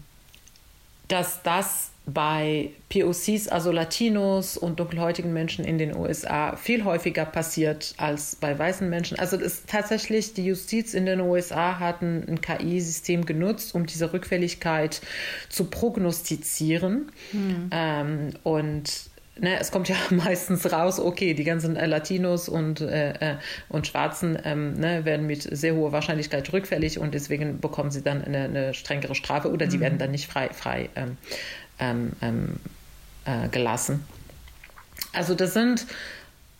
dass 1.08 1.42
das 1.42 1.91
bei 2.04 2.70
POCs, 2.88 3.48
also 3.48 3.70
Latinos 3.70 4.56
und 4.56 4.80
dunkelhäutigen 4.80 5.32
Menschen 5.32 5.64
in 5.64 5.78
den 5.78 5.96
USA, 5.96 6.56
viel 6.56 6.84
häufiger 6.84 7.24
passiert 7.24 7.94
als 7.96 8.36
bei 8.36 8.58
weißen 8.58 8.88
Menschen. 8.88 9.18
Also 9.18 9.36
ist 9.36 9.68
tatsächlich 9.68 10.34
die 10.34 10.44
Justiz 10.46 10.94
in 10.94 11.06
den 11.06 11.20
USA 11.20 11.78
hat 11.78 12.02
ein, 12.02 12.28
ein 12.28 12.40
KI-System 12.40 13.24
genutzt, 13.24 13.74
um 13.74 13.86
diese 13.86 14.12
Rückfälligkeit 14.12 15.00
zu 15.48 15.66
prognostizieren. 15.66 17.12
Mhm. 17.32 17.70
Ähm, 17.70 18.30
und 18.42 19.12
ne, 19.38 19.58
es 19.60 19.70
kommt 19.70 19.88
ja 19.88 19.96
meistens 20.10 20.70
raus, 20.72 20.98
okay, 20.98 21.34
die 21.34 21.44
ganzen 21.44 21.76
äh, 21.76 21.86
Latinos 21.86 22.48
und, 22.48 22.80
äh, 22.80 23.12
äh, 23.12 23.36
und 23.68 23.86
Schwarzen 23.86 24.38
ähm, 24.44 24.74
ne, 24.74 25.04
werden 25.04 25.26
mit 25.26 25.42
sehr 25.42 25.74
hoher 25.74 25.92
Wahrscheinlichkeit 25.92 26.52
rückfällig 26.52 26.98
und 26.98 27.14
deswegen 27.14 27.60
bekommen 27.60 27.90
sie 27.90 28.02
dann 28.02 28.22
eine, 28.22 28.44
eine 28.44 28.74
strengere 28.74 29.14
Strafe 29.14 29.50
oder 29.50 29.66
mhm. 29.66 29.70
die 29.70 29.80
werden 29.80 29.98
dann 29.98 30.10
nicht 30.10 30.26
frei, 30.26 30.50
frei 30.52 30.90
ähm, 30.96 31.16
ähm, 31.82 32.12
ähm, 32.22 32.56
äh, 33.24 33.48
gelassen. 33.48 34.04
Also 35.12 35.34
das 35.34 35.52
sind 35.52 35.86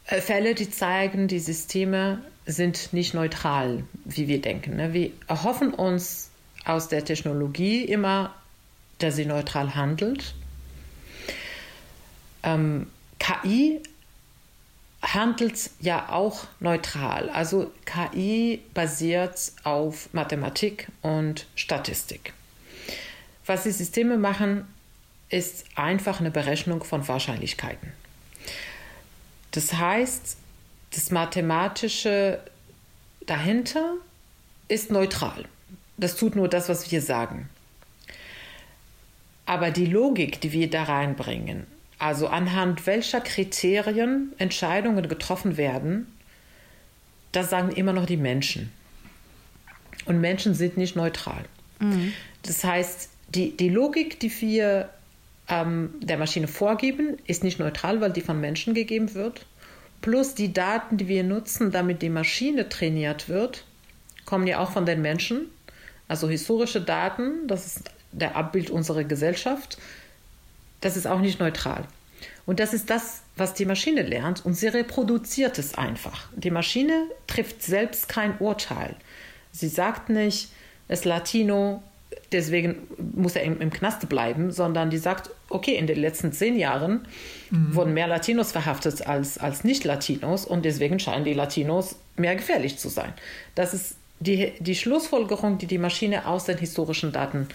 äh, 0.06 0.20
Fälle, 0.20 0.54
die 0.54 0.68
zeigen, 0.68 1.28
die 1.28 1.38
Systeme 1.38 2.18
sind 2.44 2.92
nicht 2.92 3.14
neutral, 3.14 3.84
wie 4.04 4.26
wir 4.26 4.40
denken. 4.40 4.76
Ne? 4.76 4.92
Wir 4.92 5.10
erhoffen 5.28 5.72
uns 5.72 6.30
aus 6.64 6.88
der 6.88 7.04
Technologie 7.04 7.84
immer, 7.84 8.34
dass 8.98 9.16
sie 9.16 9.26
neutral 9.26 9.76
handelt. 9.76 10.34
Ähm, 12.42 12.88
KI 13.20 13.80
handelt 15.02 15.70
ja 15.80 16.08
auch 16.08 16.46
neutral. 16.60 17.28
Also 17.30 17.70
KI 17.84 18.60
basiert 18.74 19.52
auf 19.62 20.12
Mathematik 20.12 20.88
und 21.02 21.46
Statistik. 21.54 22.32
Was 23.46 23.64
die 23.64 23.70
Systeme 23.70 24.18
machen, 24.18 24.66
ist 25.32 25.64
einfach 25.74 26.20
eine 26.20 26.30
Berechnung 26.30 26.84
von 26.84 27.06
Wahrscheinlichkeiten. 27.06 27.92
Das 29.52 29.74
heißt, 29.74 30.36
das 30.90 31.10
Mathematische 31.10 32.40
dahinter 33.26 33.94
ist 34.68 34.90
neutral. 34.90 35.44
Das 35.96 36.16
tut 36.16 36.36
nur 36.36 36.48
das, 36.48 36.68
was 36.68 36.90
wir 36.90 37.00
sagen. 37.00 37.48
Aber 39.46 39.70
die 39.70 39.86
Logik, 39.86 40.40
die 40.40 40.52
wir 40.52 40.70
da 40.70 40.84
reinbringen, 40.84 41.66
also 41.98 42.28
anhand 42.28 42.86
welcher 42.86 43.20
Kriterien 43.20 44.32
Entscheidungen 44.38 45.08
getroffen 45.08 45.56
werden, 45.56 46.06
das 47.32 47.50
sagen 47.50 47.70
immer 47.70 47.92
noch 47.92 48.06
die 48.06 48.16
Menschen. 48.16 48.72
Und 50.04 50.20
Menschen 50.20 50.54
sind 50.54 50.76
nicht 50.76 50.96
neutral. 50.96 51.44
Mhm. 51.78 52.12
Das 52.42 52.64
heißt, 52.64 53.08
die, 53.28 53.56
die 53.56 53.68
Logik, 53.68 54.20
die 54.20 54.40
wir 54.40 54.90
ähm, 55.48 55.94
der 56.00 56.18
Maschine 56.18 56.48
vorgeben, 56.48 57.16
ist 57.26 57.44
nicht 57.44 57.58
neutral, 57.58 58.00
weil 58.00 58.12
die 58.12 58.20
von 58.20 58.40
Menschen 58.40 58.74
gegeben 58.74 59.14
wird. 59.14 59.46
Plus 60.00 60.34
die 60.34 60.52
Daten, 60.52 60.96
die 60.96 61.08
wir 61.08 61.24
nutzen, 61.24 61.70
damit 61.70 62.02
die 62.02 62.08
Maschine 62.08 62.68
trainiert 62.68 63.28
wird, 63.28 63.64
kommen 64.24 64.46
ja 64.46 64.58
auch 64.58 64.72
von 64.72 64.86
den 64.86 65.02
Menschen. 65.02 65.46
Also 66.08 66.28
historische 66.28 66.80
Daten, 66.80 67.46
das 67.46 67.66
ist 67.66 67.90
der 68.12 68.36
Abbild 68.36 68.70
unserer 68.70 69.04
Gesellschaft, 69.04 69.78
das 70.80 70.96
ist 70.96 71.06
auch 71.06 71.20
nicht 71.20 71.40
neutral. 71.40 71.86
Und 72.44 72.60
das 72.60 72.74
ist 72.74 72.90
das, 72.90 73.22
was 73.36 73.54
die 73.54 73.64
Maschine 73.64 74.02
lernt 74.02 74.44
und 74.44 74.54
sie 74.54 74.66
reproduziert 74.66 75.58
es 75.58 75.74
einfach. 75.74 76.28
Die 76.34 76.50
Maschine 76.50 77.06
trifft 77.26 77.62
selbst 77.62 78.08
kein 78.08 78.36
Urteil. 78.38 78.96
Sie 79.52 79.68
sagt 79.68 80.08
nicht, 80.08 80.50
es 80.88 81.04
Latino, 81.04 81.82
deswegen 82.32 82.76
muss 83.14 83.36
er 83.36 83.42
im, 83.42 83.60
im 83.60 83.70
Knast 83.70 84.08
bleiben, 84.08 84.50
sondern 84.50 84.90
die 84.90 84.98
sagt, 84.98 85.30
okay, 85.48 85.74
in 85.76 85.86
den 85.86 85.98
letzten 85.98 86.32
zehn 86.32 86.58
Jahren 86.58 87.06
mhm. 87.50 87.74
wurden 87.74 87.94
mehr 87.94 88.06
Latinos 88.06 88.52
verhaftet 88.52 89.06
als, 89.06 89.38
als 89.38 89.64
Nicht-Latinos 89.64 90.44
und 90.44 90.64
deswegen 90.64 90.98
scheinen 90.98 91.24
die 91.24 91.34
Latinos 91.34 91.96
mehr 92.16 92.36
gefährlich 92.36 92.78
zu 92.78 92.88
sein. 92.88 93.12
Das 93.54 93.74
ist 93.74 93.96
die, 94.20 94.52
die 94.60 94.74
Schlussfolgerung, 94.74 95.58
die 95.58 95.66
die 95.66 95.78
Maschine 95.78 96.26
aus 96.26 96.44
den 96.44 96.58
historischen 96.58 97.12
Daten 97.12 97.48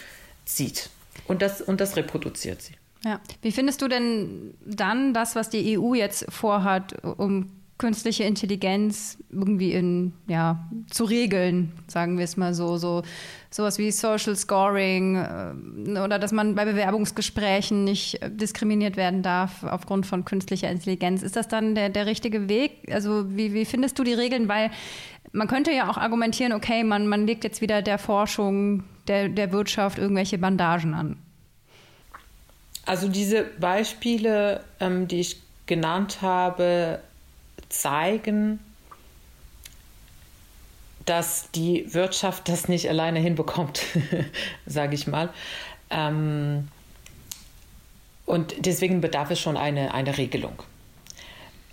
zieht. 0.45 0.89
Und 1.27 1.41
das, 1.41 1.61
und 1.61 1.81
das 1.81 1.95
reproduziert 1.95 2.61
sie. 2.61 2.73
Ja. 3.05 3.19
Wie 3.41 3.51
findest 3.51 3.81
du 3.81 3.87
denn 3.87 4.53
dann 4.65 5.13
das, 5.13 5.35
was 5.35 5.49
die 5.49 5.77
EU 5.77 5.93
jetzt 5.93 6.25
vorhat, 6.29 7.03
um 7.03 7.51
künstliche 7.77 8.23
Intelligenz 8.23 9.17
irgendwie 9.29 9.71
in, 9.73 10.13
ja, 10.27 10.67
zu 10.89 11.03
regeln, 11.03 11.73
sagen 11.87 12.17
wir 12.17 12.25
es 12.25 12.35
mal 12.35 12.53
so, 12.53 12.77
so 12.77 13.03
sowas 13.49 13.77
wie 13.77 13.91
Social 13.91 14.35
Scoring 14.35 15.15
äh, 15.15 15.99
oder 15.99 16.19
dass 16.19 16.31
man 16.31 16.55
bei 16.55 16.65
Bewerbungsgesprächen 16.65 17.83
nicht 17.83 18.19
diskriminiert 18.27 18.97
werden 18.97 19.21
darf 19.21 19.63
aufgrund 19.63 20.05
von 20.05 20.25
künstlicher 20.25 20.69
Intelligenz. 20.69 21.21
Ist 21.23 21.35
das 21.35 21.47
dann 21.47 21.75
der, 21.75 21.89
der 21.89 22.05
richtige 22.05 22.49
Weg? 22.49 22.91
Also 22.91 23.35
wie, 23.35 23.53
wie 23.53 23.65
findest 23.65 23.99
du 23.99 24.03
die 24.03 24.13
Regeln? 24.13 24.47
Weil 24.47 24.71
man 25.31 25.47
könnte 25.47 25.71
ja 25.71 25.89
auch 25.89 25.97
argumentieren, 25.97 26.53
okay, 26.53 26.83
man, 26.83 27.07
man 27.07 27.27
legt 27.27 27.43
jetzt 27.43 27.61
wieder 27.61 27.81
der 27.81 27.97
Forschung, 27.97 28.83
der, 29.07 29.29
der 29.29 29.51
Wirtschaft 29.51 29.97
irgendwelche 29.97 30.37
Bandagen 30.37 30.93
an. 30.93 31.17
Also 32.85 33.09
diese 33.09 33.43
Beispiele, 33.59 34.63
ähm, 34.79 35.07
die 35.07 35.19
ich 35.19 35.41
genannt 35.65 36.19
habe, 36.21 37.01
zeigen, 37.69 38.59
dass 41.05 41.49
die 41.51 41.93
Wirtschaft 41.93 42.49
das 42.49 42.67
nicht 42.67 42.89
alleine 42.89 43.19
hinbekommt, 43.19 43.81
sage 44.65 44.95
ich 44.95 45.07
mal. 45.07 45.29
Ähm, 45.89 46.67
und 48.25 48.65
deswegen 48.65 48.99
bedarf 48.99 49.31
es 49.31 49.39
schon 49.39 49.55
eine, 49.55 49.93
eine 49.93 50.17
Regelung. 50.17 50.61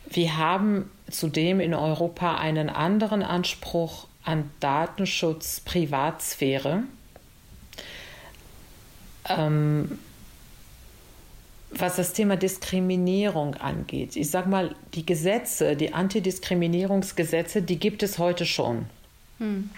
Wir 0.09 0.37
haben 0.37 0.89
zudem 1.11 1.59
in 1.59 1.75
Europa 1.75 2.37
einen 2.37 2.71
anderen 2.71 3.25
Anspruch 3.25 4.07
an 4.25 4.51
Datenschutz, 4.61 5.61
Privatsphäre. 5.61 6.85
Ähm, 9.29 9.99
was 11.81 11.97
das 11.97 12.13
Thema 12.13 12.37
Diskriminierung 12.37 13.55
angeht. 13.55 14.17
Ich 14.17 14.31
sage 14.31 14.49
mal, 14.49 14.75
die 14.95 15.07
Gesetze, 15.07 15.77
die 15.77 15.93
Antidiskriminierungsgesetze, 15.93 17.63
die 17.63 17.79
gibt 17.79 18.03
es 18.03 18.19
heute 18.19 18.47
schon. 18.47 18.87
Hm. 19.39 19.71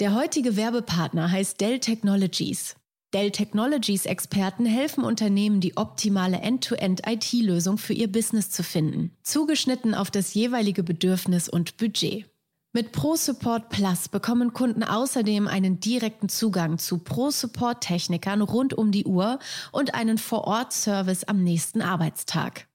Der 0.00 0.14
heutige 0.14 0.56
Werbepartner 0.56 1.30
heißt 1.30 1.60
Dell 1.60 1.78
Technologies. 1.78 2.76
Dell 3.12 3.32
Technologies 3.32 4.06
Experten 4.06 4.64
helfen 4.64 5.04
Unternehmen, 5.04 5.60
die 5.60 5.76
optimale 5.76 6.38
End-to-End-IT-Lösung 6.38 7.76
für 7.76 7.92
ihr 7.92 8.10
Business 8.10 8.50
zu 8.50 8.62
finden, 8.62 9.10
zugeschnitten 9.22 9.94
auf 9.94 10.10
das 10.10 10.32
jeweilige 10.34 10.84
Bedürfnis 10.84 11.48
und 11.48 11.76
Budget. 11.76 12.26
Mit 12.72 12.92
ProSupport 12.92 13.68
Plus 13.68 14.08
bekommen 14.08 14.52
Kunden 14.52 14.84
außerdem 14.84 15.48
einen 15.48 15.80
direkten 15.80 16.28
Zugang 16.28 16.78
zu 16.78 16.98
ProSupport-Technikern 16.98 18.42
rund 18.42 18.74
um 18.74 18.92
die 18.92 19.06
Uhr 19.06 19.40
und 19.72 19.94
einen 19.94 20.18
Vor-Ort-Service 20.18 21.24
am 21.24 21.42
nächsten 21.42 21.82
Arbeitstag. 21.82 22.68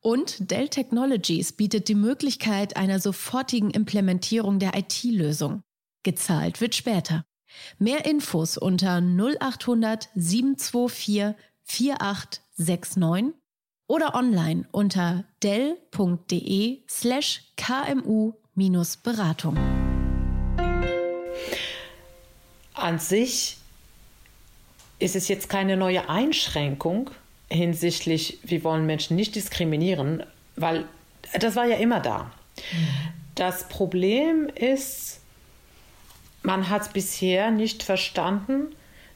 Und 0.00 0.50
Dell 0.50 0.68
Technologies 0.68 1.52
bietet 1.52 1.86
die 1.86 1.94
Möglichkeit 1.94 2.76
einer 2.76 2.98
sofortigen 2.98 3.70
Implementierung 3.70 4.58
der 4.58 4.76
IT-Lösung. 4.76 5.62
Gezahlt 6.02 6.60
wird 6.60 6.74
später. 6.74 7.24
Mehr 7.78 8.06
Infos 8.06 8.58
unter 8.58 9.00
0800 9.00 10.08
724 10.16 11.36
4869 11.62 13.40
oder 13.86 14.16
online 14.16 14.66
unter 14.72 15.24
dell.de 15.42 16.82
slash 16.88 17.52
kmu 17.56 18.32
beratung 19.02 19.56
An 22.74 22.98
sich 22.98 23.56
ist 24.98 25.16
es 25.16 25.28
jetzt 25.28 25.48
keine 25.48 25.76
neue 25.76 26.08
Einschränkung 26.08 27.10
hinsichtlich, 27.48 28.38
wir 28.42 28.64
wollen 28.64 28.84
Menschen 28.84 29.16
nicht 29.16 29.34
diskriminieren, 29.36 30.22
weil 30.56 30.84
das 31.38 31.56
war 31.56 31.66
ja 31.66 31.76
immer 31.76 32.00
da. 32.00 32.30
Das 33.34 33.68
Problem 33.68 34.48
ist, 34.54 35.20
man 36.42 36.68
hat 36.68 36.92
bisher 36.92 37.50
nicht 37.50 37.82
verstanden, 37.82 38.74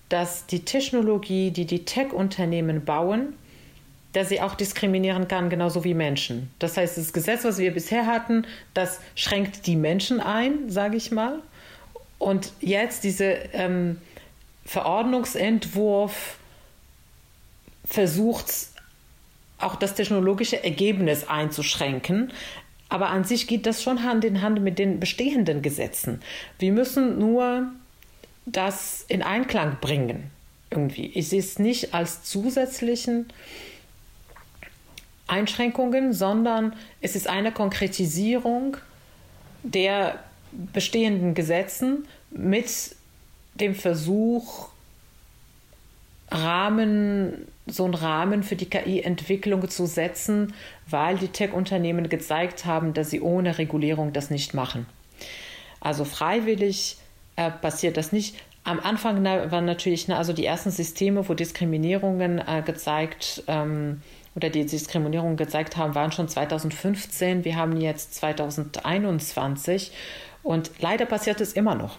dass 0.09 0.47
die 0.47 0.65
Technologie, 0.65 1.51
die 1.51 1.65
die 1.67 1.85
Tech-Unternehmen 1.85 2.85
bauen, 2.85 3.35
dass 4.13 4.29
sie 4.29 4.41
auch 4.41 4.55
diskriminieren 4.55 5.29
kann, 5.29 5.49
genauso 5.49 5.85
wie 5.85 5.95
Menschen. 5.95 6.51
Das 6.59 6.77
heißt, 6.77 6.99
das 6.99 7.13
Gesetz, 7.13 7.45
was 7.45 7.59
wir 7.59 7.73
bisher 7.73 8.07
hatten, 8.07 8.47
das 8.75 9.01
schränkt 9.15 9.67
die 9.67 9.77
Menschen 9.77 10.21
ein, 10.21 10.71
sage 10.71 10.97
ich 10.97 11.11
mal. 11.11 11.39
Und 12.19 12.53
jetzt 12.61 13.05
dieser 13.05 13.55
ähm, 13.55 13.99
Verordnungsentwurf 14.65 16.37
versucht 17.85 18.53
auch 19.59 19.77
das 19.77 19.95
technologische 19.95 20.63
Ergebnis 20.63 21.29
einzuschränken. 21.29 22.33
Aber 22.89 23.09
an 23.09 23.25
sich 23.25 23.47
geht 23.47 23.65
das 23.65 23.83
schon 23.83 24.03
Hand 24.03 24.25
in 24.25 24.43
Hand 24.43 24.61
mit 24.61 24.79
den 24.79 25.01
bestehenden 25.01 25.63
Gesetzen. 25.63 26.21
Wir 26.59 26.73
müssen 26.73 27.19
nur 27.19 27.73
das 28.45 29.05
in 29.09 29.23
Einklang 29.23 29.79
bringen. 29.81 30.31
Irgendwie. 30.71 31.07
Ich 31.15 31.29
sehe 31.29 31.41
es 31.41 31.59
nicht 31.59 31.95
als 31.95 32.23
zusätzlichen 32.23 33.27
Einschränkungen, 35.33 36.13
sondern 36.13 36.75
es 37.01 37.17
ist 37.17 37.27
eine 37.27 37.53
Konkretisierung 37.53 38.77
der 39.63 40.19
bestehenden 40.73 41.35
Gesetzen 41.35 42.07
mit 42.31 42.95
dem 43.55 43.75
Versuch, 43.75 44.69
Rahmen, 46.31 47.47
so 47.67 47.85
einen 47.85 47.95
Rahmen 47.95 48.43
für 48.43 48.57
die 48.57 48.67
KI-Entwicklung 48.67 49.69
zu 49.69 49.87
setzen, 49.87 50.55
weil 50.89 51.17
die 51.17 51.29
Tech-Unternehmen 51.29 52.09
gezeigt 52.09 52.65
haben, 52.65 52.95
dass 52.95 53.11
sie 53.11 53.21
ohne 53.21 53.59
Regulierung 53.59 54.13
das 54.13 54.31
nicht 54.31 54.55
machen. 54.55 54.87
Also 55.81 56.05
freiwillig 56.05 56.97
äh, 57.37 57.51
passiert 57.51 57.97
das 57.97 58.13
nicht. 58.13 58.37
Am 58.65 58.81
Anfang 58.81 59.25
waren 59.25 59.65
natürlich 59.65 60.09
ne, 60.09 60.17
also 60.17 60.33
die 60.33 60.47
ersten 60.47 60.71
Systeme, 60.71 61.29
wo 61.29 61.35
Diskriminierungen 61.35 62.39
äh, 62.39 62.63
gezeigt 62.65 63.43
ähm, 63.47 64.01
oder 64.35 64.51
die 64.51 64.65
Diskriminierung 64.65 65.37
gezeigt 65.37 65.77
haben, 65.77 65.95
waren 65.95 66.13
schon 66.13 66.29
2015. 66.29 67.45
Wir 67.45 67.57
haben 67.57 67.81
jetzt 67.81 68.15
2021 68.15 69.93
und 70.43 70.71
leider 70.81 71.07
passiert 71.07 71.41
es 71.41 71.53
immer 71.53 71.75
noch. 71.75 71.99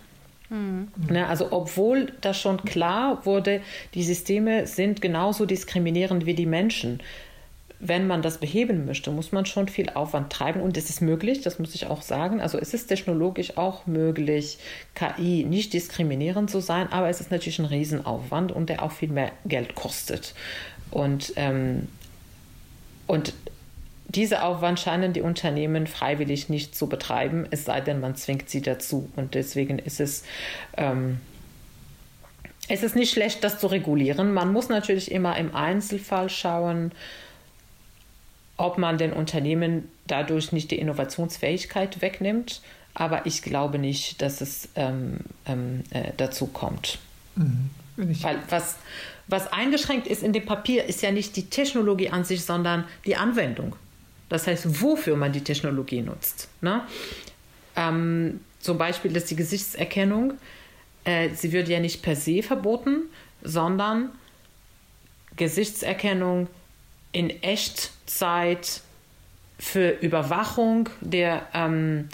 Mhm. 0.49 0.87
Also 1.27 1.51
obwohl 1.51 2.11
das 2.21 2.39
schon 2.39 2.63
klar 2.63 3.25
wurde, 3.25 3.61
die 3.93 4.03
Systeme 4.03 4.67
sind 4.67 5.01
genauso 5.01 5.45
diskriminierend 5.45 6.25
wie 6.25 6.33
die 6.33 6.45
Menschen. 6.45 6.99
Wenn 7.85 8.07
man 8.07 8.21
das 8.21 8.37
beheben 8.37 8.85
möchte, 8.85 9.11
muss 9.11 9.33
man 9.33 9.45
schon 9.45 9.67
viel 9.67 9.89
Aufwand 9.89 10.31
treiben 10.31 10.61
und 10.61 10.77
es 10.77 10.89
ist 10.89 11.01
möglich, 11.01 11.41
das 11.41 11.59
muss 11.59 11.75
ich 11.75 11.87
auch 11.87 12.01
sagen. 12.01 12.39
Also 12.39 12.57
es 12.57 12.73
ist 12.73 12.87
technologisch 12.87 13.57
auch 13.57 13.87
möglich, 13.87 14.57
KI 14.95 15.43
nicht 15.43 15.73
diskriminierend 15.73 16.49
zu 16.49 16.61
sein, 16.61 16.91
aber 16.93 17.09
es 17.09 17.19
ist 17.19 17.29
natürlich 17.29 17.59
ein 17.59 17.65
Riesenaufwand 17.65 18.53
und 18.53 18.69
der 18.69 18.83
auch 18.83 18.93
viel 18.93 19.09
mehr 19.09 19.31
Geld 19.43 19.75
kostet. 19.75 20.33
Und, 20.91 21.33
ähm, 21.35 21.89
und 23.07 23.33
diese 24.07 24.43
Aufwand 24.43 24.79
scheinen 24.79 25.13
die 25.13 25.21
Unternehmen 25.21 25.87
freiwillig 25.87 26.49
nicht 26.49 26.75
zu 26.75 26.87
betreiben, 26.87 27.47
es 27.49 27.65
sei 27.65 27.81
denn, 27.81 27.99
man 27.99 28.15
zwingt 28.15 28.49
sie 28.49 28.61
dazu. 28.61 29.09
Und 29.15 29.33
deswegen 29.33 29.79
ist 29.79 29.99
es, 29.99 30.23
ähm, 30.77 31.19
es 32.67 32.83
ist 32.83 32.95
nicht 32.95 33.11
schlecht, 33.11 33.43
das 33.43 33.59
zu 33.59 33.67
regulieren. 33.67 34.33
Man 34.33 34.53
muss 34.53 34.69
natürlich 34.69 35.11
immer 35.11 35.35
im 35.37 35.55
Einzelfall 35.55 36.29
schauen, 36.29 36.91
ob 38.55 38.77
man 38.77 38.97
den 38.99 39.13
Unternehmen 39.13 39.89
dadurch 40.05 40.51
nicht 40.51 40.69
die 40.69 40.77
Innovationsfähigkeit 40.77 42.01
wegnimmt. 42.01 42.61
Aber 42.93 43.25
ich 43.25 43.41
glaube 43.41 43.79
nicht, 43.79 44.21
dass 44.21 44.41
es 44.41 44.69
ähm, 44.75 45.21
ähm, 45.47 45.83
äh, 45.89 46.11
dazu 46.17 46.45
kommt. 46.45 46.99
Mhm. 47.35 47.69
Weil 47.95 48.39
was, 48.49 48.77
was 49.27 49.51
eingeschränkt 49.51 50.07
ist 50.07 50.23
in 50.23 50.33
dem 50.33 50.45
Papier, 50.45 50.85
ist 50.85 51.01
ja 51.01 51.11
nicht 51.11 51.35
die 51.35 51.49
Technologie 51.49 52.09
an 52.09 52.23
sich, 52.23 52.43
sondern 52.43 52.85
die 53.05 53.15
Anwendung. 53.15 53.75
Das 54.29 54.47
heißt, 54.47 54.81
wofür 54.81 55.15
man 55.15 55.31
die 55.31 55.43
Technologie 55.43 56.01
nutzt. 56.01 56.49
Ne? 56.61 56.81
Ähm, 57.75 58.41
zum 58.59 58.77
Beispiel 58.77 59.15
ist 59.15 59.29
die 59.29 59.35
Gesichtserkennung, 59.35 60.33
äh, 61.03 61.29
sie 61.35 61.51
wird 61.51 61.69
ja 61.69 61.79
nicht 61.79 62.01
per 62.01 62.15
se 62.15 62.43
verboten, 62.43 63.03
sondern 63.41 64.09
Gesichtserkennung 65.35 66.47
in 67.11 67.29
Echtzeit 67.29 68.81
für 69.59 69.89
Überwachung 69.89 70.89
der 71.01 71.47
ähm, 71.53 72.09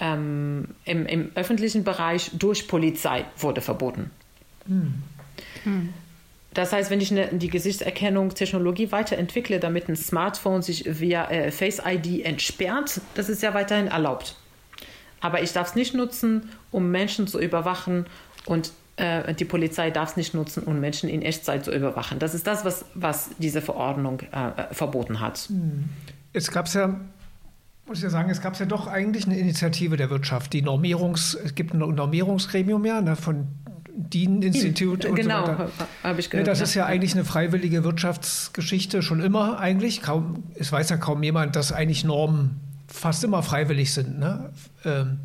ähm, 0.00 0.68
im, 0.84 1.06
im, 1.06 1.30
öffentlichen 1.34 1.84
Bereich 1.84 2.30
durch 2.32 2.66
Polizei 2.66 3.26
wurde 3.36 3.60
verboten. 3.60 4.10
Hm. 4.66 4.94
Hm. 5.64 5.92
Das 6.54 6.72
heißt, 6.72 6.90
wenn 6.90 7.00
ich 7.00 7.12
eine, 7.12 7.28
die 7.28 7.48
Gesichtserkennung-Technologie 7.48 8.90
weiterentwickle, 8.90 9.60
damit 9.60 9.88
ein 9.88 9.96
Smartphone 9.96 10.62
sich 10.62 10.84
via 11.00 11.30
äh, 11.30 11.50
Face 11.52 11.80
ID 11.84 12.24
entsperrt, 12.24 13.00
das 13.14 13.28
ist 13.28 13.42
ja 13.42 13.54
weiterhin 13.54 13.86
erlaubt. 13.86 14.36
Aber 15.20 15.42
ich 15.42 15.52
darf 15.52 15.68
es 15.68 15.74
nicht 15.74 15.94
nutzen, 15.94 16.50
um 16.70 16.90
Menschen 16.90 17.26
zu 17.26 17.40
überwachen 17.40 18.06
und 18.46 18.72
äh, 18.96 19.32
die 19.34 19.44
Polizei 19.44 19.90
darf 19.90 20.10
es 20.10 20.16
nicht 20.16 20.34
nutzen, 20.34 20.64
um 20.64 20.80
Menschen 20.80 21.08
in 21.08 21.22
Echtzeit 21.22 21.64
zu 21.64 21.72
überwachen. 21.72 22.18
Das 22.18 22.34
ist 22.34 22.46
das, 22.46 22.64
was, 22.64 22.84
was 22.94 23.30
diese 23.38 23.60
Verordnung 23.60 24.20
äh, 24.20 24.74
verboten 24.74 25.20
hat. 25.20 25.48
Es 26.32 26.50
gab 26.50 26.72
ja 26.74 27.00
muss 27.90 27.98
ich 27.98 28.04
ja 28.04 28.10
sagen, 28.10 28.30
es 28.30 28.40
gab 28.40 28.56
ja 28.56 28.66
doch 28.66 28.86
eigentlich 28.86 29.26
eine 29.26 29.36
Initiative 29.36 29.96
der 29.96 30.10
Wirtschaft. 30.10 30.52
Die 30.52 30.62
Normierungs, 30.62 31.34
es 31.34 31.56
gibt 31.56 31.74
ein 31.74 31.78
Normierungsgremium 31.78 32.84
ja, 32.84 33.00
ne, 33.00 33.16
von 33.16 33.48
DIN-Institut 34.08 35.04
und 35.04 35.14
genau, 35.14 35.44
so 35.44 35.52
weiter. 35.52 35.70
habe 36.02 36.20
ich 36.20 36.30
gehört. 36.30 36.48
Das 36.48 36.60
ist 36.60 36.74
ja 36.74 36.86
eigentlich 36.86 37.14
eine 37.14 37.24
freiwillige 37.24 37.84
Wirtschaftsgeschichte 37.84 39.02
schon 39.02 39.20
immer 39.20 39.58
eigentlich. 39.58 40.02
Kaum, 40.02 40.44
es 40.54 40.72
weiß 40.72 40.88
ja 40.90 40.96
kaum 40.96 41.22
jemand, 41.22 41.56
dass 41.56 41.72
eigentlich 41.72 42.04
Normen 42.04 42.60
fast 42.86 43.22
immer 43.24 43.42
freiwillig 43.42 43.92
sind. 43.92 44.18
Ne? 44.18 44.50
Ähm, 44.84 45.18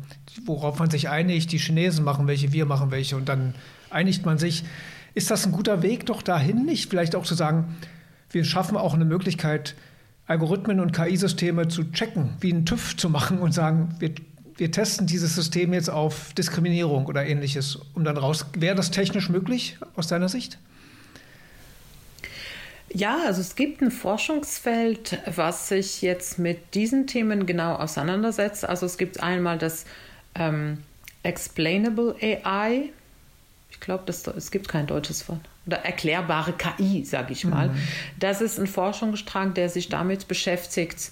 worauf 0.44 0.78
man 0.78 0.90
sich 0.90 1.08
einigt, 1.08 1.52
die 1.52 1.58
Chinesen 1.58 2.04
machen 2.04 2.26
welche, 2.26 2.52
wir 2.52 2.66
machen 2.66 2.90
welche 2.90 3.16
und 3.16 3.28
dann 3.28 3.54
einigt 3.90 4.24
man 4.26 4.38
sich. 4.38 4.64
Ist 5.14 5.30
das 5.30 5.46
ein 5.46 5.52
guter 5.52 5.82
Weg 5.82 6.06
doch 6.06 6.22
dahin 6.22 6.64
nicht? 6.64 6.90
Vielleicht 6.90 7.16
auch 7.16 7.24
zu 7.24 7.34
sagen, 7.34 7.76
wir 8.30 8.44
schaffen 8.44 8.76
auch 8.76 8.94
eine 8.94 9.04
Möglichkeit, 9.04 9.74
Algorithmen 10.26 10.80
und 10.80 10.92
KI-Systeme 10.92 11.68
zu 11.68 11.84
checken, 11.92 12.30
wie 12.40 12.52
ein 12.52 12.66
TÜV 12.66 12.96
zu 12.96 13.08
machen 13.08 13.38
und 13.38 13.52
sagen, 13.52 13.94
wir 13.98 14.10
wir 14.56 14.70
testen 14.70 15.06
dieses 15.06 15.34
System 15.34 15.72
jetzt 15.72 15.90
auf 15.90 16.32
Diskriminierung 16.34 17.06
oder 17.06 17.26
ähnliches, 17.26 17.78
um 17.94 18.04
dann 18.04 18.16
raus. 18.16 18.46
Wäre 18.56 18.74
das 18.74 18.90
technisch 18.90 19.28
möglich 19.28 19.78
aus 19.96 20.06
deiner 20.08 20.28
Sicht? 20.28 20.58
Ja, 22.92 23.18
also 23.26 23.40
es 23.40 23.56
gibt 23.56 23.82
ein 23.82 23.90
Forschungsfeld, 23.90 25.18
was 25.26 25.68
sich 25.68 26.00
jetzt 26.00 26.38
mit 26.38 26.74
diesen 26.74 27.06
Themen 27.06 27.44
genau 27.44 27.74
auseinandersetzt. 27.74 28.66
Also 28.66 28.86
es 28.86 28.96
gibt 28.96 29.22
einmal 29.22 29.58
das 29.58 29.84
ähm, 30.34 30.78
Explainable 31.22 32.16
AI. 32.20 32.90
Ich 33.70 33.80
glaube, 33.80 34.04
es 34.10 34.50
gibt 34.50 34.68
kein 34.68 34.86
deutsches 34.86 35.28
Wort. 35.28 35.40
Oder 35.66 35.78
erklärbare 35.78 36.54
KI, 36.54 37.04
sage 37.04 37.32
ich 37.32 37.44
mal. 37.44 37.68
Mhm. 37.68 37.78
Das 38.20 38.40
ist 38.40 38.58
ein 38.58 38.68
Forschungsstrang, 38.68 39.52
der 39.52 39.68
sich 39.68 39.88
damit 39.88 40.28
beschäftigt, 40.28 41.10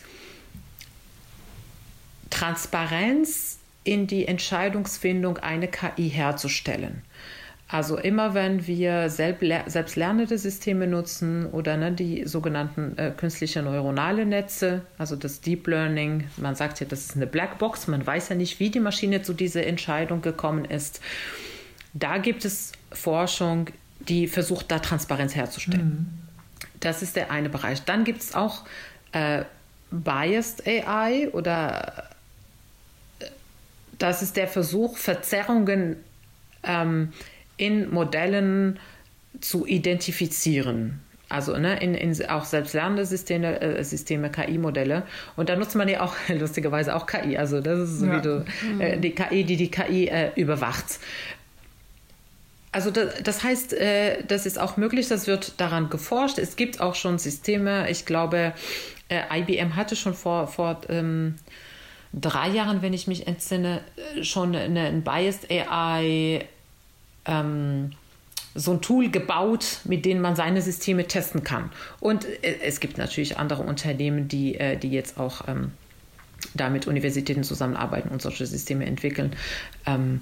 Transparenz 2.30 3.58
in 3.84 4.06
die 4.06 4.26
Entscheidungsfindung 4.26 5.38
eine 5.38 5.68
KI 5.68 6.08
herzustellen. 6.08 7.02
Also 7.66 7.98
immer 7.98 8.34
wenn 8.34 8.66
wir 8.66 9.08
selbstlernende 9.08 10.38
Systeme 10.38 10.86
nutzen 10.86 11.46
oder 11.46 11.76
ne, 11.76 11.92
die 11.92 12.26
sogenannten 12.26 12.96
äh, 12.98 13.10
künstliche 13.10 13.62
neuronale 13.62 14.26
Netze, 14.26 14.82
also 14.98 15.16
das 15.16 15.40
Deep 15.40 15.66
Learning, 15.66 16.28
man 16.36 16.54
sagt 16.54 16.80
ja, 16.80 16.86
das 16.86 17.00
ist 17.00 17.16
eine 17.16 17.26
Blackbox, 17.26 17.88
man 17.88 18.06
weiß 18.06 18.28
ja 18.28 18.36
nicht, 18.36 18.60
wie 18.60 18.70
die 18.70 18.80
Maschine 18.80 19.22
zu 19.22 19.32
dieser 19.32 19.66
Entscheidung 19.66 20.20
gekommen 20.20 20.66
ist. 20.66 21.00
Da 21.94 22.18
gibt 22.18 22.44
es 22.44 22.72
Forschung, 22.92 23.70
die 24.08 24.28
versucht, 24.28 24.70
da 24.70 24.78
Transparenz 24.78 25.34
herzustellen. 25.34 25.88
Mhm. 25.88 26.68
Das 26.80 27.02
ist 27.02 27.16
der 27.16 27.30
eine 27.30 27.48
Bereich. 27.48 27.82
Dann 27.82 28.04
gibt 28.04 28.20
es 28.20 28.34
auch 28.34 28.64
äh, 29.12 29.44
Biased 29.90 30.66
AI 30.66 31.30
oder 31.32 32.10
das 34.04 34.20
ist 34.20 34.36
der 34.36 34.48
Versuch, 34.48 34.98
Verzerrungen 34.98 35.96
ähm, 36.62 37.14
in 37.56 37.90
Modellen 37.90 38.78
zu 39.40 39.66
identifizieren. 39.66 41.00
Also 41.30 41.56
ne, 41.56 41.80
in, 41.80 41.94
in 41.94 42.26
auch 42.28 42.44
selbstlernende 42.44 43.06
Systeme, 43.06 43.62
äh, 43.62 43.82
Systeme 43.82 44.30
KI-Modelle. 44.30 45.04
Und 45.36 45.48
da 45.48 45.56
nutzt 45.56 45.74
man 45.74 45.88
ja 45.88 46.02
auch 46.02 46.14
lustigerweise 46.28 46.94
auch 46.94 47.06
KI. 47.06 47.38
Also 47.38 47.62
das 47.62 47.78
ist 47.78 48.00
so 48.00 48.06
ja. 48.06 48.18
wie 48.18 48.20
du, 48.20 48.44
äh, 48.78 48.98
die 48.98 49.12
KI, 49.12 49.44
die 49.44 49.56
die 49.56 49.70
KI 49.70 50.08
äh, 50.08 50.32
überwacht. 50.36 50.98
Also 52.72 52.90
das, 52.90 53.22
das 53.22 53.42
heißt, 53.42 53.72
äh, 53.72 54.22
das 54.28 54.44
ist 54.44 54.58
auch 54.60 54.76
möglich, 54.76 55.08
das 55.08 55.26
wird 55.26 55.58
daran 55.58 55.88
geforscht. 55.88 56.36
Es 56.38 56.56
gibt 56.56 56.78
auch 56.78 56.94
schon 56.94 57.18
Systeme, 57.18 57.88
ich 57.88 58.04
glaube, 58.04 58.52
äh, 59.08 59.40
IBM 59.40 59.76
hatte 59.76 59.96
schon 59.96 60.12
vor, 60.12 60.46
vor 60.46 60.82
ähm, 60.90 61.36
drei 62.20 62.48
Jahren, 62.48 62.82
wenn 62.82 62.92
ich 62.92 63.06
mich 63.06 63.26
entsinne, 63.26 63.80
schon 64.22 64.54
eine, 64.54 64.86
ein 64.86 65.02
Biased 65.02 65.50
AI, 65.50 66.46
ähm, 67.24 67.90
so 68.54 68.72
ein 68.72 68.80
Tool 68.80 69.10
gebaut, 69.10 69.80
mit 69.84 70.04
dem 70.04 70.20
man 70.20 70.36
seine 70.36 70.62
Systeme 70.62 71.06
testen 71.08 71.42
kann. 71.42 71.70
Und 72.00 72.24
äh, 72.24 72.60
es 72.62 72.80
gibt 72.80 72.98
natürlich 72.98 73.38
andere 73.38 73.62
Unternehmen, 73.62 74.28
die, 74.28 74.54
äh, 74.54 74.76
die 74.76 74.90
jetzt 74.90 75.18
auch 75.18 75.48
ähm, 75.48 75.72
da 76.54 76.70
mit 76.70 76.86
Universitäten 76.86 77.42
zusammenarbeiten 77.42 78.10
und 78.10 78.22
solche 78.22 78.46
Systeme 78.46 78.86
entwickeln. 78.86 79.34
Ähm, 79.86 80.20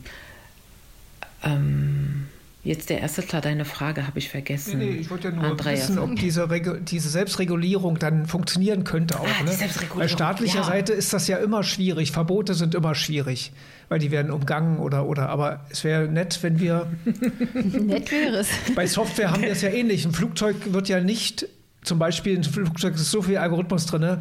ähm, 1.42 2.28
Jetzt 2.64 2.90
der 2.90 3.00
erste 3.00 3.26
Teil 3.26 3.40
deiner 3.40 3.64
Frage 3.64 4.06
habe 4.06 4.20
ich 4.20 4.28
vergessen. 4.28 4.78
Nee, 4.78 4.84
nee, 4.84 4.96
ich 4.98 5.10
wollte 5.10 5.28
ja 5.28 5.34
nur 5.34 5.42
Andreas. 5.42 5.88
wissen, 5.88 5.98
ob 5.98 6.14
diese, 6.14 6.46
diese, 6.82 7.08
Selbstregulierung 7.08 7.98
dann 7.98 8.26
funktionieren 8.26 8.84
könnte 8.84 9.18
auch. 9.18 9.26
Ah, 9.26 9.42
ne? 9.42 9.50
Bei 9.96 10.06
staatlicher 10.06 10.60
ja. 10.60 10.64
Seite 10.64 10.92
ist 10.92 11.12
das 11.12 11.26
ja 11.26 11.38
immer 11.38 11.64
schwierig. 11.64 12.12
Verbote 12.12 12.54
sind 12.54 12.76
immer 12.76 12.94
schwierig, 12.94 13.52
weil 13.88 13.98
die 13.98 14.12
werden 14.12 14.30
umgangen 14.30 14.78
oder 14.78 15.06
oder. 15.06 15.28
Aber 15.28 15.66
es 15.70 15.82
wäre 15.82 16.06
nett, 16.06 16.38
wenn 16.42 16.60
wir. 16.60 16.86
nett 17.54 18.12
wäre 18.12 18.36
es. 18.36 18.48
Bei 18.76 18.86
Software 18.86 19.32
haben 19.32 19.42
wir 19.42 19.50
es 19.50 19.62
ja 19.62 19.70
ähnlich. 19.70 20.04
Ein 20.04 20.12
Flugzeug 20.12 20.54
wird 20.72 20.88
ja 20.88 21.00
nicht 21.00 21.48
zum 21.82 21.98
Beispiel 21.98 22.38
ein 22.38 22.44
Flugzeug 22.44 22.94
ist 22.94 23.10
so 23.10 23.22
viel 23.22 23.38
Algorithmus 23.38 23.86
drin, 23.86 24.18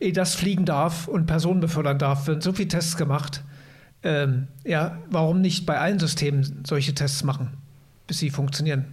ehe 0.00 0.12
das 0.12 0.34
fliegen 0.34 0.64
darf 0.64 1.06
und 1.06 1.26
Personen 1.26 1.60
befördern 1.60 1.96
darf, 1.96 2.26
werden 2.26 2.40
so 2.40 2.52
viele 2.52 2.66
Tests 2.66 2.96
gemacht. 2.96 3.44
Ähm, 4.02 4.48
ja, 4.64 4.98
warum 5.10 5.40
nicht 5.40 5.64
bei 5.64 5.78
allen 5.78 6.00
Systemen 6.00 6.64
solche 6.66 6.92
Tests 6.92 7.22
machen? 7.22 7.56
Bis 8.06 8.18
sie 8.18 8.30
funktionieren. 8.30 8.92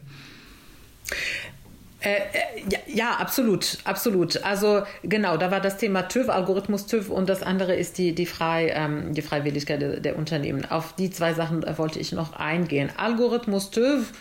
Äh, 2.02 2.16
äh, 2.16 2.20
ja, 2.68 2.80
ja, 2.88 3.12
absolut, 3.18 3.78
absolut. 3.84 4.44
Also 4.44 4.84
genau, 5.04 5.38
da 5.38 5.52
war 5.52 5.62
das 5.62 5.78
Thema 5.78 6.08
TÜV, 6.08 6.30
Algorithmus 6.30 6.88
TÜV 6.88 7.10
und 7.10 7.30
das 7.30 7.44
andere 7.44 7.76
ist 7.76 8.00
die, 8.00 8.16
die, 8.16 8.26
Frei, 8.26 8.70
ähm, 8.74 9.14
die 9.14 9.22
Freiwilligkeit 9.22 9.82
der, 9.82 10.00
der, 10.00 10.18
Unternehmen. 10.18 10.66
Auf 10.66 10.96
die 10.96 11.12
zwei 11.12 11.36
Sachen 11.36 11.64
wollte 11.78 12.00
ich 12.00 12.12
noch 12.12 12.34
eingehen. 12.34 12.90
Algorithmus 12.98 13.70
TÜV, 13.70 14.12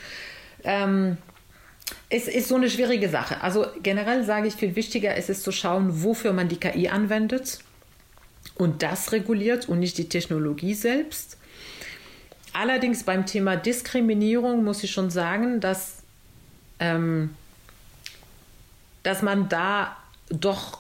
ähm, 0.63 1.17
es 2.11 2.29
ist 2.29 2.49
so 2.49 2.57
eine 2.57 2.69
schwierige 2.69 3.09
Sache. 3.09 3.41
Also 3.41 3.67
generell 3.83 4.25
sage 4.25 4.49
ich, 4.49 4.55
viel 4.55 4.77
wichtiger 4.77 5.17
ist 5.17 5.31
es 5.31 5.43
zu 5.43 5.51
schauen, 5.51 6.03
wofür 6.03 6.35
man 6.35 6.49
die 6.49 6.61
KI 6.61 6.89
anwendet 6.89 7.61
und 8.57 8.83
das 8.83 9.13
reguliert 9.13 9.71
und 9.71 9.79
nicht 9.79 9.97
die 9.97 10.09
Technologie 10.11 10.75
selbst. 10.75 11.39
Allerdings 12.53 13.05
beim 13.05 13.27
Thema 13.27 13.57
Diskriminierung 13.57 14.65
muss 14.65 14.83
ich 14.83 14.91
schon 14.91 15.11
sagen, 15.11 15.61
dass, 15.61 16.03
ähm, 16.79 17.31
dass 19.03 19.23
man 19.23 19.49
da 19.49 19.97
doch 20.29 20.79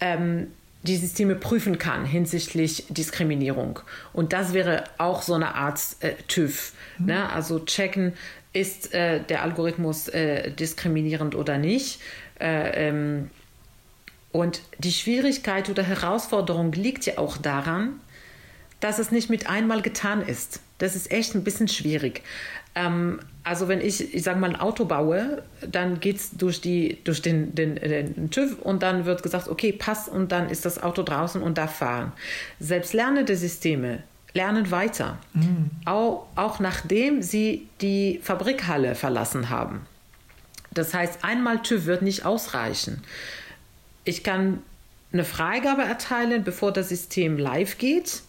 ähm, 0.00 0.48
die 0.82 0.96
Systeme 0.96 1.34
prüfen 1.34 1.78
kann 1.78 2.04
hinsichtlich 2.04 2.86
Diskriminierung. 2.88 3.80
Und 4.12 4.32
das 4.32 4.52
wäre 4.52 4.84
auch 4.98 5.22
so 5.22 5.34
eine 5.34 5.54
Art 5.54 5.80
äh, 6.00 6.14
TÜV. 6.28 6.72
Mhm. 6.98 7.06
Ne? 7.06 7.32
Also 7.32 7.58
checken, 7.60 8.12
ist 8.52 8.94
äh, 8.94 9.22
der 9.22 9.42
Algorithmus 9.42 10.08
äh, 10.08 10.50
diskriminierend 10.50 11.34
oder 11.34 11.58
nicht. 11.58 12.00
Äh, 12.40 12.88
ähm, 12.88 13.30
und 14.32 14.62
die 14.78 14.92
Schwierigkeit 14.92 15.68
oder 15.68 15.82
Herausforderung 15.82 16.72
liegt 16.72 17.06
ja 17.06 17.18
auch 17.18 17.36
daran, 17.36 18.00
dass 18.80 18.98
es 18.98 19.10
nicht 19.10 19.30
mit 19.30 19.48
einmal 19.48 19.82
getan 19.82 20.22
ist. 20.22 20.60
Das 20.78 20.94
ist 20.94 21.10
echt 21.10 21.34
ein 21.34 21.44
bisschen 21.44 21.68
schwierig. 21.68 22.22
Ähm, 22.74 23.20
also 23.42 23.68
wenn 23.68 23.80
ich, 23.80 24.14
ich 24.14 24.22
sage 24.22 24.38
mal, 24.38 24.50
ein 24.50 24.60
Auto 24.60 24.84
baue, 24.84 25.42
dann 25.66 26.00
geht 26.00 26.16
es 26.16 26.30
durch, 26.32 26.60
durch 26.60 27.22
den, 27.22 27.54
den, 27.54 27.74
den 27.76 28.30
TÜV 28.30 28.58
und 28.60 28.82
dann 28.82 29.04
wird 29.04 29.22
gesagt, 29.22 29.48
okay, 29.48 29.72
passt 29.72 30.08
und 30.08 30.32
dann 30.32 30.48
ist 30.48 30.64
das 30.64 30.82
Auto 30.82 31.02
draußen 31.02 31.42
und 31.42 31.58
darf 31.58 31.76
fahren. 31.76 32.12
Selbst 32.60 32.92
lernende 32.92 33.36
Systeme 33.36 34.02
lernen 34.34 34.70
weiter, 34.70 35.18
mhm. 35.32 35.70
auch, 35.84 36.26
auch 36.36 36.60
nachdem 36.60 37.22
sie 37.22 37.66
die 37.80 38.20
Fabrikhalle 38.22 38.94
verlassen 38.94 39.50
haben. 39.50 39.86
Das 40.70 40.94
heißt, 40.94 41.24
einmal 41.24 41.62
TÜV 41.62 41.86
wird 41.86 42.02
nicht 42.02 42.24
ausreichen. 42.24 43.02
Ich 44.04 44.22
kann 44.22 44.62
eine 45.12 45.24
Freigabe 45.24 45.82
erteilen, 45.82 46.44
bevor 46.44 46.72
das 46.72 46.90
System 46.90 47.38
live 47.38 47.78
geht, 47.78 48.22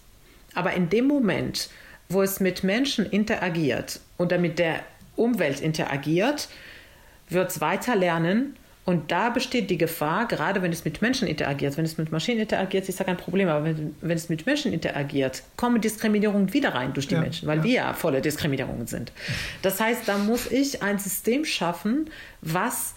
aber 0.55 0.73
in 0.73 0.89
dem 0.89 1.05
Moment, 1.05 1.69
wo 2.09 2.21
es 2.21 2.39
mit 2.39 2.63
Menschen 2.63 3.05
interagiert 3.05 3.99
und 4.17 4.31
damit 4.31 4.59
der 4.59 4.81
Umwelt 5.15 5.59
interagiert, 5.59 6.49
wird 7.29 7.51
es 7.51 7.61
weiter 7.61 7.95
lernen. 7.95 8.55
Und 8.85 9.11
da 9.11 9.29
besteht 9.29 9.69
die 9.69 9.77
Gefahr, 9.77 10.27
gerade 10.27 10.63
wenn 10.63 10.71
es 10.71 10.83
mit 10.83 11.03
Menschen 11.03 11.27
interagiert, 11.27 11.77
wenn 11.77 11.85
es 11.85 11.99
mit 11.99 12.11
Maschinen 12.11 12.39
interagiert, 12.39 12.89
ist 12.89 12.97
ja 12.97 13.05
kein 13.05 13.17
Problem, 13.17 13.47
aber 13.47 13.65
wenn, 13.65 13.95
wenn 14.01 14.17
es 14.17 14.29
mit 14.29 14.47
Menschen 14.47 14.73
interagiert, 14.73 15.43
kommen 15.57 15.79
Diskriminierungen 15.79 16.53
wieder 16.53 16.73
rein 16.73 16.93
durch 16.93 17.07
die 17.07 17.13
ja, 17.13 17.21
Menschen, 17.21 17.47
weil 17.47 17.59
ja. 17.59 17.63
wir 17.63 17.73
ja 17.73 17.93
voller 17.93 18.21
Diskriminierungen 18.21 18.87
sind. 18.87 19.11
Das 19.61 19.79
heißt, 19.79 20.07
da 20.07 20.17
muss 20.17 20.49
ich 20.49 20.81
ein 20.81 20.97
System 20.97 21.45
schaffen, 21.45 22.09
was 22.41 22.95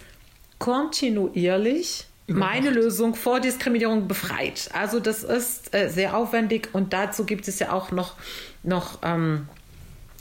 kontinuierlich 0.59 2.07
meine 2.29 2.71
Lösung 2.71 3.15
vor 3.15 3.41
Diskriminierung 3.41 4.09
befreit. 4.09 4.71
Also 4.73 5.01
das 5.01 5.23
ist 5.25 5.75
äh, 5.75 5.89
sehr 5.89 6.17
aufwendig 6.17 6.69
und 6.73 6.93
dazu 6.93 7.27
gibt 7.27 7.49
es 7.49 7.59
ja 7.59 7.73
auch 7.73 7.91
noch, 7.91 8.15
noch 8.63 8.99
ähm, 9.03 9.49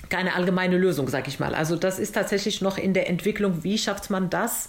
keine 0.09 0.35
allgemeine 0.35 0.77
Lösung, 0.77 1.07
sag 1.07 1.27
ich 1.27 1.39
mal. 1.39 1.55
Also 1.55 1.75
das 1.75 1.99
ist 1.99 2.13
tatsächlich 2.13 2.61
noch 2.61 2.77
in 2.77 2.93
der 2.93 3.09
Entwicklung. 3.09 3.63
Wie 3.63 3.77
schafft 3.77 4.09
man 4.09 4.29
das, 4.29 4.67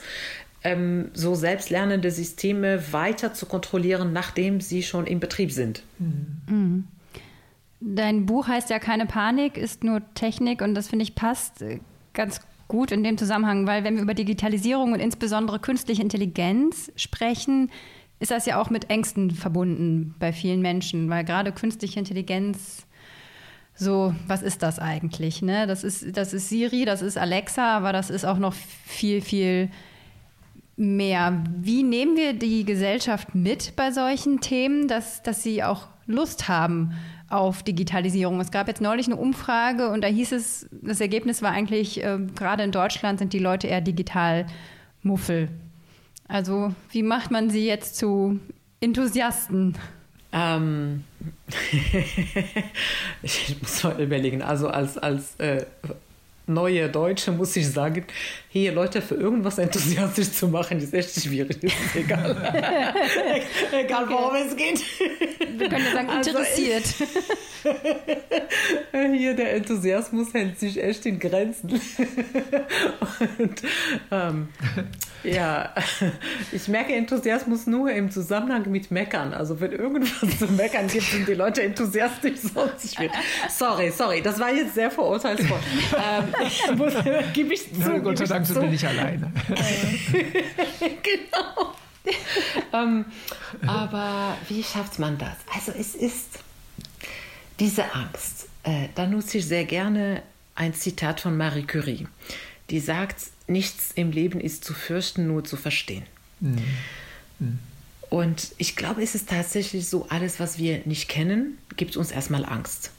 ähm, 0.65 1.11
so 1.15 1.35
selbstlernende 1.35 2.11
Systeme 2.11 2.93
weiter 2.93 3.35
zu 3.35 3.47
kontrollieren, 3.47 4.13
nachdem 4.13 4.61
sie 4.61 4.83
schon 4.83 5.07
im 5.07 5.21
Betrieb 5.21 5.53
sind? 5.53 5.83
Mhm. 5.99 6.87
Dein 7.81 8.27
Buch 8.27 8.47
heißt 8.47 8.71
ja 8.71 8.79
keine 8.79 9.07
Panik, 9.07 9.57
ist 9.57 9.83
nur 9.83 10.03
Technik 10.15 10.63
und 10.63 10.75
das 10.75 10.89
finde 10.89 11.03
ich 11.03 11.17
passt 11.17 11.63
äh, 11.63 11.81
ganz 12.13 12.41
gut 12.69 12.93
in 12.93 13.03
dem 13.03 13.19
Zusammenhang, 13.19 13.67
weil 13.67 13.83
wenn 13.83 13.97
wir 13.97 14.03
über 14.03 14.15
Digitalisierung 14.15 14.93
und 14.93 15.01
insbesondere 15.01 15.59
künstliche 15.59 16.01
Intelligenz 16.01 16.93
sprechen, 16.95 17.71
ist 18.21 18.31
das 18.31 18.47
ja 18.47 18.61
auch 18.61 18.71
mit 18.71 18.89
Ängsten 18.89 19.33
verbunden 19.33 20.15
bei 20.21 20.33
vielen 20.33 20.63
Menschen, 20.63 21.11
weil 21.11 21.25
gerade 21.25 21.51
künstliche 21.51 21.99
Intelligenz 21.99 22.87
so, 23.83 24.15
was 24.27 24.43
ist 24.43 24.63
das 24.63 24.79
eigentlich? 24.79 25.43
Ne? 25.43 25.67
Das, 25.67 25.85
ist, 25.85 26.17
das 26.17 26.33
ist 26.33 26.49
Siri, 26.49 26.85
das 26.85 27.03
ist 27.03 27.19
Alexa, 27.19 27.77
aber 27.77 27.93
das 27.93 28.09
ist 28.09 28.25
auch 28.25 28.39
noch 28.39 28.55
viel, 28.55 29.21
viel 29.21 29.69
mehr. 30.77 31.43
Wie 31.59 31.83
nehmen 31.83 32.17
wir 32.17 32.33
die 32.33 32.65
Gesellschaft 32.65 33.35
mit 33.35 33.77
bei 33.77 33.91
solchen 33.91 34.41
Themen, 34.41 34.89
dass, 34.89 35.23
dass 35.23 35.43
sie 35.43 35.63
auch 35.63 35.89
Lust 36.07 36.49
haben 36.49 36.93
auf 37.29 37.63
Digitalisierung? 37.63 38.41
Es 38.41 38.51
gab 38.51 38.69
jetzt 38.69 38.81
neulich 38.81 39.07
eine 39.07 39.17
Umfrage 39.17 39.91
und 39.91 40.03
da 40.03 40.09
hieß 40.09 40.33
es, 40.33 40.69
das 40.71 41.01
Ergebnis 41.01 41.43
war 41.43 41.51
eigentlich, 41.51 42.03
äh, 42.03 42.19
gerade 42.35 42.63
in 42.63 42.73
Deutschland 42.73 43.19
sind 43.19 43.33
die 43.33 43.39
Leute 43.39 43.67
eher 43.67 43.81
digital 43.81 44.47
Muffel. 45.03 45.49
Also 46.29 46.75
wie 46.91 47.03
macht 47.03 47.31
man 47.31 47.51
sie 47.51 47.67
jetzt 47.67 47.97
zu 47.97 48.41
Enthusiasten? 48.81 49.77
Ähm, 50.33 51.05
ich 53.23 53.57
muss 53.61 53.85
mal 53.85 54.01
überlegen, 54.01 54.43
also 54.43 54.69
als, 54.69 54.97
als 54.97 55.37
äh, 55.37 55.67
neue 56.47 56.89
Deutsche 56.89 57.33
muss 57.33 57.55
ich 57.57 57.69
sagen, 57.71 58.05
hier 58.49 58.73
Leute 58.73 59.01
für 59.01 59.15
irgendwas 59.15 59.59
enthusiastisch 59.59 60.33
zu 60.33 60.49
machen, 60.49 60.79
ist 60.79 60.93
echt 60.93 61.15
schwierig. 61.23 61.63
Ist 61.63 61.75
egal. 61.95 62.37
egal, 63.73 64.05
okay. 64.05 64.13
worum 64.13 64.35
es 64.37 64.57
geht. 64.57 64.83
Wir 65.59 65.69
können 65.69 65.85
ja 65.85 65.93
sagen, 65.93 66.11
also 66.11 66.31
interessiert. 66.31 66.85
Also 68.93 69.13
hier 69.15 69.35
der 69.35 69.55
Enthusiasmus 69.55 70.35
hält 70.35 70.59
sich 70.59 70.83
echt 70.83 71.07
in 71.07 71.19
Grenzen. 71.19 71.81
Und 73.39 73.63
ähm, 74.11 74.49
ja, 75.23 75.73
ich 76.51 76.67
merke 76.69 76.93
Enthusiasmus 76.95 77.67
nur 77.67 77.91
im 77.93 78.11
Zusammenhang 78.11 78.71
mit 78.71 78.91
Meckern. 78.91 79.33
Also 79.33 79.61
wenn 79.61 79.73
irgendwas 79.73 80.39
zu 80.39 80.47
meckern 80.49 80.89
gibt, 80.89 81.05
sind 81.05 81.29
die 81.29 81.35
Leute 81.35 81.63
enthusiastisch, 81.63 82.41
sonst 82.53 82.95
schwierig. 82.95 83.13
Sorry, 83.49 83.91
sorry, 83.91 84.21
das 84.21 84.39
war 84.41 84.53
jetzt 84.53 84.75
sehr 84.75 84.91
verurteilsvoll. 84.91 85.61
ähm, 85.95 86.32
muss, 86.77 86.95
gebe 87.33 87.55
ich 87.55 87.73
zu. 87.73 88.01
Gott 88.01 88.19
sei 88.19 88.27
Dank 88.27 88.47
sind 88.47 88.61
wir 88.61 88.69
nicht 88.69 88.85
alleine. 88.85 89.33
genau. 91.03 91.75
ähm, 92.73 93.05
aber 93.67 94.37
wie 94.49 94.63
schafft 94.63 94.99
man 94.99 95.19
das? 95.19 95.37
Also 95.55 95.73
es 95.73 95.95
ist 95.95 96.41
diese 97.61 97.93
Angst. 97.95 98.49
Äh, 98.65 98.89
da 98.95 99.07
nutze 99.07 99.39
ich 99.39 99.47
sehr 99.47 99.65
gerne 99.65 100.23
ein 100.55 100.75
Zitat 100.75 101.21
von 101.21 101.37
Marie 101.37 101.65
Curie. 101.65 102.07
Die 102.71 102.81
sagt, 102.81 103.17
nichts 103.47 103.93
im 103.95 104.13
Leben 104.13 104.41
ist 104.41 104.65
zu 104.65 104.75
fürchten, 104.75 105.27
nur 105.27 105.45
zu 105.45 105.57
verstehen. 105.57 106.05
Mhm. 106.41 106.59
Mhm. 107.39 107.59
Und 108.11 108.53
ich 108.59 108.77
glaube, 108.77 109.03
es 109.03 109.15
ist 109.15 109.31
tatsächlich 109.31 109.89
so, 109.89 110.07
alles, 110.11 110.39
was 110.39 110.59
wir 110.59 110.83
nicht 110.85 111.09
kennen, 111.09 111.57
gibt 111.77 111.97
uns 111.97 112.11
erstmal 112.11 112.45
Angst. 112.45 112.91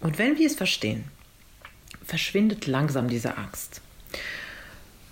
Und 0.00 0.18
wenn 0.18 0.36
wir 0.38 0.46
es 0.46 0.56
verstehen, 0.56 1.04
verschwindet 2.08 2.66
langsam 2.66 3.08
diese 3.08 3.36
Angst. 3.36 3.82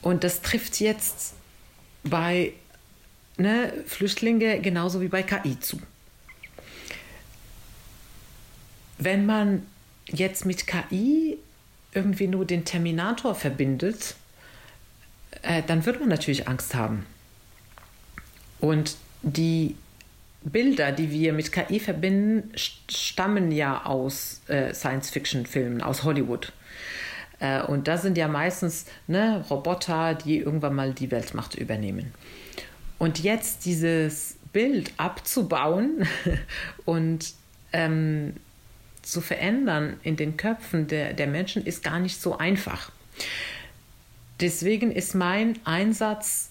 Und 0.02 0.24
das 0.24 0.40
trifft 0.40 0.80
jetzt 0.80 1.35
bei 2.02 2.54
ne, 3.37 3.72
Flüchtlingen 3.87 4.62
genauso 4.62 5.00
wie 5.00 5.09
bei 5.09 5.22
KI 5.22 5.61
zu. 5.61 5.78
Wenn 8.98 9.26
man 9.26 9.66
jetzt 10.06 10.46
mit 10.46 10.66
KI 10.66 11.37
irgendwie 11.92 12.28
nur 12.28 12.46
den 12.46 12.64
Terminator 12.64 13.35
verbindet, 13.35 14.16
äh, 15.42 15.62
dann 15.66 15.85
wird 15.85 16.00
man 16.00 16.09
natürlich 16.09 16.48
Angst 16.48 16.74
haben. 16.74 17.04
Und 18.59 18.96
die 19.22 19.76
Bilder, 20.46 20.92
die 20.92 21.11
wir 21.11 21.32
mit 21.32 21.50
KI 21.50 21.80
verbinden, 21.80 22.52
stammen 22.56 23.50
ja 23.50 23.85
aus 23.85 24.42
äh, 24.46 24.72
Science-Fiction-Filmen, 24.72 25.82
aus 25.82 26.04
Hollywood. 26.04 26.52
Äh, 27.40 27.62
und 27.62 27.88
das 27.88 28.02
sind 28.02 28.16
ja 28.16 28.28
meistens 28.28 28.87
ne, 29.09 29.44
Roboter, 29.50 30.14
die 30.14 30.38
irgendwann 30.38 30.74
mal 30.74 30.92
die 30.92 31.11
Weltmacht 31.11 31.56
übernehmen. 31.56 32.12
Und 32.98 33.18
jetzt 33.18 33.64
dieses 33.64 34.37
Bild 34.52 34.92
abzubauen 34.98 36.06
und 36.85 37.35
ähm, 37.72 38.35
zu 39.02 39.20
verändern 39.20 39.98
in 40.04 40.16
den 40.16 40.37
Köpfen 40.37 40.87
der, 40.87 41.12
der 41.12 41.26
Menschen 41.26 41.66
ist 41.66 41.82
gar 41.82 41.98
nicht 41.98 42.20
so 42.20 42.38
einfach. 42.38 42.92
Deswegen 44.38 44.92
ist 44.92 45.14
mein 45.14 45.59
Einsatz, 45.64 46.50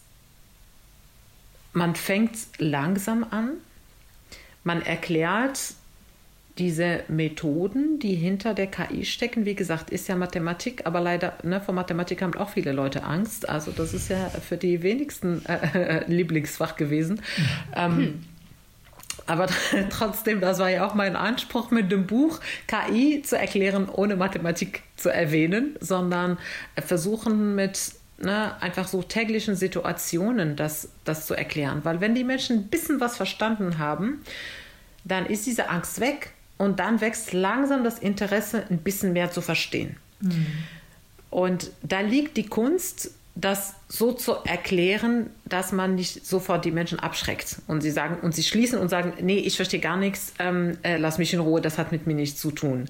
man 1.72 1.96
fängt 1.96 2.38
langsam 2.58 3.26
an, 3.30 3.54
man 4.66 4.82
erklärt 4.82 5.60
diese 6.58 7.04
Methoden, 7.08 8.00
die 8.00 8.16
hinter 8.16 8.54
der 8.54 8.68
KI 8.68 9.06
stecken, 9.06 9.46
wie 9.46 9.56
gesagt, 9.56 9.90
ist 9.90 10.08
ja 10.08 10.16
Mathematik, 10.16 10.86
aber 10.86 11.02
leider 11.02 11.34
ne, 11.44 11.60
vor 11.60 11.74
Mathematik 11.74 12.22
haben 12.22 12.34
auch 12.36 12.50
viele 12.50 12.72
Leute 12.72 13.04
Angst. 13.04 13.48
Also 13.48 13.72
das 13.72 13.94
ist 13.94 14.10
ja 14.10 14.30
für 14.30 14.58
die 14.58 14.82
wenigsten 14.82 15.46
äh, 15.46 15.98
äh, 16.00 16.12
Lieblingsfach 16.12 16.78
gewesen. 16.78 17.22
Ähm, 17.76 17.98
hm. 17.98 18.24
Aber 19.28 19.48
trotzdem, 19.90 20.40
das 20.40 20.60
war 20.60 20.70
ja 20.70 20.88
auch 20.88 20.94
mein 20.94 21.16
Anspruch 21.16 21.72
mit 21.72 21.92
dem 21.92 22.08
Buch, 22.08 22.40
KI 22.68 23.22
zu 23.22 23.38
erklären, 23.38 23.90
ohne 23.90 24.16
Mathematik 24.16 24.84
zu 24.96 25.10
erwähnen, 25.10 25.76
sondern 25.82 26.38
versuchen 26.78 27.56
mit 27.56 27.96
ne, 28.18 28.62
einfach 28.62 28.88
so 28.88 29.02
täglichen 29.04 29.56
Situationen 29.56 30.56
das, 30.56 30.90
das 31.04 31.26
zu 31.26 31.34
erklären. 31.34 31.82
Weil 31.84 32.02
wenn 32.02 32.16
die 32.16 32.24
Menschen 32.24 32.58
ein 32.58 32.68
bisschen 32.68 33.00
was 33.00 33.18
verstanden 33.18 33.78
haben, 33.78 34.24
dann 35.04 35.26
ist 35.26 35.46
diese 35.46 35.70
Angst 35.70 36.00
weg 36.00 36.32
und 36.58 36.80
dann 36.80 37.02
wächst 37.02 37.34
langsam 37.34 37.84
das 37.84 38.00
Interesse, 38.00 38.66
ein 38.70 38.80
bisschen 38.80 39.14
mehr 39.14 39.32
zu 39.32 39.42
verstehen. 39.42 39.98
Mhm. 40.22 40.48
Und 41.30 41.72
da 41.84 42.00
liegt 42.00 42.38
die 42.38 42.48
Kunst, 42.48 43.12
das 43.38 43.74
so 43.90 44.14
zu 44.14 44.34
erklären, 44.46 45.30
dass 45.44 45.74
man 45.74 45.96
nicht 45.96 46.26
sofort 46.26 46.64
die 46.64 46.72
Menschen 46.72 47.00
abschreckt 47.00 47.58
und 47.68 47.82
sie 47.82 47.92
sagen 47.92 48.18
und 48.22 48.34
sie 48.34 48.44
schließen 48.44 48.80
und 48.80 48.88
sagen, 48.88 49.14
nee, 49.22 49.38
ich 49.40 49.58
verstehe 49.58 49.82
gar 49.82 49.98
nichts, 49.98 50.34
ähm, 50.40 50.78
äh, 50.84 50.96
lass 50.96 51.18
mich 51.18 51.34
in 51.34 51.42
Ruhe, 51.42 51.60
das 51.60 51.78
hat 51.78 51.92
mit 51.92 52.08
mir 52.08 52.14
nichts 52.14 52.40
zu 52.40 52.52
tun. 52.52 52.86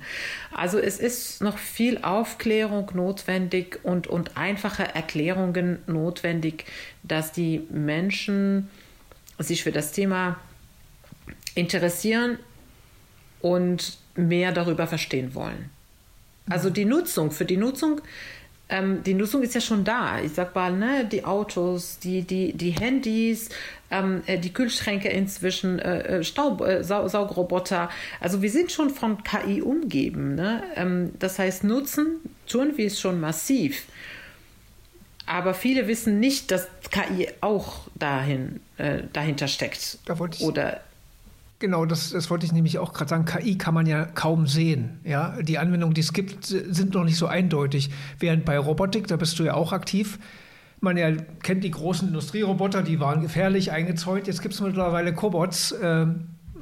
Also 0.54 0.78
es 0.78 1.00
ist 1.00 1.41
noch 1.41 1.58
viel 1.58 1.98
Aufklärung 2.04 2.91
notwendig 2.93 3.80
und, 3.82 4.06
und 4.06 4.38
einfache 4.38 4.84
Erklärungen 4.84 5.80
notwendig, 5.88 6.66
dass 7.02 7.32
die 7.32 7.64
Menschen 7.72 8.70
sich 9.39 9.64
für 9.64 9.72
das 9.72 9.93
Thema 9.93 10.39
interessieren 11.56 12.38
und 13.41 13.98
mehr 14.16 14.52
darüber 14.52 14.86
verstehen 14.86 15.34
wollen. 15.34 15.72
Also 16.48 16.70
die 16.70 16.86
Nutzung, 16.86 17.32
für 17.32 17.46
die 17.46 17.58
Nutzung 17.58 18.02
ähm, 18.68 19.03
die 19.03 19.13
Nutzung 19.13 19.43
ist 19.43 19.53
ja 19.53 19.61
schon 19.61 19.84
da. 19.84 20.20
Ich 20.20 20.34
sag 20.34 20.55
mal, 20.55 20.72
ne, 20.72 21.05
die 21.05 21.24
Autos, 21.24 21.99
die, 21.99 22.24
die, 22.24 22.53
die 22.53 22.72
Handys, 22.72 23.49
ähm, 23.91 24.24
äh, 24.26 24.39
die 24.39 24.53
Kühlschränke 24.53 25.09
inzwischen, 25.09 25.78
äh, 25.80 26.20
äh 26.20 26.24
Staubsaugroboter. 26.24 27.84
Äh, 27.84 28.24
also 28.24 28.41
wir 28.41 28.49
sind 28.49 28.72
schon 28.72 28.89
von 28.89 29.24
KI 29.24 29.61
umgeben. 29.61 30.36
Ne? 30.36 30.63
Ähm, 30.76 31.11
das 31.20 31.38
heißt, 31.38 31.63
nutzen 31.63 32.18
tun 32.47 32.74
wir 32.76 32.88
es 32.88 32.99
schon 32.99 33.20
massiv. 33.20 33.84
Aber 35.28 35.53
viele 35.53 35.88
wissen 35.88 36.20
nicht, 36.20 36.51
dass 36.51 36.68
KI 36.91 37.28
auch 37.41 37.88
dahin, 37.95 38.61
äh, 38.78 39.03
dahinter 39.13 39.47
steckt. 39.47 39.99
Da 40.05 40.16
Oder 40.41 40.82
Genau, 41.60 41.86
das, 41.86 42.12
das 42.12 42.30
wollte 42.30 42.45
ich 42.45 42.51
nämlich 42.51 42.80
auch 42.80 42.93
gerade 42.93 43.10
sagen. 43.10 43.26
KI 43.26 43.58
kann 43.58 43.74
man 43.74 43.86
ja 43.86 44.06
kaum 44.06 44.45
sehen. 44.45 44.99
Ja? 45.03 45.41
Die 45.41 45.58
Anwendungen, 45.58 45.93
die 45.93 46.01
es 46.01 46.12
gibt, 46.12 46.45
sind 46.45 46.93
noch 46.93 47.06
nicht 47.06 47.18
so 47.18 47.28
eindeutig. 47.28 47.89
Während 48.20 48.43
bei 48.45 48.58
Robotik, 48.60 49.08
da 49.08 49.16
bist 49.16 49.39
du 49.39 49.43
ja 49.43 49.53
auch 49.53 49.72
aktiv, 49.72 50.20
man 50.82 50.97
ja 50.97 51.12
kennt 51.41 51.64
die 51.64 51.72
großen 51.72 52.10
Industrieroboter, 52.10 52.84
die 52.84 52.99
waren 52.99 53.22
gefährlich 53.22 53.72
eingezäunt. 53.72 54.28
Jetzt 54.28 54.41
gibt 54.41 54.53
es 54.53 54.62
mittlerweile 54.62 55.14
Cobots. 55.14 55.72
Äh, 55.72 56.08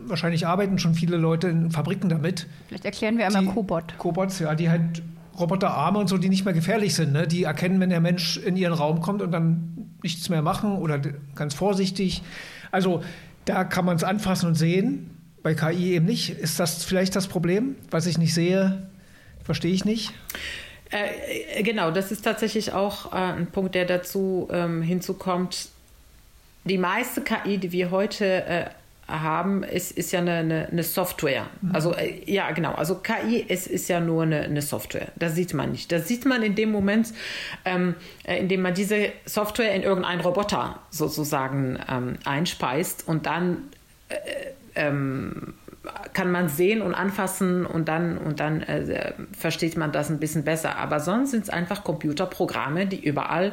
wahrscheinlich 0.06 0.48
arbeiten 0.48 0.80
schon 0.80 0.96
viele 0.96 1.18
Leute 1.18 1.50
in 1.50 1.72
Fabriken 1.72 2.10
damit. 2.10 2.48
Vielleicht 2.68 2.86
erklären 2.86 3.18
wir 3.18 3.28
einmal 3.28 3.46
Cobot. 3.46 3.98
Cobots, 3.98 4.40
ja, 4.40 4.56
die 4.56 4.70
halt 4.70 5.02
Roboterarme 5.40 6.00
und 6.00 6.08
so, 6.08 6.18
die 6.18 6.30
nicht 6.30 6.46
mehr 6.46 6.54
gefährlich 6.54 6.94
sind. 6.94 7.12
Ne? 7.12 7.28
Die 7.28 7.44
erkennen, 7.44 7.80
wenn 7.80 7.90
der 7.90 8.02
Mensch 8.02 8.38
in 8.38 8.56
ihren 8.56 8.74
Raum 8.74 9.02
kommt 9.02 9.22
und 9.22 9.32
dann 9.32 9.90
nichts 10.04 10.30
mehr 10.30 10.42
machen 10.42 10.78
oder 10.78 11.00
ganz 11.36 11.54
vorsichtig. 11.54 12.22
Also 12.72 13.04
da 13.46 13.64
kann 13.64 13.86
man 13.86 13.96
es 13.96 14.04
anfassen 14.04 14.48
und 14.48 14.56
sehen. 14.56 15.10
Bei 15.42 15.54
KI 15.54 15.94
eben 15.94 16.06
nicht. 16.06 16.30
Ist 16.30 16.60
das 16.60 16.84
vielleicht 16.84 17.16
das 17.16 17.28
Problem? 17.28 17.76
Was 17.92 18.06
ich 18.06 18.18
nicht 18.18 18.34
sehe, 18.34 18.88
verstehe 19.44 19.74
ich 19.74 19.84
nicht. 19.84 20.14
Äh, 20.90 21.64
genau, 21.64 21.92
das 21.92 22.12
ist 22.12 22.24
tatsächlich 22.24 22.72
auch 22.72 23.12
äh, 23.12 23.16
ein 23.16 23.48
Punkt, 23.48 23.76
der 23.76 23.86
dazu 23.86 24.48
ähm, 24.52 24.82
hinzukommt. 24.82 25.70
Die 26.66 26.78
meiste 26.78 27.22
KI, 27.22 27.58
die 27.58 27.72
wir 27.72 27.92
heute 27.92 28.46
äh, 28.46 28.66
haben, 29.08 29.64
ist, 29.64 29.92
ist 29.92 30.12
ja 30.12 30.20
eine, 30.20 30.36
eine, 30.36 30.68
eine 30.70 30.84
Software. 30.84 31.48
Mhm. 31.62 31.76
Also 31.76 31.94
äh, 31.94 32.22
ja, 32.26 32.52
genau. 32.52 32.74
Also 32.74 32.96
KI 32.96 33.38
ist, 33.48 33.68
ist 33.68 33.90
ja 33.90 34.00
nur 34.00 34.24
eine, 34.24 34.42
eine, 34.42 34.62
Software. 34.62 35.08
Das 35.16 35.36
sieht 35.36 35.54
man 35.54 35.72
nicht. 35.72 35.92
Das 35.92 36.08
sieht 36.08 36.26
man 36.26 36.42
in 36.42 36.56
dem 36.56 36.72
Moment, 36.72 37.14
ähm, 37.66 37.96
äh, 38.24 38.40
in 38.40 38.48
dem 38.48 38.62
man 38.62 38.74
diese 38.74 39.12
Software 39.26 39.74
in 39.74 39.84
irgendeinen 39.84 40.22
Roboter 40.22 40.80
sozusagen 40.90 41.80
ähm, 41.90 42.18
einspeist 42.24 43.08
und 43.08 43.26
dann 43.26 43.70
äh, 44.10 44.16
ähm, 44.76 45.54
kann 46.14 46.32
man 46.32 46.48
sehen 46.48 46.82
und 46.82 46.94
anfassen 46.94 47.66
und 47.66 47.88
dann, 47.90 48.18
und 48.18 48.40
dann 48.40 48.62
äh, 48.62 49.14
versteht 49.38 49.76
man 49.76 49.92
das 49.92 50.10
ein 50.10 50.20
bisschen 50.20 50.44
besser. 50.44 50.78
Aber 50.78 51.00
sonst 51.00 51.32
sind 51.32 51.44
es 51.44 51.50
einfach 51.50 51.84
Computerprogramme, 51.84 52.88
die 52.88 53.04
überall, 53.04 53.52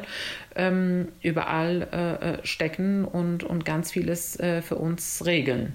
ähm, 0.55 1.09
überall 1.21 1.87
äh, 1.91 2.13
äh, 2.13 2.45
stecken 2.45 3.03
und, 3.03 3.43
und 3.43 3.65
ganz 3.65 3.91
vieles 3.91 4.39
äh, 4.39 4.61
für 4.61 4.75
uns 4.75 5.25
regeln. 5.25 5.73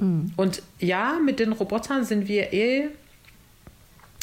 Mhm. 0.00 0.32
Und 0.36 0.62
ja, 0.80 1.18
mit 1.24 1.38
den 1.38 1.52
Robotern 1.52 2.04
sind 2.04 2.26
wir 2.26 2.52
eh 2.52 2.88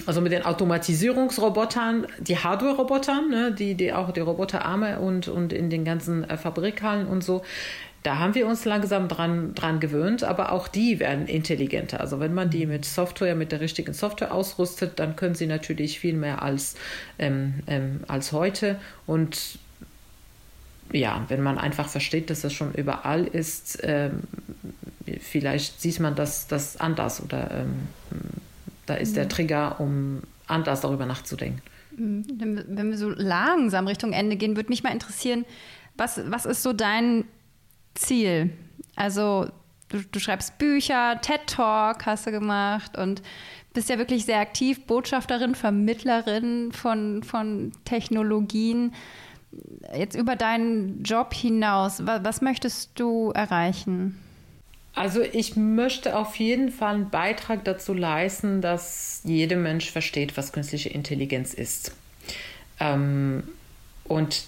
also 0.06 0.22
mit 0.22 0.34
den 0.34 0.44
Automatisierungsrobotern, 0.44 2.06
die 2.20 2.38
Hardware-Robotern, 2.38 3.30
ne, 3.30 3.52
die, 3.54 3.76
die 3.76 3.94
auch 3.94 4.12
die 4.12 4.20
Roboterarme 4.20 5.00
und, 5.00 5.30
und 5.30 5.54
in 5.54 5.70
den 5.70 5.86
ganzen 5.86 6.30
äh, 6.30 6.38
Fabrikhallen 6.38 7.08
und 7.08 7.24
so, 7.24 7.44
da 8.06 8.20
haben 8.20 8.36
wir 8.36 8.46
uns 8.46 8.66
langsam 8.66 9.08
dran, 9.08 9.56
dran 9.56 9.80
gewöhnt, 9.80 10.24
aber 10.24 10.52
auch 10.52 10.68
die 10.68 11.00
werden 11.00 11.26
intelligenter. 11.26 12.02
Also 12.02 12.20
wenn 12.20 12.36
man 12.36 12.52
die 12.52 12.68
mit 12.68 12.86
Software, 12.86 13.34
mit 13.34 13.52
der 13.52 13.62
richtigen 13.62 13.94
Software 13.94 14.32
ausrüstet, 14.32 15.00
dann 15.00 15.16
können 15.16 15.34
sie 15.34 15.48
natürlich 15.48 16.00
viel 16.00 16.14
mehr 16.14 16.44
als, 16.44 16.76
ähm, 17.18 17.56
ähm, 17.66 18.02
als 18.08 18.32
heute. 18.32 18.80
Und 19.08 19.58
ja, 20.92 21.26
wenn 21.30 21.42
man 21.42 21.58
einfach 21.58 21.90
versteht, 21.90 22.30
dass 22.30 22.42
das 22.42 22.54
schon 22.54 22.74
überall 22.76 23.26
ist, 23.26 23.80
ähm, 23.82 24.20
vielleicht 25.20 25.82
sieht 25.82 26.00
man 26.00 26.14
das, 26.14 26.46
das 26.46 26.78
anders 26.80 27.24
oder 27.24 27.50
ähm, 27.50 27.74
da 28.86 28.94
ist 28.94 29.12
mhm. 29.12 29.16
der 29.16 29.30
Trigger, 29.30 29.80
um 29.80 30.22
anders 30.46 30.82
darüber 30.82 31.08
nachzudenken. 31.08 31.60
Mhm. 31.98 32.66
Wenn 32.68 32.92
wir 32.92 33.00
so 33.00 33.10
langsam 33.10 33.88
Richtung 33.88 34.14
Ende 34.14 34.36
gehen, 34.36 34.56
würde 34.56 34.70
mich 34.70 34.84
mal 34.84 34.94
interessieren, 34.94 35.44
was, 35.98 36.22
was 36.30 36.46
ist 36.46 36.62
so 36.62 36.72
dein 36.72 37.26
Ziel? 37.96 38.52
Also 38.96 39.48
du, 39.90 40.00
du 40.00 40.20
schreibst 40.20 40.58
Bücher, 40.58 41.20
TED 41.22 41.48
Talk 41.48 42.06
hast 42.06 42.28
du 42.28 42.32
gemacht 42.32 42.98
und 42.98 43.22
bist 43.74 43.90
ja 43.90 43.98
wirklich 43.98 44.26
sehr 44.26 44.40
aktiv, 44.40 44.86
Botschafterin, 44.86 45.54
Vermittlerin 45.54 46.72
von, 46.72 47.24
von 47.24 47.74
Technologien. 47.84 48.94
Jetzt 49.96 50.16
über 50.16 50.36
deinen 50.36 51.04
Job 51.04 51.34
hinaus, 51.34 52.06
was, 52.06 52.24
was 52.24 52.42
möchtest 52.42 52.92
du 52.96 53.32
erreichen? 53.32 54.20
Also 54.96 55.22
ich 55.22 55.58
möchte 55.58 56.18
auf 56.18 56.38
jeden 56.38 56.72
Fall 56.72 56.96
einen 56.96 57.10
Beitrag 57.10 57.66
dazu 57.66 57.94
leisten, 57.94 58.62
dass 58.62 59.22
jeder 59.26 59.58
Mensch 59.58 59.92
versteht, 59.92 60.38
was 60.38 60.54
künstliche 60.54 60.90
Intelligenz 60.90 61.54
ist. 61.54 61.92
Ähm, 62.80 63.44
und 64.06 64.46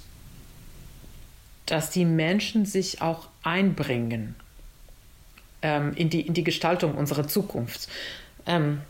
dass 1.66 1.90
die 1.90 2.06
Menschen 2.06 2.66
sich 2.66 3.02
auch 3.02 3.28
einbringen 3.48 4.36
ähm, 5.62 5.94
in, 5.96 6.10
die, 6.10 6.22
in 6.22 6.34
die 6.34 6.44
Gestaltung 6.44 6.96
unserer 6.96 7.28
Zukunft. 7.28 7.88
Ähm, 8.46 8.82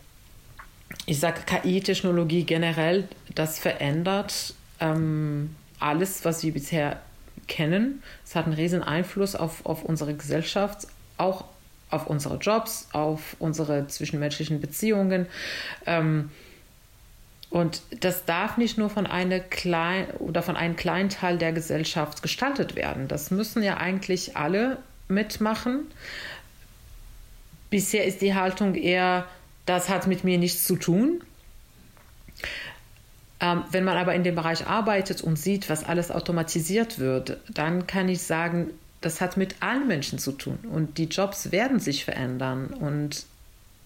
ich 1.06 1.20
sage 1.20 1.42
KI-Technologie 1.46 2.42
generell, 2.42 3.08
das 3.34 3.58
verändert 3.58 4.54
ähm, 4.80 5.54
alles, 5.78 6.24
was 6.24 6.42
wir 6.42 6.52
bisher 6.52 7.00
kennen. 7.46 8.02
Es 8.24 8.34
hat 8.34 8.46
einen 8.46 8.54
riesen 8.54 8.82
Einfluss 8.82 9.36
auf, 9.36 9.64
auf 9.64 9.84
unsere 9.84 10.14
Gesellschaft, 10.14 10.88
auch 11.18 11.44
auf 11.90 12.08
unsere 12.08 12.36
Jobs, 12.36 12.88
auf 12.92 13.36
unsere 13.38 13.86
zwischenmenschlichen 13.86 14.60
Beziehungen. 14.60 15.26
Ähm, 15.86 16.30
und 17.50 17.82
das 18.00 18.26
darf 18.26 18.58
nicht 18.58 18.76
nur 18.76 18.90
von 18.90 19.06
einer 19.06 19.40
klein 19.40 20.10
oder 20.18 20.42
von 20.42 20.56
einem 20.56 20.76
kleinen 20.76 21.08
Teil 21.08 21.38
der 21.38 21.52
Gesellschaft 21.52 22.22
gestaltet 22.22 22.76
werden. 22.76 23.08
Das 23.08 23.30
müssen 23.30 23.62
ja 23.62 23.78
eigentlich 23.78 24.36
alle 24.36 24.78
mitmachen. 25.08 25.86
Bisher 27.70 28.04
ist 28.04 28.20
die 28.20 28.34
Haltung 28.34 28.74
eher, 28.74 29.26
das 29.64 29.88
hat 29.88 30.06
mit 30.06 30.24
mir 30.24 30.38
nichts 30.38 30.66
zu 30.66 30.76
tun. 30.76 31.22
Ähm, 33.40 33.64
wenn 33.70 33.84
man 33.84 33.96
aber 33.96 34.14
in 34.14 34.24
dem 34.24 34.34
Bereich 34.34 34.66
arbeitet 34.66 35.22
und 35.22 35.38
sieht, 35.38 35.70
was 35.70 35.84
alles 35.84 36.10
automatisiert 36.10 36.98
wird, 36.98 37.38
dann 37.48 37.86
kann 37.86 38.08
ich 38.08 38.22
sagen, 38.22 38.70
das 39.00 39.20
hat 39.20 39.36
mit 39.36 39.56
allen 39.60 39.86
Menschen 39.86 40.18
zu 40.18 40.32
tun 40.32 40.58
und 40.72 40.98
die 40.98 41.04
Jobs 41.04 41.52
werden 41.52 41.78
sich 41.78 42.04
verändern. 42.04 42.66
Und 42.66 43.26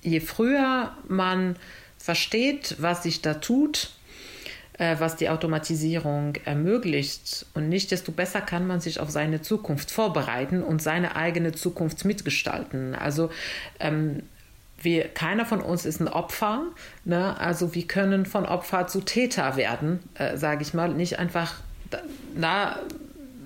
je 0.03 0.21
früher 0.21 0.97
man 1.07 1.57
versteht, 2.03 2.77
was 2.81 3.05
sich 3.05 3.23
da 3.23 3.35
tut, 3.35 3.91
äh, 4.79 4.97
was 4.99 5.15
die 5.17 5.29
Automatisierung 5.29 6.35
ermöglicht 6.45 7.47
und 7.55 7.69
nicht 7.69 7.93
desto 7.93 8.11
besser 8.11 8.41
kann 8.41 8.67
man 8.67 8.81
sich 8.81 8.99
auf 8.99 9.11
seine 9.11 9.41
Zukunft 9.41 9.93
vorbereiten 9.93 10.65
und 10.65 10.83
seine 10.83 11.15
eigene 11.15 11.53
Zukunft 11.53 12.05
mitgestalten. 12.05 12.97
Also 12.97 13.31
ähm, 13.79 14.25
wir, 14.81 15.09
keiner 15.09 15.47
von 15.47 15.61
uns 15.61 15.85
ist 15.85 16.01
ein 16.01 16.09
Opfer. 16.09 16.65
Ne? 17.05 17.39
Also 17.39 17.75
wir 17.77 17.87
können 17.87 18.27
von 18.27 18.47
Opfer 18.47 18.89
zu 18.89 19.03
Täter 19.03 19.57
werden, 19.57 20.01
äh, 20.15 20.37
sage 20.37 20.63
ich 20.63 20.75
mal. 20.75 20.89
Nicht 20.89 21.21
einfach 21.21 21.55
da, 22.35 22.81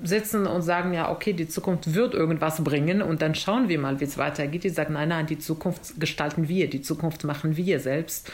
sitzen 0.02 0.46
und 0.46 0.62
sagen, 0.62 0.92
ja, 0.92 1.10
okay, 1.10 1.32
die 1.32 1.48
Zukunft 1.48 1.94
wird 1.94 2.14
irgendwas 2.14 2.62
bringen 2.62 3.02
und 3.02 3.22
dann 3.22 3.34
schauen 3.34 3.68
wir 3.68 3.78
mal, 3.78 4.00
wie 4.00 4.04
es 4.04 4.18
weitergeht. 4.18 4.64
Die 4.64 4.70
sagen, 4.70 4.94
nein, 4.94 5.08
nein, 5.08 5.26
die 5.26 5.38
Zukunft 5.38 6.00
gestalten 6.00 6.48
wir, 6.48 6.68
die 6.68 6.82
Zukunft 6.82 7.24
machen 7.24 7.56
wir 7.56 7.80
selbst. 7.80 8.30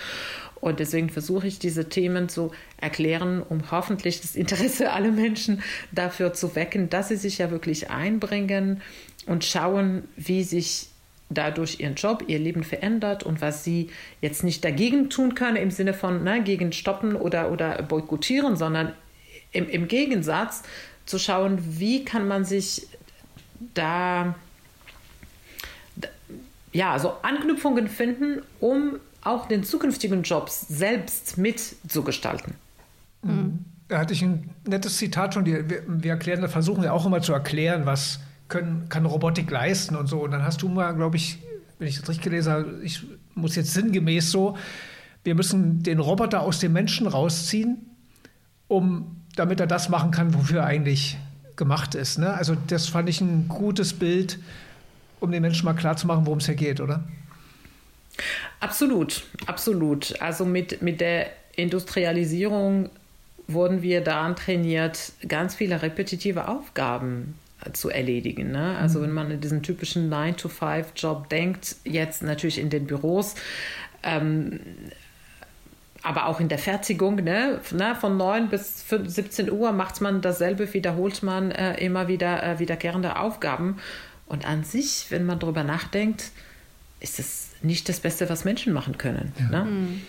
Und 0.61 0.79
deswegen 0.79 1.11
versuche 1.11 1.49
ich 1.49 1.59
diese 1.59 1.89
Themen 1.89 2.29
zu 2.29 2.53
erklären, 2.81 3.43
um 3.43 3.71
hoffentlich 3.73 4.21
das 4.21 4.37
Interesse 4.37 4.93
aller 4.93 5.11
Menschen 5.11 5.63
dafür 5.91 6.35
zu 6.35 6.55
wecken, 6.55 6.89
dass 6.89 7.09
sie 7.09 7.17
sich 7.17 7.39
ja 7.39 7.51
wirklich 7.51 7.91
einbringen 7.91 8.81
und 9.27 9.45
schauen, 9.45 10.05
wie 10.17 10.45
sich 10.45 10.89
dadurch 11.31 11.81
ihren 11.81 11.95
Job, 11.95 12.25
ihr 12.29 12.39
Leben 12.39 12.63
verändert 12.63 13.23
und 13.23 13.41
was 13.41 13.65
sie 13.65 13.91
jetzt 14.21 14.45
nicht 14.45 14.65
dagegen 14.65 15.11
tun 15.11 15.35
können 15.35 15.57
im 15.57 15.71
Sinne 15.71 15.95
von 15.95 16.23
ne, 16.23 16.43
gegen 16.43 16.73
stoppen 16.73 17.17
oder, 17.17 17.51
oder 17.51 17.83
boykottieren, 17.83 18.57
sondern 18.57 18.93
im, 19.51 19.69
im 19.69 19.89
Gegensatz 19.89 20.63
zu 21.07 21.19
schauen, 21.19 21.59
wie 21.79 22.05
kann 22.05 22.29
man 22.29 22.45
sich 22.45 22.87
da 23.75 24.35
ja, 26.73 26.99
so 26.99 27.13
Anknüpfungen 27.23 27.89
finden, 27.89 28.43
um 28.61 28.99
auch 29.23 29.47
den 29.47 29.63
zukünftigen 29.63 30.23
Jobs 30.23 30.67
selbst 30.69 31.39
mitzugestalten. 31.39 32.55
Mhm. 33.23 33.65
Da 33.89 33.99
hatte 33.99 34.15
ich 34.15 34.23
ein 34.23 34.51
nettes 34.67 34.97
Zitat 34.97 35.35
schon. 35.35 35.45
Wir, 35.45 35.69
wir 35.87 36.11
erklären, 36.11 36.41
da 36.41 36.49
versuchen 36.49 36.83
wir 36.83 36.93
auch 36.93 37.07
immer 37.07 37.21
zu 37.21 37.33
erklären, 37.33 37.85
was 37.85 38.21
können, 38.49 38.89
kann 38.89 39.07
Robotik 39.07 39.51
leisten 39.51 39.97
und 39.97 40.07
so. 40.07 40.21
Und 40.21 40.31
dann 40.31 40.43
hast 40.43 40.63
du 40.63 40.69
mal, 40.69 40.93
glaube 40.93 41.17
ich, 41.17 41.39
wenn 41.79 41.89
ich 41.89 42.01
das 42.01 42.09
richtig 42.09 42.25
gelesen 42.25 42.53
habe, 42.53 42.81
ich 42.83 43.03
muss 43.35 43.55
jetzt 43.55 43.73
sinngemäß 43.73 44.31
so, 44.31 44.57
wir 45.25 45.35
müssen 45.35 45.83
den 45.83 46.01
Roboter 46.01 46.41
aus 46.41 46.59
dem 46.59 46.73
Menschen 46.73 47.07
rausziehen, 47.07 47.79
um, 48.67 49.22
damit 49.37 49.61
er 49.61 49.67
das 49.67 49.89
machen 49.89 50.11
kann, 50.11 50.35
wofür 50.35 50.61
er 50.61 50.67
eigentlich 50.67 51.17
gemacht 51.57 51.95
ist. 51.95 52.19
Ne? 52.19 52.33
Also 52.33 52.57
das 52.67 52.89
fand 52.89 53.09
ich 53.09 53.21
ein 53.21 53.49
gutes 53.49 53.93
Bild, 53.95 54.39
um 55.21 55.31
den 55.31 55.43
Menschen 55.43 55.65
mal 55.65 55.75
klarzumachen, 55.75 56.27
worum 56.27 56.39
es 56.39 56.47
hier 56.47 56.55
geht, 56.55 56.81
oder? 56.81 57.05
Absolut, 58.61 59.25
absolut. 59.47 60.21
Also 60.21 60.45
mit, 60.45 60.83
mit 60.83 61.01
der 61.01 61.31
Industrialisierung 61.57 62.91
wurden 63.49 63.83
wir 63.83 64.03
daran 64.03 64.37
trainiert, 64.37 65.13
ganz 65.27 65.55
viele 65.55 65.83
repetitive 65.83 66.49
Aufgaben 66.49 67.35
zu 67.73 67.91
erledigen. 67.91 68.51
Ne? 68.51 68.77
Also 68.79 68.99
mhm. 68.99 69.05
wenn 69.05 69.13
man 69.13 69.31
in 69.31 69.41
diesen 69.41 69.63
typischen 69.63 70.13
9-to-5-Job 70.13 71.29
denkt, 71.29 71.77
jetzt 71.85 72.23
natürlich 72.23 72.59
in 72.59 72.71
den 72.71 72.87
Büros, 72.87 73.35
ähm, 74.03 74.61
aber 76.03 76.27
auch 76.27 76.41
in 76.41 76.49
der 76.49 76.59
Fertigung, 76.59 77.17
ne? 77.17 77.61
ne? 77.71 77.95
von 77.95 78.17
9 78.17 78.49
bis 78.49 78.85
17 78.89 79.51
Uhr 79.51 79.73
macht 79.73 80.01
man 80.01 80.21
dasselbe, 80.21 80.73
wiederholt 80.75 81.23
man 81.23 81.51
äh, 81.51 81.75
immer 81.85 82.09
wieder 82.09 82.43
äh, 82.43 82.59
wiederkehrende 82.59 83.17
Aufgaben. 83.17 83.79
Und 84.27 84.47
an 84.47 84.65
sich, 84.65 85.07
wenn 85.11 85.25
man 85.27 85.39
darüber 85.39 85.63
nachdenkt, 85.63 86.31
ist 87.01 87.19
es 87.19 87.51
nicht 87.63 87.89
das 87.89 88.01
Beste, 88.01 88.29
was 88.29 88.45
Menschen 88.45 88.73
machen 88.73 88.99
können. 88.99 89.33
Ja. 89.39 89.65
Ne? 89.65 89.71
Mhm. 89.71 90.03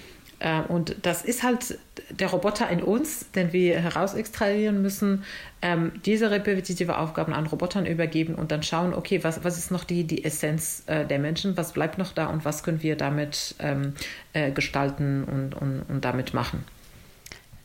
Äh, 0.43 0.61
und 0.61 0.97
das 1.03 1.23
ist 1.23 1.41
halt 1.41 1.79
der 2.09 2.27
Roboter 2.27 2.69
in 2.69 2.83
uns, 2.83 3.31
den 3.31 3.53
wir 3.53 3.79
herausextrahieren 3.79 4.81
müssen, 4.81 5.23
ähm, 5.61 5.93
diese 6.05 6.31
repetitive 6.31 6.97
Aufgaben 6.97 7.33
an 7.33 7.47
Robotern 7.47 7.85
übergeben 7.85 8.35
und 8.35 8.51
dann 8.51 8.61
schauen, 8.61 8.93
okay, 8.93 9.23
was, 9.23 9.43
was 9.45 9.57
ist 9.57 9.71
noch 9.71 9.85
die, 9.85 10.03
die 10.03 10.25
Essenz 10.25 10.83
äh, 10.87 11.05
der 11.05 11.19
Menschen, 11.19 11.55
was 11.55 11.71
bleibt 11.71 11.97
noch 11.97 12.11
da 12.11 12.27
und 12.27 12.43
was 12.43 12.63
können 12.63 12.83
wir 12.83 12.97
damit 12.97 13.55
ähm, 13.59 13.93
äh, 14.33 14.51
gestalten 14.51 15.23
und, 15.23 15.55
und, 15.55 15.83
und 15.87 16.03
damit 16.03 16.33
machen. 16.33 16.65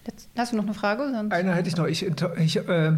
Jetzt, 0.07 0.29
hast 0.39 0.53
du 0.53 0.57
noch 0.57 0.65
eine 0.65 0.75
Frage? 0.75 1.11
Sonst? 1.13 1.33
Eine 1.33 1.57
hätte 1.57 1.69
ich 1.69 1.77
noch. 1.77 1.87
Ich, 1.87 2.07
ich 2.07 2.57
äh, 2.57 2.93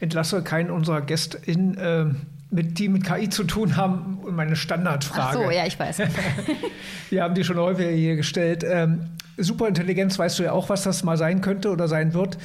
entlasse 0.00 0.42
keinen 0.42 0.70
unserer 0.70 1.00
Gäste 1.00 1.38
in 1.44 1.76
ähm, 1.80 2.16
mit, 2.50 2.78
die 2.78 2.88
mit 2.88 3.04
KI 3.04 3.28
zu 3.28 3.44
tun 3.44 3.76
haben, 3.76 4.18
meine 4.30 4.56
Standardfrage. 4.56 5.38
Ach 5.38 5.44
so, 5.44 5.50
ja, 5.50 5.66
ich 5.66 5.78
weiß. 5.78 5.98
Wir 7.10 7.22
haben 7.22 7.34
die 7.34 7.44
schon 7.44 7.56
häufiger 7.56 7.90
hier 7.90 8.16
gestellt. 8.16 8.64
Ähm, 8.68 9.10
Superintelligenz, 9.36 10.18
weißt 10.18 10.38
du 10.38 10.44
ja 10.44 10.52
auch, 10.52 10.68
was 10.68 10.84
das 10.84 11.02
mal 11.02 11.16
sein 11.16 11.40
könnte 11.40 11.70
oder 11.70 11.88
sein 11.88 12.14
wird. 12.14 12.38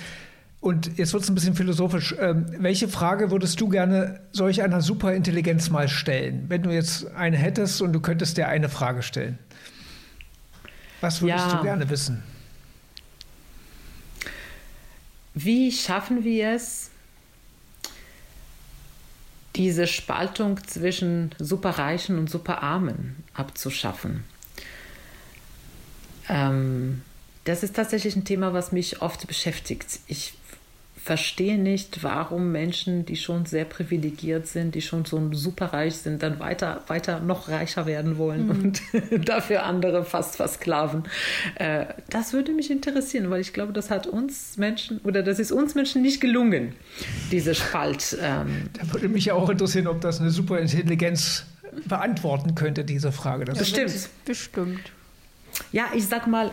Und 0.60 0.97
jetzt 0.97 1.14
wird 1.14 1.24
es 1.24 1.30
ein 1.30 1.36
bisschen 1.36 1.56
philosophisch. 1.56 2.16
Ähm, 2.20 2.45
welche 2.60 2.88
Frage 2.88 3.32
würdest 3.32 3.60
du 3.62 3.70
gerne 3.70 4.20
solch 4.32 4.62
einer 4.62 4.82
Superintelligenz 4.82 5.70
mal 5.70 5.88
stellen, 5.88 6.45
wenn 6.49 6.62
du 6.62 6.72
jetzt 6.72 7.08
eine 7.16 7.38
hättest 7.38 7.82
und 7.82 7.93
du 7.93 7.99
könntest 7.99 8.38
dir 8.38 8.47
eine 8.47 8.70
Frage 8.70 9.02
stellen? 9.02 9.39
Was 10.99 11.22
würdest 11.22 11.47
ja. 11.47 11.56
du 11.58 11.64
gerne 11.64 11.89
wissen? 11.89 12.22
Wie 15.34 15.72
schaffen 15.72 16.24
wir 16.24 16.52
es, 16.52 16.91
diese 19.56 19.88
Spaltung 19.88 20.60
zwischen 20.66 21.36
Superreichen 21.38 22.18
und 22.18 22.30
Superarmen 22.30 23.24
abzuschaffen. 23.34 24.24
Ähm, 26.30 27.02
das 27.43 27.64
ist 27.64 27.76
tatsächlich 27.76 28.16
ein 28.16 28.26
Thema, 28.26 28.54
was 28.54 28.72
mich 28.72 29.02
oft 29.02 29.28
beschäftigt. 29.28 29.99
Ich 30.08 30.34
verstehe 31.04 31.58
nicht, 31.58 32.04
warum 32.04 32.52
Menschen, 32.52 33.06
die 33.06 33.16
schon 33.16 33.47
sehr 33.47 33.66
privilegiert 33.66 34.45
sind, 34.45 34.76
die 34.76 34.82
schon 34.82 35.04
so 35.06 35.34
superreich 35.34 35.95
sind, 35.95 36.22
dann 36.22 36.39
weiter, 36.39 36.84
weiter 36.88 37.20
noch 37.20 37.49
reicher 37.49 37.88
werden 37.88 38.20
wollen 38.20 38.45
mhm. 38.45 38.49
und 38.52 38.82
dafür 39.28 39.64
andere 39.64 40.06
fast 40.06 40.36
versklaven. 40.36 41.04
Äh, 41.56 41.86
das 42.10 42.34
würde 42.34 42.52
mich 42.52 42.70
interessieren, 42.70 43.32
weil 43.32 43.41
ich 43.41 43.52
glaube, 43.52 43.74
das 43.74 43.89
hat 43.89 44.06
uns 44.06 44.58
Menschen 44.58 44.99
oder 45.04 45.24
das 45.24 45.39
ist 45.39 45.52
uns 45.52 45.74
Menschen 45.74 46.04
nicht 46.04 46.22
gelungen, 46.22 46.76
diese 47.32 47.56
Spalt. 47.56 48.16
Ähm. 48.22 48.70
Da 48.74 48.93
würde 48.93 49.10
mich 49.10 49.26
ja 49.26 49.34
auch 49.34 49.49
interessieren, 49.49 49.88
ob 49.88 50.02
das 50.02 50.22
eine 50.22 50.30
Superintelligenz 50.30 51.45
beantworten 51.86 52.54
könnte, 52.54 52.84
diese 52.84 53.12
Frage. 53.12 53.45
Das 53.45 53.58
Bestimmt. 53.58 54.10
Bestimmt. 54.26 54.91
Ja, 55.72 55.86
ich 55.95 56.08
sag 56.08 56.28
mal, 56.28 56.52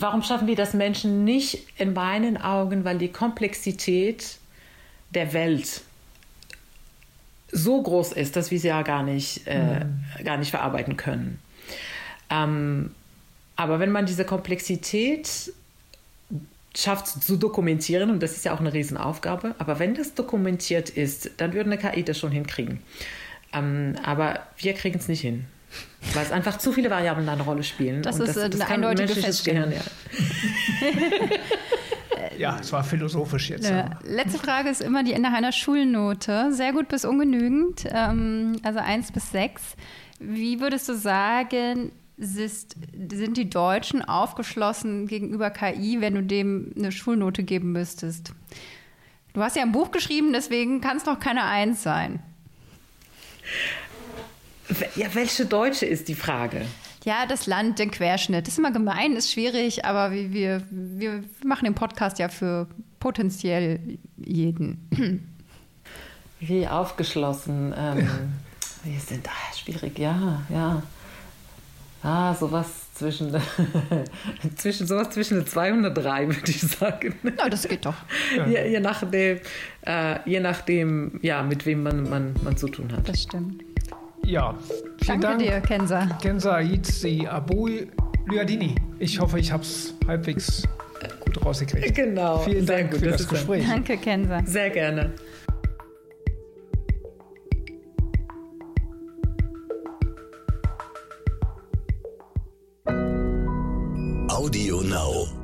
Warum 0.00 0.22
schaffen 0.22 0.46
wir 0.46 0.54
das 0.54 0.74
Menschen 0.74 1.24
nicht? 1.24 1.66
In 1.76 1.92
meinen 1.92 2.36
Augen, 2.36 2.84
weil 2.84 2.98
die 2.98 3.08
Komplexität 3.08 4.38
der 5.10 5.32
Welt 5.32 5.80
so 7.50 7.82
groß 7.82 8.12
ist, 8.12 8.36
dass 8.36 8.52
wir 8.52 8.60
sie 8.60 8.68
ja 8.68 8.82
gar 8.82 9.02
nicht, 9.02 9.48
äh, 9.48 9.84
mhm. 9.84 10.24
gar 10.24 10.36
nicht 10.36 10.50
verarbeiten 10.50 10.96
können. 10.96 11.40
Ähm, 12.30 12.92
aber 13.56 13.80
wenn 13.80 13.90
man 13.90 14.06
diese 14.06 14.24
Komplexität 14.24 15.52
schafft 16.76 17.08
zu 17.24 17.36
dokumentieren, 17.36 18.10
und 18.10 18.22
das 18.22 18.36
ist 18.36 18.44
ja 18.44 18.54
auch 18.54 18.60
eine 18.60 18.72
Riesenaufgabe, 18.72 19.56
aber 19.58 19.80
wenn 19.80 19.96
das 19.96 20.14
dokumentiert 20.14 20.90
ist, 20.90 21.32
dann 21.38 21.54
würde 21.54 21.72
eine 21.72 21.78
KI 21.78 22.04
das 22.04 22.20
schon 22.20 22.30
hinkriegen. 22.30 22.82
Ähm, 23.52 23.96
aber 24.04 24.46
wir 24.58 24.74
kriegen 24.74 25.00
es 25.00 25.08
nicht 25.08 25.22
hin. 25.22 25.46
Weil 26.14 26.24
es 26.24 26.32
einfach 26.32 26.58
zu 26.58 26.72
viele 26.72 26.90
Variablen 26.90 27.26
da 27.26 27.32
eine 27.32 27.42
Rolle 27.42 27.62
spielen. 27.62 28.02
Das 28.02 28.18
ist 28.18 28.36
das, 28.36 28.50
das 28.50 28.60
eine 28.60 28.86
eindeutige 28.86 29.14
Feststellung. 29.14 29.70
Gehirn, 29.70 29.84
ja. 30.82 31.28
ja, 32.38 32.58
es 32.60 32.72
war 32.72 32.84
philosophisch 32.84 33.50
jetzt. 33.50 33.68
Ja. 33.68 33.90
Letzte 34.04 34.38
Frage 34.38 34.70
ist 34.70 34.80
immer 34.80 35.02
die 35.02 35.12
Ende 35.12 35.28
einer 35.28 35.52
Schulnote. 35.52 36.52
Sehr 36.52 36.72
gut 36.72 36.88
bis 36.88 37.04
ungenügend, 37.04 37.84
ähm, 37.92 38.56
also 38.62 38.78
1 38.78 39.12
bis 39.12 39.32
6. 39.32 39.62
Wie 40.20 40.60
würdest 40.60 40.88
du 40.88 40.94
sagen, 40.96 41.92
sind 42.16 43.36
die 43.36 43.50
Deutschen 43.50 44.02
aufgeschlossen 44.02 45.06
gegenüber 45.06 45.50
KI, 45.50 46.00
wenn 46.00 46.14
du 46.14 46.22
dem 46.22 46.72
eine 46.76 46.90
Schulnote 46.90 47.42
geben 47.42 47.72
müsstest? 47.72 48.32
Du 49.34 49.42
hast 49.42 49.56
ja 49.56 49.62
ein 49.62 49.72
Buch 49.72 49.90
geschrieben, 49.90 50.32
deswegen 50.32 50.80
kann 50.80 50.96
es 50.96 51.06
noch 51.06 51.20
keine 51.20 51.44
Eins 51.44 51.82
sein. 51.82 52.20
Ja, 54.96 55.14
welche 55.14 55.46
Deutsche 55.46 55.86
ist 55.86 56.08
die 56.08 56.14
Frage? 56.14 56.62
Ja, 57.04 57.26
das 57.26 57.46
Land, 57.46 57.78
den 57.78 57.90
Querschnitt. 57.90 58.46
Das 58.46 58.54
ist 58.54 58.58
immer 58.58 58.72
gemein, 58.72 59.16
ist 59.16 59.32
schwierig, 59.32 59.84
aber 59.84 60.10
wir, 60.10 60.30
wir, 60.32 60.62
wir 60.70 61.24
machen 61.44 61.64
den 61.64 61.74
Podcast 61.74 62.18
ja 62.18 62.28
für 62.28 62.66
potenziell 63.00 63.98
jeden. 64.16 65.28
Wie 66.40 66.66
aufgeschlossen. 66.66 67.74
Ähm, 67.76 68.08
wir 68.84 69.00
sind 69.00 69.26
ah, 69.28 69.56
schwierig, 69.56 69.98
ja, 69.98 70.42
ja. 70.50 70.82
Ah, 72.02 72.32
sowas 72.34 72.92
zwischen, 72.94 73.34
zwischen 74.56 74.86
sowas 74.86 75.10
zwischen 75.10 75.46
203, 75.46 76.28
würde 76.28 76.50
ich 76.50 76.60
sagen. 76.60 77.14
Ja, 77.38 77.48
das 77.48 77.66
geht 77.66 77.86
doch. 77.86 77.96
Je, 78.46 78.70
je 78.70 78.80
nachdem, 78.80 79.40
äh, 79.84 80.18
je 80.24 80.40
nachdem, 80.40 81.18
ja, 81.22 81.42
mit 81.42 81.66
wem 81.66 81.82
man, 81.82 82.08
man, 82.08 82.34
man 82.44 82.56
zu 82.56 82.68
tun 82.68 82.92
hat. 82.92 83.08
Das 83.08 83.22
stimmt. 83.22 83.64
Ja, 84.28 84.54
vielen 85.02 85.22
Danke 85.22 85.26
Dank. 85.26 85.38
dir, 85.38 85.60
Kenza. 85.62 86.06
Kenza 86.20 86.60
Itzi 86.60 87.26
Abui 87.26 87.88
Lyadini. 88.26 88.74
Ich 88.98 89.18
hoffe, 89.18 89.38
ich 89.38 89.50
habe 89.50 89.62
es 89.62 89.94
halbwegs 90.06 90.64
gut 91.20 91.42
rausgekriegt. 91.42 91.94
Genau. 91.94 92.36
Vielen 92.40 92.66
Dank 92.66 92.90
gut, 92.90 93.00
für 93.00 93.06
das, 93.06 93.22
das 93.22 93.28
Gespräch. 93.28 93.66
Danke, 93.66 93.96
Kenza. 93.96 94.42
Sehr 94.44 94.68
gerne. 94.68 95.14
Audio 104.28 104.82
Now. 104.82 105.37